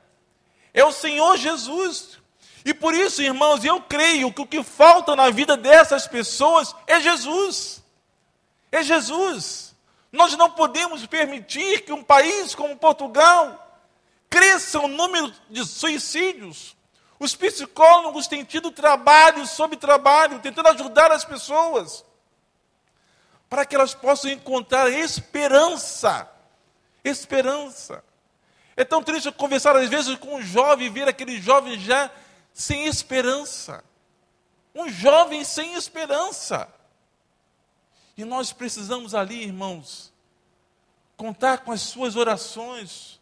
É 0.73 0.83
o 0.83 0.91
Senhor 0.91 1.37
Jesus. 1.37 2.19
E 2.65 2.73
por 2.73 2.93
isso, 2.93 3.21
irmãos, 3.21 3.63
eu 3.63 3.81
creio 3.81 4.33
que 4.33 4.41
o 4.41 4.47
que 4.47 4.63
falta 4.63 5.15
na 5.15 5.29
vida 5.29 5.55
dessas 5.55 6.07
pessoas 6.07 6.75
é 6.85 6.99
Jesus. 6.99 7.80
É 8.71 8.81
Jesus. 8.81 9.75
Nós 10.11 10.35
não 10.37 10.49
podemos 10.49 11.05
permitir 11.05 11.81
que 11.81 11.93
um 11.93 12.03
país 12.03 12.53
como 12.53 12.77
Portugal 12.77 13.79
cresça 14.29 14.79
o 14.79 14.87
número 14.87 15.33
de 15.49 15.65
suicídios. 15.65 16.75
Os 17.19 17.35
psicólogos 17.35 18.27
têm 18.27 18.43
tido 18.43 18.71
trabalho 18.71 19.45
sobre 19.45 19.77
trabalho, 19.77 20.39
tentando 20.39 20.69
ajudar 20.69 21.11
as 21.11 21.23
pessoas, 21.23 22.03
para 23.47 23.65
que 23.65 23.75
elas 23.75 23.93
possam 23.93 24.31
encontrar 24.31 24.89
esperança. 24.89 26.29
Esperança. 27.03 28.03
É 28.75 28.83
tão 28.83 29.03
triste 29.03 29.31
conversar 29.31 29.75
às 29.75 29.89
vezes 29.89 30.17
com 30.17 30.35
um 30.35 30.41
jovem 30.41 30.87
e 30.87 30.89
ver 30.89 31.07
aquele 31.07 31.39
jovem 31.39 31.79
já 31.79 32.09
sem 32.53 32.85
esperança. 32.85 33.83
Um 34.73 34.89
jovem 34.89 35.43
sem 35.43 35.73
esperança. 35.73 36.67
E 38.17 38.25
nós 38.25 38.51
precisamos 38.51 39.15
ali, 39.15 39.43
irmãos, 39.43 40.11
contar 41.15 41.59
com 41.59 41.71
as 41.71 41.81
suas 41.81 42.15
orações, 42.15 43.19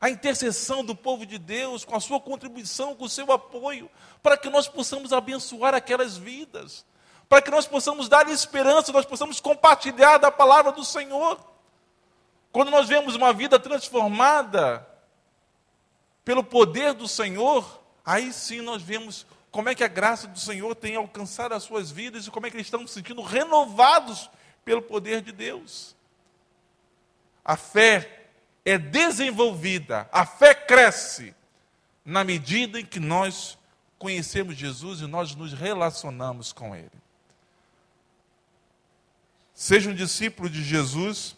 a 0.00 0.10
intercessão 0.10 0.84
do 0.84 0.96
povo 0.96 1.24
de 1.24 1.38
Deus, 1.38 1.84
com 1.84 1.94
a 1.94 2.00
sua 2.00 2.20
contribuição, 2.20 2.94
com 2.94 3.04
o 3.04 3.08
seu 3.08 3.30
apoio, 3.30 3.90
para 4.22 4.36
que 4.36 4.50
nós 4.50 4.66
possamos 4.66 5.12
abençoar 5.12 5.74
aquelas 5.74 6.16
vidas, 6.16 6.84
para 7.28 7.40
que 7.40 7.50
nós 7.50 7.66
possamos 7.66 8.08
dar 8.08 8.28
esperança, 8.28 8.92
nós 8.92 9.06
possamos 9.06 9.38
compartilhar 9.38 10.18
da 10.18 10.30
palavra 10.30 10.72
do 10.72 10.84
Senhor. 10.84 11.38
Quando 12.50 12.70
nós 12.70 12.88
vemos 12.88 13.14
uma 13.14 13.32
vida 13.32 13.58
transformada 13.58 14.86
pelo 16.24 16.42
poder 16.44 16.92
do 16.94 17.08
Senhor, 17.08 17.82
aí 18.04 18.32
sim 18.32 18.60
nós 18.60 18.82
vemos 18.82 19.24
como 19.52 19.68
é 19.68 19.74
que 19.74 19.84
a 19.84 19.88
graça 19.88 20.26
do 20.26 20.40
Senhor 20.40 20.74
tem 20.74 20.96
alcançado 20.96 21.52
as 21.52 21.62
suas 21.62 21.90
vidas 21.90 22.26
e 22.26 22.30
como 22.30 22.46
é 22.46 22.50
que 22.50 22.56
eles 22.56 22.66
estão 22.66 22.84
se 22.86 22.94
sentindo 22.94 23.20
renovados 23.22 24.28
pelo 24.64 24.80
poder 24.80 25.20
de 25.20 25.30
Deus. 25.30 25.94
A 27.44 27.56
fé 27.56 28.28
é 28.64 28.78
desenvolvida, 28.78 30.08
a 30.10 30.24
fé 30.24 30.54
cresce 30.54 31.34
na 32.04 32.24
medida 32.24 32.80
em 32.80 32.84
que 32.84 32.98
nós 32.98 33.58
conhecemos 33.98 34.56
Jesus 34.56 35.00
e 35.00 35.06
nós 35.06 35.34
nos 35.34 35.52
relacionamos 35.52 36.52
com 36.52 36.74
Ele. 36.74 36.90
Seja 39.54 39.90
um 39.90 39.94
discípulo 39.94 40.48
de 40.48 40.64
Jesus, 40.64 41.36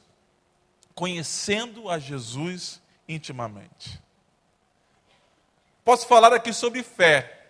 conhecendo 0.95 1.91
a 1.91 1.99
Jesus 1.99 2.81
intimamente. 3.09 4.01
Posso 5.85 6.07
falar 6.07 6.33
aqui 6.33 6.53
sobre 6.53 6.83
fé, 6.83 7.43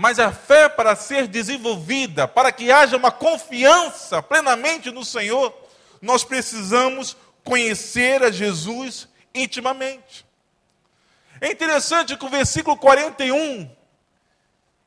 mas 0.00 0.20
a 0.20 0.30
fé 0.30 0.68
para 0.68 0.94
ser 0.94 1.26
desenvolvida, 1.26 2.28
para 2.28 2.52
que 2.52 2.70
haja 2.70 2.96
uma 2.96 3.10
confiança 3.10 4.22
plenamente 4.22 4.92
no 4.92 5.04
Senhor, 5.04 5.52
nós 6.00 6.22
precisamos 6.22 7.16
conhecer 7.42 8.22
a 8.22 8.30
Jesus 8.30 9.08
intimamente. 9.34 10.24
É 11.40 11.50
interessante 11.50 12.16
que 12.16 12.24
o 12.24 12.28
versículo 12.28 12.76
41 12.76 13.68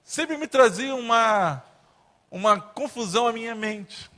sempre 0.02 0.38
me 0.38 0.48
trazia 0.48 0.96
uma, 0.96 1.62
uma 2.32 2.62
confusão 2.62 3.28
à 3.28 3.34
minha 3.34 3.54
mente. 3.54 4.10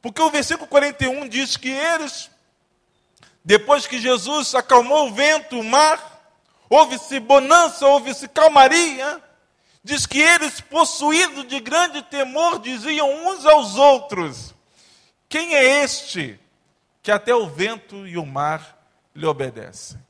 Porque 0.00 0.22
o 0.22 0.30
versículo 0.30 0.68
41 0.68 1.28
diz 1.28 1.56
que 1.56 1.70
eles, 1.70 2.30
depois 3.44 3.88
que 3.88 3.98
Jesus 3.98 4.54
acalmou 4.54 5.08
o 5.08 5.12
vento, 5.12 5.58
o 5.58 5.64
mar, 5.64 6.32
houve-se 6.70 7.18
bonança, 7.18 7.84
houve-se 7.88 8.28
calmaria, 8.28 9.20
diz 9.84 10.06
que 10.06 10.18
eles, 10.18 10.60
possuídos 10.60 11.46
de 11.46 11.60
grande 11.60 12.02
temor, 12.02 12.58
diziam 12.58 13.28
uns 13.28 13.44
aos 13.44 13.76
outros: 13.76 14.54
Quem 15.28 15.54
é 15.54 15.84
este 15.84 16.40
que 17.02 17.12
até 17.12 17.32
o 17.34 17.46
vento 17.46 18.06
e 18.06 18.18
o 18.18 18.26
mar 18.26 18.84
lhe 19.14 19.26
obedecem? 19.26 20.04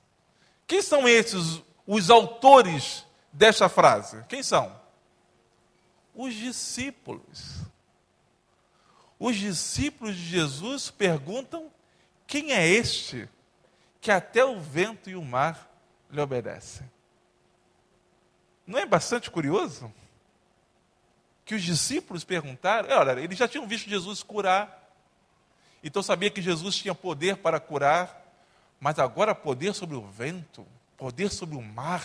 Quem 0.67 0.81
são 0.81 1.07
esses 1.07 1.61
os 1.87 2.09
autores 2.09 3.05
desta 3.33 3.69
frase? 3.69 4.25
Quem 4.29 4.43
são? 4.43 4.75
Os 6.15 6.33
discípulos 6.33 7.65
os 9.19 9.37
discípulos 9.37 10.17
de 10.17 10.23
Jesus 10.23 10.91
perguntam: 10.91 11.71
quem 12.27 12.53
é 12.53 12.69
este 12.69 13.29
que 14.01 14.11
até 14.11 14.45
o 14.45 14.61
vento 14.61 15.09
e 15.09 15.17
o 15.17 15.25
mar 15.25 15.71
lhe 16.11 16.21
obedecem? 16.21 16.89
Não 18.67 18.79
é 18.79 18.87
bastante 18.87 19.31
curioso? 19.31 19.93
Que 21.45 21.55
os 21.55 21.63
discípulos 21.63 22.25
perguntaram, 22.25 22.89
é, 22.89 22.97
olha, 22.97 23.21
eles 23.21 23.39
já 23.39 23.47
tinham 23.47 23.67
visto 23.67 23.89
Jesus 23.89 24.23
curar, 24.23 24.83
então 25.83 26.03
sabia 26.03 26.31
que 26.31 26.41
Jesus 26.41 26.77
tinha 26.77 26.95
poder 26.95 27.37
para 27.37 27.61
curar, 27.61 28.23
mas 28.81 28.99
agora 28.99 29.35
poder 29.35 29.75
sobre 29.75 29.97
o 29.97 30.03
vento, 30.03 30.67
poder 30.97 31.31
sobre 31.31 31.57
o 31.57 31.63
mar, 31.63 32.05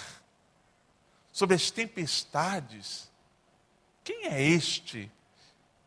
sobre 1.31 1.55
as 1.55 1.71
tempestades. 1.71 3.09
Quem 4.03 4.27
é 4.27 4.41
este 4.41 5.09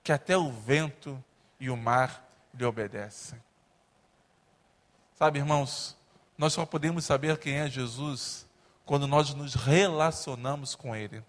que 0.03 0.11
até 0.11 0.37
o 0.37 0.51
vento 0.51 1.23
e 1.61 1.69
o 1.69 1.77
mar 1.77 2.27
lhe 2.55 2.65
obedecem. 2.65 3.41
Sabe, 5.15 5.39
irmãos, 5.39 5.97
nós 6.37 6.53
só 6.53 6.67
podemos 6.67 7.05
saber 7.05 7.39
quem 7.39 7.55
é 7.55 7.69
Jesus 7.69 8.47
quando 8.85 9.07
nós 9.07 9.35
nos 9.35 9.55
relacionamos 9.55 10.75
com 10.75 10.95
Ele, 10.95 11.23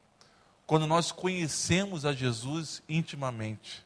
quando 0.66 0.88
nós 0.88 1.12
conhecemos 1.12 2.06
a 2.06 2.14
Jesus 2.14 2.82
intimamente, 2.88 3.86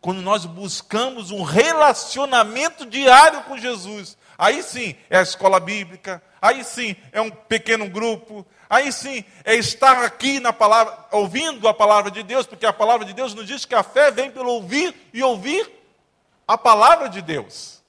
quando 0.00 0.20
nós 0.20 0.44
buscamos 0.44 1.30
um 1.30 1.42
relacionamento 1.42 2.84
diário 2.84 3.42
com 3.44 3.56
Jesus. 3.56 4.18
Aí 4.36 4.62
sim 4.62 4.94
é 5.08 5.18
a 5.18 5.22
escola 5.22 5.58
bíblica, 5.58 6.22
aí 6.42 6.62
sim 6.64 6.94
é 7.12 7.20
um 7.20 7.30
pequeno 7.30 7.88
grupo, 7.88 8.46
Aí 8.74 8.90
sim, 8.90 9.24
é 9.44 9.54
estar 9.54 10.02
aqui 10.02 10.40
na 10.40 10.52
palavra, 10.52 11.06
ouvindo 11.12 11.68
a 11.68 11.72
palavra 11.72 12.10
de 12.10 12.24
Deus, 12.24 12.44
porque 12.44 12.66
a 12.66 12.72
palavra 12.72 13.06
de 13.06 13.12
Deus 13.12 13.32
nos 13.32 13.46
diz 13.46 13.64
que 13.64 13.74
a 13.74 13.84
fé 13.84 14.10
vem 14.10 14.32
pelo 14.32 14.50
ouvir 14.50 14.92
e 15.12 15.22
ouvir 15.22 15.70
a 16.46 16.56
palavra 16.56 17.08
de 17.08 17.22
Deus. 17.22 17.82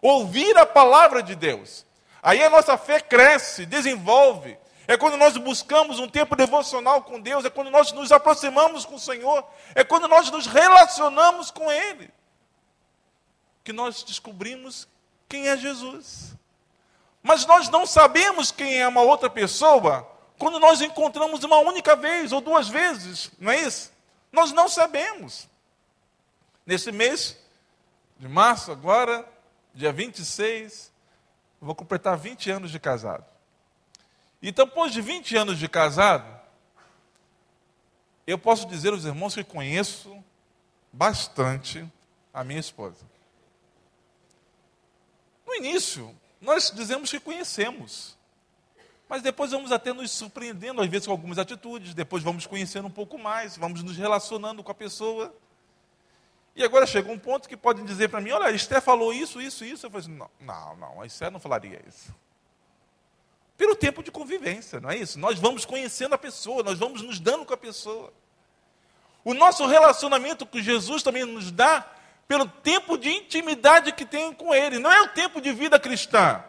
Ouvir 0.00 0.56
a 0.56 0.64
palavra 0.64 1.22
de 1.22 1.34
Deus. 1.34 1.84
Aí 2.22 2.42
a 2.42 2.48
nossa 2.48 2.78
fé 2.78 3.00
cresce, 3.00 3.66
desenvolve. 3.66 4.56
É 4.90 4.96
quando 4.96 5.16
nós 5.16 5.36
buscamos 5.36 6.00
um 6.00 6.08
tempo 6.08 6.34
devocional 6.34 7.00
com 7.02 7.20
Deus, 7.20 7.44
é 7.44 7.48
quando 7.48 7.70
nós 7.70 7.92
nos 7.92 8.10
aproximamos 8.10 8.84
com 8.84 8.96
o 8.96 8.98
Senhor, 8.98 9.48
é 9.72 9.84
quando 9.84 10.08
nós 10.08 10.28
nos 10.32 10.48
relacionamos 10.48 11.48
com 11.48 11.70
Ele, 11.70 12.10
que 13.62 13.72
nós 13.72 14.02
descobrimos 14.02 14.88
quem 15.28 15.46
é 15.46 15.56
Jesus. 15.56 16.34
Mas 17.22 17.46
nós 17.46 17.68
não 17.68 17.86
sabemos 17.86 18.50
quem 18.50 18.80
é 18.80 18.88
uma 18.88 19.02
outra 19.02 19.30
pessoa 19.30 20.10
quando 20.36 20.58
nós 20.58 20.80
encontramos 20.80 21.44
uma 21.44 21.58
única 21.58 21.94
vez 21.94 22.32
ou 22.32 22.40
duas 22.40 22.66
vezes, 22.66 23.30
não 23.38 23.52
é 23.52 23.60
isso? 23.60 23.92
Nós 24.32 24.50
não 24.50 24.68
sabemos. 24.68 25.46
Nesse 26.66 26.90
mês 26.90 27.38
de 28.18 28.26
março, 28.26 28.72
agora, 28.72 29.24
dia 29.72 29.92
26, 29.92 30.90
eu 31.60 31.66
vou 31.66 31.76
completar 31.76 32.18
20 32.18 32.50
anos 32.50 32.72
de 32.72 32.80
casado. 32.80 33.38
E 34.42 34.50
depois 34.50 34.92
de 34.92 35.00
20 35.00 35.36
anos 35.36 35.58
de 35.58 35.68
casado, 35.68 36.40
eu 38.26 38.38
posso 38.38 38.66
dizer 38.66 38.92
aos 38.92 39.04
irmãos 39.04 39.34
que 39.34 39.44
conheço 39.44 40.22
bastante 40.92 41.86
a 42.32 42.42
minha 42.42 42.60
esposa. 42.60 43.04
No 45.46 45.54
início, 45.54 46.14
nós 46.40 46.70
dizemos 46.70 47.10
que 47.10 47.20
conhecemos. 47.20 48.16
Mas 49.08 49.22
depois 49.22 49.50
vamos 49.50 49.72
até 49.72 49.92
nos 49.92 50.12
surpreendendo, 50.12 50.80
às 50.80 50.88
vezes 50.88 51.06
com 51.06 51.12
algumas 51.12 51.38
atitudes, 51.38 51.92
depois 51.92 52.22
vamos 52.22 52.46
conhecendo 52.46 52.86
um 52.86 52.92
pouco 52.92 53.18
mais, 53.18 53.56
vamos 53.56 53.82
nos 53.82 53.96
relacionando 53.96 54.62
com 54.62 54.70
a 54.70 54.74
pessoa. 54.74 55.34
E 56.54 56.62
agora 56.62 56.86
chega 56.86 57.10
um 57.10 57.18
ponto 57.18 57.48
que 57.48 57.56
podem 57.56 57.84
dizer 57.84 58.08
para 58.08 58.20
mim, 58.20 58.30
olha, 58.30 58.54
Esté 58.54 58.80
falou 58.80 59.12
isso, 59.12 59.40
isso, 59.40 59.64
isso. 59.64 59.86
Eu 59.86 59.90
falo 59.90 60.04
assim, 60.04 60.14
não, 60.14 60.30
não, 60.40 60.76
não, 60.76 61.00
a 61.00 61.06
Esté 61.06 61.28
não 61.28 61.40
falaria 61.40 61.82
isso. 61.88 62.14
Pelo 63.60 63.76
tempo 63.76 64.02
de 64.02 64.10
convivência, 64.10 64.80
não 64.80 64.88
é 64.88 64.96
isso? 64.96 65.18
Nós 65.18 65.38
vamos 65.38 65.66
conhecendo 65.66 66.14
a 66.14 66.18
pessoa, 66.18 66.62
nós 66.62 66.78
vamos 66.78 67.02
nos 67.02 67.20
dando 67.20 67.44
com 67.44 67.52
a 67.52 67.58
pessoa. 67.58 68.10
O 69.22 69.34
nosso 69.34 69.66
relacionamento 69.66 70.46
com 70.46 70.58
Jesus 70.58 71.02
também 71.02 71.26
nos 71.26 71.50
dá 71.50 71.86
pelo 72.26 72.48
tempo 72.48 72.96
de 72.96 73.10
intimidade 73.10 73.92
que 73.92 74.06
tenho 74.06 74.34
com 74.34 74.54
Ele. 74.54 74.78
Não 74.78 74.90
é 74.90 75.02
o 75.02 75.08
tempo 75.08 75.42
de 75.42 75.52
vida 75.52 75.78
cristã. 75.78 76.42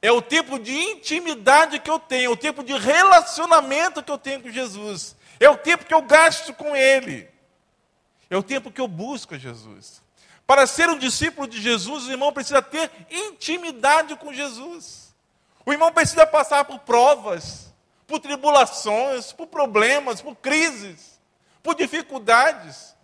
É 0.00 0.12
o 0.12 0.22
tempo 0.22 0.56
de 0.60 0.72
intimidade 0.72 1.80
que 1.80 1.90
eu 1.90 1.98
tenho, 1.98 2.30
é 2.30 2.32
o 2.32 2.36
tempo 2.36 2.62
de 2.62 2.78
relacionamento 2.78 4.00
que 4.00 4.12
eu 4.12 4.18
tenho 4.18 4.40
com 4.40 4.48
Jesus. 4.48 5.16
É 5.40 5.50
o 5.50 5.58
tempo 5.58 5.84
que 5.84 5.92
eu 5.92 6.02
gasto 6.02 6.54
com 6.54 6.76
Ele. 6.76 7.28
É 8.30 8.36
o 8.36 8.44
tempo 8.44 8.70
que 8.70 8.80
eu 8.80 8.86
busco 8.86 9.34
a 9.34 9.38
Jesus. 9.38 10.00
Para 10.46 10.68
ser 10.68 10.88
um 10.88 10.98
discípulo 11.00 11.48
de 11.48 11.60
Jesus, 11.60 12.06
o 12.06 12.12
irmão 12.12 12.32
precisa 12.32 12.62
ter 12.62 12.88
intimidade 13.10 14.14
com 14.14 14.32
Jesus. 14.32 15.03
O 15.66 15.72
irmão 15.72 15.92
precisa 15.92 16.26
passar 16.26 16.64
por 16.64 16.80
provas, 16.80 17.72
por 18.06 18.20
tribulações, 18.20 19.32
por 19.32 19.46
problemas, 19.46 20.20
por 20.20 20.36
crises, 20.36 21.18
por 21.62 21.74
dificuldades, 21.74 22.94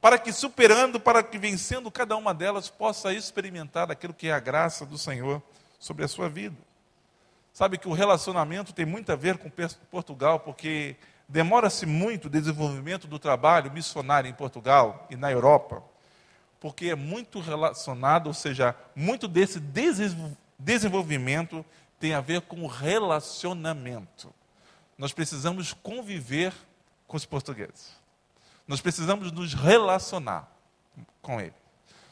para 0.00 0.18
que 0.18 0.32
superando, 0.32 1.00
para 1.00 1.22
que 1.22 1.38
vencendo 1.38 1.90
cada 1.90 2.16
uma 2.16 2.34
delas, 2.34 2.68
possa 2.68 3.12
experimentar 3.14 3.90
aquilo 3.90 4.12
que 4.12 4.28
é 4.28 4.32
a 4.32 4.40
graça 4.40 4.84
do 4.84 4.98
Senhor 4.98 5.42
sobre 5.78 6.04
a 6.04 6.08
sua 6.08 6.28
vida. 6.28 6.56
Sabe 7.52 7.78
que 7.78 7.88
o 7.88 7.92
relacionamento 7.92 8.72
tem 8.72 8.84
muito 8.84 9.10
a 9.10 9.16
ver 9.16 9.38
com 9.38 9.50
Portugal, 9.90 10.40
porque 10.40 10.96
demora-se 11.26 11.86
muito 11.86 12.26
o 12.26 12.30
desenvolvimento 12.30 13.06
do 13.06 13.18
trabalho 13.18 13.72
missionário 13.72 14.28
em 14.28 14.34
Portugal 14.34 15.06
e 15.10 15.16
na 15.16 15.32
Europa, 15.32 15.82
porque 16.60 16.90
é 16.90 16.94
muito 16.94 17.40
relacionado, 17.40 18.26
ou 18.26 18.34
seja, 18.34 18.76
muito 18.94 19.26
desse 19.26 19.58
desenvolvimento 19.58 20.49
tem 21.98 22.14
a 22.14 22.20
ver 22.20 22.40
com 22.42 22.66
relacionamento. 22.66 24.32
Nós 24.96 25.12
precisamos 25.12 25.72
conviver 25.72 26.52
com 27.06 27.16
os 27.16 27.24
portugueses. 27.24 27.98
Nós 28.66 28.80
precisamos 28.80 29.32
nos 29.32 29.54
relacionar 29.54 30.50
com 31.20 31.40
eles. 31.40 31.54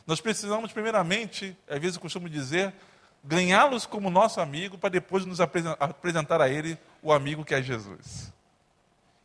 Nós 0.07 0.21
precisamos, 0.21 0.73
primeiramente, 0.73 1.57
às 1.69 1.79
vezes 1.79 1.97
eu 1.97 2.03
costumo 2.03 2.29
dizer, 2.29 2.75
ganhá-los 3.23 3.85
como 3.85 4.11
nosso 4.11 4.41
amigo, 4.41 4.79
para 4.79 4.89
depois 4.89 5.25
nos 5.27 5.41
apresentar 5.41 6.41
a 6.41 6.49
ele 6.49 6.79
o 7.03 7.13
amigo 7.13 7.45
que 7.45 7.55
é 7.55 7.63
Jesus. 7.63 8.33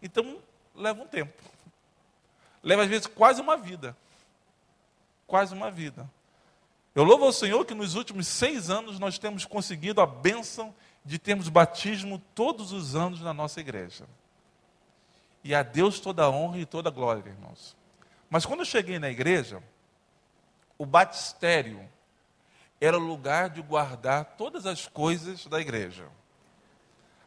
Então, 0.01 0.39
leva 0.76 1.01
um 1.01 1.07
tempo. 1.07 1.41
leva 2.61 2.84
às 2.84 2.89
vezes 2.89 3.07
quase 3.07 3.41
uma 3.41 3.57
vida. 3.57 3.95
Quase 5.26 5.53
uma 5.53 5.71
vida. 5.71 6.09
Eu 6.96 7.04
louvo 7.04 7.26
ao 7.26 7.34
Senhor 7.34 7.66
que 7.66 7.74
nos 7.74 7.96
últimos 7.96 8.28
seis 8.28 8.70
anos 8.70 9.00
nós 9.00 9.18
temos 9.18 9.46
conseguido 9.46 10.00
a 10.00 10.06
bênção 10.06 10.74
de 11.04 11.18
termos 11.18 11.50
batismo 11.50 12.22
todos 12.36 12.72
os 12.72 12.96
anos 12.96 13.20
na 13.20 13.34
nossa 13.34 13.60
igreja. 13.60 14.06
E 15.44 15.56
a 15.56 15.64
Deus 15.64 16.00
toda 16.00 16.24
a 16.24 16.30
honra 16.30 16.60
e 16.60 16.66
toda 16.66 16.89
a 16.89 16.91
glória, 16.91 17.30
irmãos. 17.30 17.76
Mas 18.30 18.46
quando 18.46 18.60
eu 18.60 18.66
cheguei 18.66 19.00
na 19.00 19.10
igreja, 19.10 19.62
o 20.78 20.86
batistério 20.86 21.88
era 22.80 22.98
o 22.98 23.02
lugar 23.02 23.50
de 23.50 23.62
guardar 23.62 24.36
todas 24.38 24.66
as 24.66 24.88
coisas 24.88 25.46
da 25.48 25.60
igreja. 25.60 26.08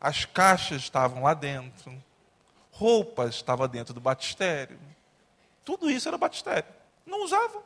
As 0.00 0.24
caixas 0.24 0.82
estavam 0.82 1.24
lá 1.24 1.34
dentro, 1.34 1.92
roupas 2.70 3.34
estavam 3.34 3.66
dentro 3.66 3.92
do 3.92 4.00
batistério. 4.00 4.78
Tudo 5.64 5.90
isso 5.90 6.06
era 6.06 6.16
batistério. 6.16 6.68
Não 7.04 7.24
usavam. 7.24 7.62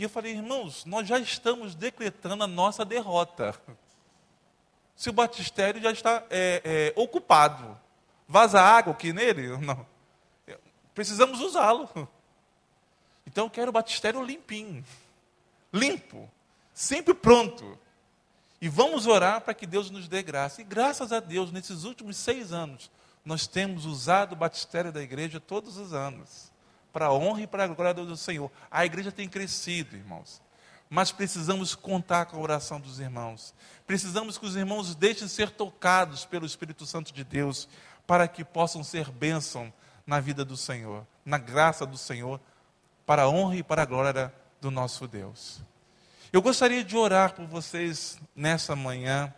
E 0.00 0.02
eu 0.02 0.08
falei, 0.08 0.32
irmãos, 0.32 0.86
nós 0.86 1.06
já 1.06 1.18
estamos 1.18 1.74
decretando 1.74 2.42
a 2.42 2.46
nossa 2.46 2.86
derrota. 2.86 3.54
Se 4.96 5.10
o 5.10 5.12
batistério 5.12 5.78
já 5.78 5.90
está 5.90 6.24
é, 6.30 6.62
é, 6.64 6.92
ocupado, 6.98 7.78
vaza 8.26 8.58
água 8.58 8.94
aqui 8.94 9.12
nele? 9.12 9.58
Não. 9.58 9.86
Precisamos 10.94 11.40
usá-lo. 11.40 11.86
Então 13.26 13.44
eu 13.44 13.50
quero 13.50 13.68
o 13.68 13.72
batistério 13.72 14.24
limpinho, 14.24 14.82
limpo, 15.70 16.30
sempre 16.72 17.12
pronto. 17.12 17.78
E 18.58 18.70
vamos 18.70 19.06
orar 19.06 19.42
para 19.42 19.52
que 19.52 19.66
Deus 19.66 19.90
nos 19.90 20.08
dê 20.08 20.22
graça. 20.22 20.62
E 20.62 20.64
graças 20.64 21.12
a 21.12 21.20
Deus, 21.20 21.52
nesses 21.52 21.84
últimos 21.84 22.16
seis 22.16 22.54
anos, 22.54 22.90
nós 23.22 23.46
temos 23.46 23.84
usado 23.84 24.32
o 24.32 24.36
batistério 24.36 24.90
da 24.90 25.02
igreja 25.02 25.38
todos 25.38 25.76
os 25.76 25.92
anos 25.92 26.50
para 26.92 27.06
a 27.06 27.12
honra 27.12 27.42
e 27.42 27.46
para 27.46 27.64
a 27.64 27.68
glória 27.68 27.94
do 27.94 28.16
Senhor. 28.16 28.50
A 28.70 28.84
igreja 28.84 29.12
tem 29.12 29.28
crescido, 29.28 29.96
irmãos. 29.96 30.42
Mas 30.88 31.12
precisamos 31.12 31.74
contar 31.74 32.26
com 32.26 32.36
a 32.36 32.40
oração 32.40 32.80
dos 32.80 32.98
irmãos. 32.98 33.54
Precisamos 33.86 34.36
que 34.36 34.46
os 34.46 34.56
irmãos 34.56 34.94
deixem 34.94 35.28
ser 35.28 35.50
tocados 35.50 36.24
pelo 36.24 36.44
Espírito 36.44 36.84
Santo 36.84 37.12
de 37.12 37.22
Deus, 37.22 37.68
para 38.06 38.26
que 38.26 38.44
possam 38.44 38.82
ser 38.82 39.08
bênção 39.10 39.72
na 40.04 40.18
vida 40.18 40.44
do 40.44 40.56
Senhor, 40.56 41.06
na 41.24 41.38
graça 41.38 41.86
do 41.86 41.96
Senhor, 41.96 42.40
para 43.06 43.22
a 43.22 43.28
honra 43.28 43.56
e 43.56 43.62
para 43.62 43.82
a 43.82 43.86
glória 43.86 44.34
do 44.60 44.70
nosso 44.70 45.06
Deus. 45.06 45.62
Eu 46.32 46.42
gostaria 46.42 46.84
de 46.84 46.96
orar 46.96 47.34
por 47.34 47.46
vocês 47.46 48.20
nessa 48.34 48.74
manhã, 48.74 49.32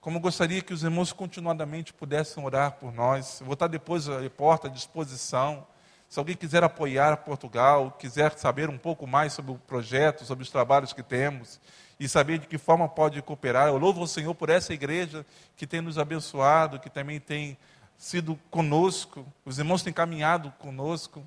como 0.00 0.20
gostaria 0.20 0.62
que 0.62 0.72
os 0.72 0.82
irmãos 0.82 1.12
continuadamente 1.12 1.92
pudessem 1.92 2.42
orar 2.42 2.72
por 2.72 2.92
nós. 2.92 3.40
Eu 3.40 3.46
vou 3.46 3.54
estar 3.54 3.66
depois 3.66 4.08
a 4.08 4.28
porta 4.30 4.68
à 4.68 4.70
disposição. 4.70 5.66
Se 6.08 6.18
alguém 6.18 6.34
quiser 6.34 6.64
apoiar 6.64 7.18
Portugal, 7.18 7.90
quiser 7.98 8.32
saber 8.38 8.70
um 8.70 8.78
pouco 8.78 9.06
mais 9.06 9.34
sobre 9.34 9.52
o 9.52 9.56
projeto, 9.56 10.24
sobre 10.24 10.42
os 10.42 10.50
trabalhos 10.50 10.92
que 10.92 11.02
temos 11.02 11.60
e 12.00 12.08
saber 12.08 12.38
de 12.38 12.46
que 12.46 12.56
forma 12.56 12.88
pode 12.88 13.20
cooperar, 13.20 13.68
eu 13.68 13.76
louvo 13.76 14.00
ao 14.00 14.06
Senhor 14.06 14.34
por 14.34 14.48
essa 14.48 14.72
igreja 14.72 15.26
que 15.56 15.66
tem 15.66 15.80
nos 15.80 15.98
abençoado, 15.98 16.78
que 16.78 16.88
também 16.88 17.20
tem 17.20 17.58
sido 17.98 18.38
conosco, 18.50 19.26
os 19.44 19.58
irmãos 19.58 19.82
têm 19.82 19.92
caminhado 19.92 20.50
conosco. 20.58 21.26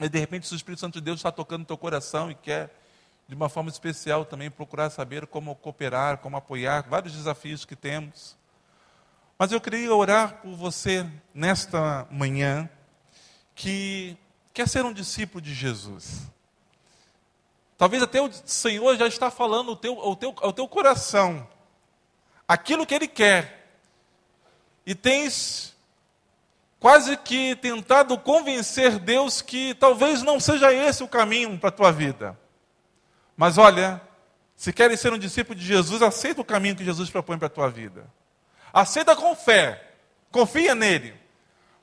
E 0.00 0.08
de 0.08 0.18
repente, 0.18 0.50
o 0.52 0.56
Espírito 0.56 0.80
Santo 0.80 0.94
de 0.94 1.04
Deus 1.04 1.18
está 1.18 1.30
tocando 1.30 1.60
no 1.60 1.66
teu 1.66 1.76
coração 1.76 2.30
e 2.30 2.34
quer, 2.34 2.74
de 3.28 3.34
uma 3.34 3.48
forma 3.48 3.68
especial, 3.68 4.24
também 4.24 4.50
procurar 4.50 4.90
saber 4.90 5.26
como 5.26 5.54
cooperar, 5.54 6.18
como 6.18 6.36
apoiar, 6.36 6.88
vários 6.88 7.12
desafios 7.12 7.64
que 7.64 7.76
temos. 7.76 8.36
Mas 9.38 9.52
eu 9.52 9.60
queria 9.60 9.94
orar 9.94 10.40
por 10.40 10.56
você 10.56 11.06
nesta 11.34 12.06
manhã 12.10 12.68
que 13.58 14.16
quer 14.54 14.68
ser 14.68 14.84
um 14.84 14.92
discípulo 14.92 15.42
de 15.42 15.52
Jesus. 15.52 16.22
Talvez 17.76 18.00
até 18.00 18.22
o 18.22 18.30
Senhor 18.44 18.96
já 18.96 19.08
está 19.08 19.32
falando 19.32 19.70
ao 19.70 19.76
teu, 19.76 20.00
ao 20.00 20.14
teu, 20.14 20.34
ao 20.40 20.52
teu 20.52 20.68
coração 20.68 21.46
aquilo 22.46 22.86
que 22.86 22.94
Ele 22.94 23.08
quer. 23.08 23.76
E 24.86 24.94
tens 24.94 25.76
quase 26.78 27.16
que 27.16 27.56
tentado 27.56 28.16
convencer 28.16 29.00
Deus 29.00 29.42
que 29.42 29.74
talvez 29.74 30.22
não 30.22 30.38
seja 30.38 30.72
esse 30.72 31.02
o 31.02 31.08
caminho 31.08 31.58
para 31.58 31.70
a 31.70 31.72
tua 31.72 31.90
vida. 31.90 32.38
Mas 33.36 33.58
olha, 33.58 34.00
se 34.54 34.72
queres 34.72 35.00
ser 35.00 35.12
um 35.12 35.18
discípulo 35.18 35.58
de 35.58 35.66
Jesus, 35.66 36.00
aceita 36.00 36.40
o 36.40 36.44
caminho 36.44 36.76
que 36.76 36.84
Jesus 36.84 37.10
propõe 37.10 37.36
para 37.36 37.48
a 37.48 37.50
tua 37.50 37.68
vida. 37.68 38.06
Aceita 38.72 39.16
com 39.16 39.34
fé, 39.34 39.94
confia 40.30 40.76
nele 40.76 41.17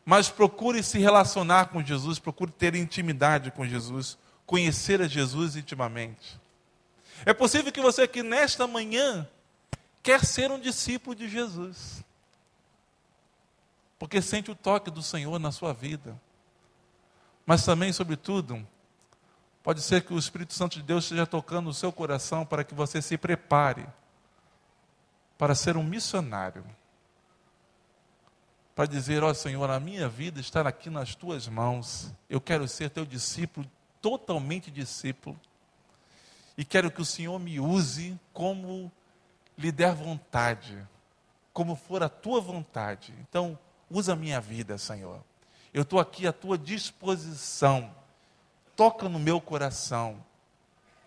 mas 0.05 0.29
procure 0.29 0.83
se 0.83 0.99
relacionar 0.99 1.69
com 1.69 1.83
Jesus, 1.83 2.19
procure 2.19 2.51
ter 2.51 2.75
intimidade 2.75 3.49
com 3.49 3.65
Jesus, 3.65 4.17
conhecer 4.45 5.01
a 5.01 5.07
Jesus 5.07 5.55
intimamente. 5.55 6.39
É 7.25 7.33
possível 7.33 7.71
que 7.71 7.81
você 7.81 8.03
aqui 8.03 8.21
nesta 8.21 8.67
manhã 8.67 9.27
quer 10.03 10.23
ser 10.23 10.51
um 10.51 10.59
discípulo 10.59 11.15
de 11.15 11.27
Jesus. 11.27 12.03
Porque 13.97 14.21
sente 14.21 14.51
o 14.51 14.55
toque 14.55 14.91
do 14.91 15.01
Senhor 15.01 15.39
na 15.39 15.51
sua 15.51 15.73
vida. 15.73 16.15
Mas 17.43 17.65
também, 17.65 17.91
sobretudo, 17.91 18.67
pode 19.63 19.81
ser 19.81 20.03
que 20.03 20.13
o 20.13 20.19
Espírito 20.19 20.53
Santo 20.53 20.77
de 20.77 20.83
Deus 20.83 21.05
esteja 21.05 21.25
tocando 21.25 21.69
o 21.69 21.73
seu 21.73 21.91
coração 21.91 22.45
para 22.45 22.63
que 22.63 22.75
você 22.75 23.01
se 23.01 23.17
prepare 23.17 23.87
para 25.37 25.55
ser 25.55 25.75
um 25.75 25.83
missionário 25.83 26.63
para 28.75 28.85
dizer: 28.85 29.23
Ó 29.23 29.29
oh, 29.29 29.33
Senhor, 29.33 29.69
a 29.69 29.79
minha 29.79 30.09
vida 30.09 30.41
está 30.41 30.61
aqui 30.61 30.89
nas 30.89 31.15
tuas 31.15 31.47
mãos. 31.47 32.11
Eu 32.29 32.41
quero 32.41 32.67
ser 32.67 32.89
teu 32.89 33.05
discípulo, 33.05 33.65
totalmente 34.01 34.69
discípulo. 34.69 35.39
E 36.57 36.65
quero 36.65 36.91
que 36.91 37.01
o 37.01 37.05
Senhor 37.05 37.39
me 37.39 37.59
use 37.59 38.19
como 38.33 38.91
lhe 39.57 39.71
der 39.71 39.93
vontade, 39.93 40.85
como 41.53 41.75
for 41.75 42.03
a 42.03 42.09
tua 42.09 42.41
vontade. 42.41 43.13
Então, 43.21 43.57
usa 43.89 44.13
a 44.13 44.15
minha 44.15 44.41
vida, 44.41 44.77
Senhor. 44.77 45.23
Eu 45.73 45.83
estou 45.83 45.99
aqui 45.99 46.27
à 46.27 46.33
tua 46.33 46.57
disposição. 46.57 47.93
Toca 48.75 49.07
no 49.07 49.19
meu 49.19 49.39
coração. 49.39 50.23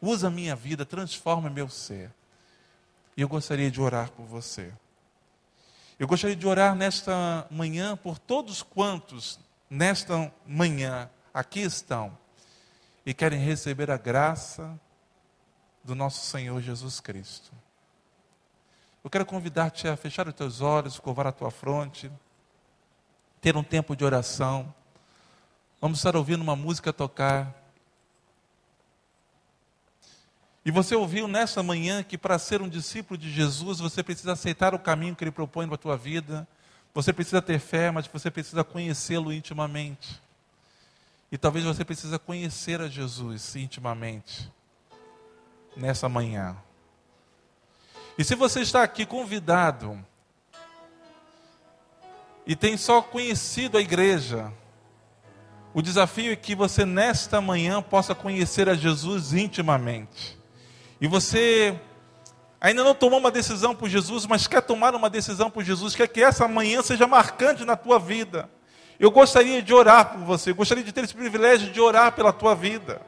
Usa 0.00 0.28
a 0.28 0.30
minha 0.30 0.54
vida, 0.54 0.86
transforma 0.86 1.50
meu 1.50 1.68
ser. 1.68 2.10
E 3.16 3.22
eu 3.22 3.28
gostaria 3.28 3.70
de 3.70 3.80
orar 3.80 4.10
por 4.10 4.24
você. 4.24 4.72
Eu 5.98 6.06
gostaria 6.06 6.36
de 6.36 6.46
orar 6.46 6.76
nesta 6.76 7.44
manhã 7.50 7.96
por 7.96 8.18
todos 8.18 8.62
quantos 8.62 9.40
nesta 9.68 10.32
manhã 10.46 11.10
aqui 11.34 11.60
estão 11.60 12.16
e 13.04 13.12
querem 13.12 13.40
receber 13.40 13.90
a 13.90 13.96
graça 13.96 14.78
do 15.82 15.96
nosso 15.96 16.24
Senhor 16.24 16.60
Jesus 16.60 17.00
Cristo. 17.00 17.50
Eu 19.02 19.10
quero 19.10 19.26
convidar-te 19.26 19.88
a 19.88 19.96
fechar 19.96 20.28
os 20.28 20.34
teus 20.34 20.60
olhos, 20.60 21.00
curvar 21.00 21.26
a 21.26 21.32
tua 21.32 21.50
fronte, 21.50 22.10
ter 23.40 23.56
um 23.56 23.64
tempo 23.64 23.96
de 23.96 24.04
oração. 24.04 24.72
Vamos 25.80 25.98
estar 25.98 26.14
ouvindo 26.14 26.42
uma 26.42 26.54
música 26.54 26.92
tocar. 26.92 27.52
E 30.68 30.70
você 30.70 30.94
ouviu 30.94 31.26
nessa 31.26 31.62
manhã 31.62 32.02
que 32.02 32.18
para 32.18 32.38
ser 32.38 32.60
um 32.60 32.68
discípulo 32.68 33.16
de 33.16 33.32
Jesus, 33.32 33.78
você 33.78 34.02
precisa 34.02 34.32
aceitar 34.34 34.74
o 34.74 34.78
caminho 34.78 35.16
que 35.16 35.24
ele 35.24 35.30
propõe 35.30 35.64
para 35.64 35.76
a 35.76 35.78
tua 35.78 35.96
vida. 35.96 36.46
Você 36.92 37.10
precisa 37.10 37.40
ter 37.40 37.58
fé, 37.58 37.90
mas 37.90 38.06
você 38.06 38.30
precisa 38.30 38.62
conhecê-lo 38.62 39.32
intimamente. 39.32 40.20
E 41.32 41.38
talvez 41.38 41.64
você 41.64 41.86
precisa 41.86 42.18
conhecer 42.18 42.82
a 42.82 42.86
Jesus 42.86 43.56
intimamente 43.56 44.52
nessa 45.74 46.06
manhã. 46.06 46.54
E 48.18 48.22
se 48.22 48.34
você 48.34 48.60
está 48.60 48.82
aqui 48.82 49.06
convidado 49.06 49.98
e 52.46 52.54
tem 52.54 52.76
só 52.76 53.00
conhecido 53.00 53.78
a 53.78 53.80
igreja, 53.80 54.52
o 55.72 55.80
desafio 55.80 56.30
é 56.30 56.36
que 56.36 56.54
você 56.54 56.84
nesta 56.84 57.40
manhã 57.40 57.80
possa 57.80 58.14
conhecer 58.14 58.68
a 58.68 58.74
Jesus 58.74 59.32
intimamente 59.32 60.37
e 61.00 61.06
você 61.06 61.78
ainda 62.60 62.82
não 62.82 62.94
tomou 62.94 63.18
uma 63.18 63.30
decisão 63.30 63.74
por 63.74 63.88
Jesus, 63.88 64.26
mas 64.26 64.46
quer 64.46 64.62
tomar 64.62 64.94
uma 64.94 65.08
decisão 65.08 65.50
por 65.50 65.62
Jesus, 65.62 65.94
quer 65.94 66.08
que 66.08 66.22
essa 66.22 66.48
manhã 66.48 66.82
seja 66.82 67.06
marcante 67.06 67.64
na 67.64 67.76
tua 67.76 67.98
vida. 67.98 68.48
Eu 68.98 69.10
gostaria 69.10 69.62
de 69.62 69.72
orar 69.72 70.12
por 70.12 70.20
você, 70.24 70.52
gostaria 70.52 70.82
de 70.82 70.92
ter 70.92 71.04
esse 71.04 71.14
privilégio 71.14 71.70
de 71.70 71.80
orar 71.80 72.12
pela 72.12 72.32
tua 72.32 72.54
vida. 72.54 73.00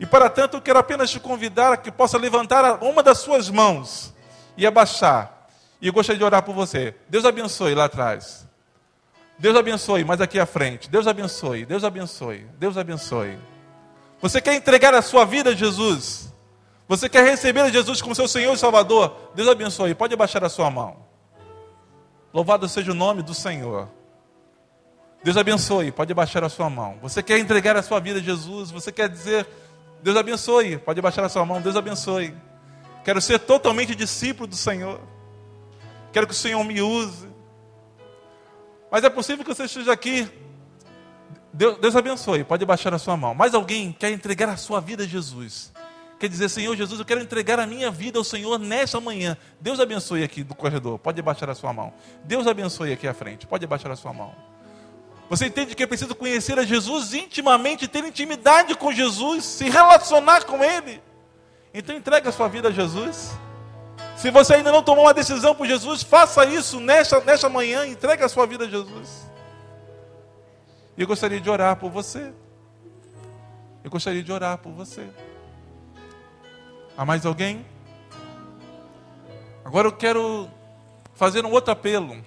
E 0.00 0.06
para 0.06 0.28
tanto, 0.30 0.56
eu 0.56 0.60
quero 0.62 0.78
apenas 0.78 1.10
te 1.10 1.20
convidar 1.20 1.72
a 1.72 1.76
que 1.76 1.90
possa 1.90 2.18
levantar 2.18 2.82
uma 2.82 3.02
das 3.02 3.18
suas 3.18 3.50
mãos 3.50 4.14
e 4.56 4.66
abaixar. 4.66 5.48
E 5.80 5.86
eu 5.86 5.92
gostaria 5.92 6.18
de 6.18 6.24
orar 6.24 6.42
por 6.42 6.54
você. 6.54 6.94
Deus 7.08 7.24
abençoe 7.24 7.74
lá 7.74 7.84
atrás. 7.84 8.46
Deus 9.38 9.54
abençoe 9.54 10.02
mais 10.02 10.20
aqui 10.20 10.40
à 10.40 10.46
frente. 10.46 10.88
Deus 10.88 11.06
abençoe, 11.06 11.66
Deus 11.66 11.84
abençoe, 11.84 12.46
Deus 12.58 12.78
abençoe. 12.78 13.38
Você 14.20 14.40
quer 14.40 14.54
entregar 14.54 14.94
a 14.94 15.02
sua 15.02 15.26
vida 15.26 15.50
a 15.50 15.54
Jesus? 15.54 16.32
Você 16.88 17.08
quer 17.08 17.24
receber 17.24 17.70
Jesus 17.72 18.00
como 18.00 18.14
seu 18.14 18.28
Senhor 18.28 18.54
e 18.54 18.58
Salvador? 18.58 19.30
Deus 19.34 19.48
abençoe. 19.48 19.94
Pode 19.94 20.14
abaixar 20.14 20.44
a 20.44 20.48
sua 20.48 20.70
mão. 20.70 20.96
Louvado 22.32 22.68
seja 22.68 22.92
o 22.92 22.94
nome 22.94 23.22
do 23.22 23.34
Senhor. 23.34 23.88
Deus 25.24 25.36
abençoe, 25.36 25.90
pode 25.90 26.14
baixar 26.14 26.44
a 26.44 26.48
sua 26.48 26.70
mão. 26.70 26.98
Você 27.02 27.22
quer 27.22 27.38
entregar 27.38 27.74
a 27.76 27.82
sua 27.82 27.98
vida 27.98 28.20
a 28.20 28.22
Jesus? 28.22 28.70
Você 28.70 28.92
quer 28.92 29.08
dizer, 29.08 29.44
Deus 30.02 30.16
abençoe, 30.16 30.78
pode 30.78 31.00
baixar 31.00 31.24
a 31.24 31.28
sua 31.28 31.44
mão, 31.44 31.60
Deus 31.60 31.74
abençoe. 31.74 32.32
Quero 33.04 33.20
ser 33.20 33.40
totalmente 33.40 33.94
discípulo 33.94 34.46
do 34.46 34.54
Senhor. 34.54 35.00
Quero 36.12 36.26
que 36.26 36.32
o 36.32 36.36
Senhor 36.36 36.62
me 36.62 36.80
use. 36.80 37.26
Mas 38.90 39.02
é 39.02 39.10
possível 39.10 39.44
que 39.44 39.52
você 39.52 39.64
esteja 39.64 39.92
aqui. 39.92 40.28
Deus, 41.52 41.78
Deus 41.78 41.96
abençoe, 41.96 42.44
pode 42.44 42.64
baixar 42.64 42.94
a 42.94 42.98
sua 42.98 43.16
mão. 43.16 43.34
Mas 43.34 43.54
alguém 43.54 43.92
quer 43.92 44.12
entregar 44.12 44.48
a 44.48 44.56
sua 44.56 44.80
vida 44.80 45.02
a 45.02 45.06
Jesus. 45.06 45.72
Quer 46.18 46.28
dizer, 46.28 46.48
Senhor 46.48 46.74
Jesus, 46.74 46.98
eu 46.98 47.04
quero 47.04 47.20
entregar 47.20 47.60
a 47.60 47.66
minha 47.66 47.90
vida 47.90 48.18
ao 48.18 48.24
Senhor 48.24 48.58
nesta 48.58 48.98
manhã. 49.00 49.36
Deus 49.60 49.78
abençoe 49.78 50.22
aqui 50.22 50.42
do 50.42 50.54
corredor, 50.54 50.98
pode 50.98 51.20
baixar 51.20 51.50
a 51.50 51.54
sua 51.54 51.72
mão. 51.72 51.92
Deus 52.24 52.46
abençoe 52.46 52.92
aqui 52.92 53.06
à 53.06 53.12
frente, 53.12 53.46
pode 53.46 53.66
baixar 53.66 53.90
a 53.90 53.96
sua 53.96 54.12
mão. 54.12 54.34
Você 55.28 55.46
entende 55.46 55.74
que 55.74 55.82
é 55.82 55.86
preciso 55.86 56.14
conhecer 56.14 56.58
a 56.58 56.64
Jesus 56.64 57.12
intimamente, 57.12 57.86
ter 57.88 58.04
intimidade 58.04 58.74
com 58.76 58.92
Jesus, 58.92 59.44
se 59.44 59.68
relacionar 59.68 60.44
com 60.44 60.62
Ele. 60.64 61.02
Então 61.74 61.94
entregue 61.94 62.28
a 62.28 62.32
sua 62.32 62.48
vida 62.48 62.68
a 62.68 62.72
Jesus. 62.72 63.32
Se 64.16 64.30
você 64.30 64.54
ainda 64.54 64.72
não 64.72 64.82
tomou 64.82 65.04
uma 65.04 65.12
decisão 65.12 65.54
por 65.54 65.66
Jesus, 65.66 66.02
faça 66.02 66.46
isso 66.46 66.80
nesta, 66.80 67.20
nesta 67.20 67.48
manhã, 67.50 67.86
entregue 67.86 68.22
a 68.22 68.28
sua 68.28 68.46
vida 68.46 68.64
a 68.64 68.68
Jesus. 68.68 69.26
E 70.96 71.02
eu 71.02 71.06
gostaria 71.06 71.40
de 71.40 71.50
orar 71.50 71.76
por 71.76 71.90
você. 71.90 72.32
Eu 73.84 73.90
gostaria 73.90 74.22
de 74.22 74.32
orar 74.32 74.56
por 74.56 74.72
você. 74.72 75.06
Há 76.96 77.04
mais 77.04 77.26
alguém? 77.26 77.66
Agora 79.62 79.88
eu 79.88 79.92
quero 79.92 80.48
fazer 81.14 81.44
um 81.44 81.50
outro 81.50 81.70
apelo. 81.70 82.24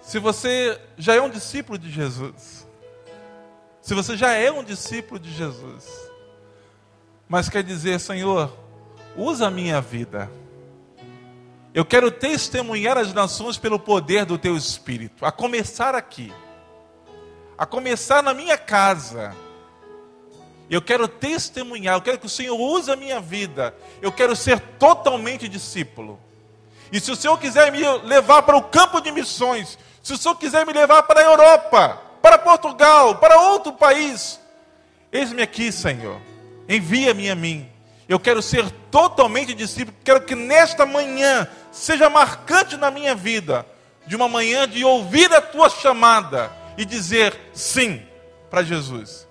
Se 0.00 0.20
você 0.20 0.80
já 0.96 1.14
é 1.16 1.20
um 1.20 1.28
discípulo 1.28 1.76
de 1.76 1.90
Jesus, 1.90 2.64
se 3.82 3.92
você 3.92 4.16
já 4.16 4.32
é 4.34 4.52
um 4.52 4.62
discípulo 4.62 5.18
de 5.18 5.32
Jesus, 5.32 5.84
mas 7.28 7.48
quer 7.48 7.64
dizer, 7.64 7.98
Senhor, 7.98 8.56
usa 9.16 9.48
a 9.48 9.50
minha 9.50 9.80
vida. 9.80 10.30
Eu 11.72 11.84
quero 11.84 12.08
testemunhar 12.08 12.96
as 12.96 13.12
nações 13.12 13.58
pelo 13.58 13.80
poder 13.80 14.24
do 14.24 14.38
teu 14.38 14.56
espírito, 14.56 15.26
a 15.26 15.32
começar 15.32 15.96
aqui, 15.96 16.32
a 17.58 17.66
começar 17.66 18.22
na 18.22 18.32
minha 18.32 18.56
casa 18.56 19.34
eu 20.74 20.82
quero 20.82 21.06
testemunhar, 21.06 21.94
eu 21.96 22.02
quero 22.02 22.18
que 22.18 22.26
o 22.26 22.28
Senhor 22.28 22.56
use 22.56 22.90
a 22.90 22.96
minha 22.96 23.20
vida. 23.20 23.74
Eu 24.02 24.10
quero 24.10 24.34
ser 24.34 24.58
totalmente 24.78 25.48
discípulo. 25.48 26.18
E 26.90 27.00
se 27.00 27.10
o 27.10 27.16
Senhor 27.16 27.38
quiser 27.38 27.70
me 27.70 27.78
levar 28.04 28.42
para 28.42 28.56
o 28.56 28.62
campo 28.62 29.00
de 29.00 29.12
missões, 29.12 29.78
se 30.02 30.12
o 30.12 30.16
Senhor 30.16 30.34
quiser 30.36 30.66
me 30.66 30.72
levar 30.72 31.02
para 31.04 31.20
a 31.20 31.24
Europa, 31.24 32.00
para 32.20 32.38
Portugal, 32.38 33.16
para 33.16 33.40
outro 33.40 33.72
país, 33.72 34.40
eis-me 35.12 35.42
aqui, 35.42 35.70
Senhor. 35.70 36.20
Envia-me 36.68 37.30
a 37.30 37.34
mim. 37.34 37.68
Eu 38.08 38.18
quero 38.18 38.42
ser 38.42 38.70
totalmente 38.90 39.54
discípulo. 39.54 39.96
Quero 40.04 40.22
que 40.22 40.34
nesta 40.34 40.84
manhã 40.84 41.48
seja 41.70 42.10
marcante 42.10 42.76
na 42.76 42.90
minha 42.90 43.14
vida, 43.14 43.66
de 44.06 44.14
uma 44.14 44.28
manhã 44.28 44.68
de 44.68 44.84
ouvir 44.84 45.32
a 45.32 45.40
tua 45.40 45.70
chamada 45.70 46.50
e 46.76 46.84
dizer 46.84 47.38
sim 47.52 48.02
para 48.50 48.62
Jesus. 48.62 49.26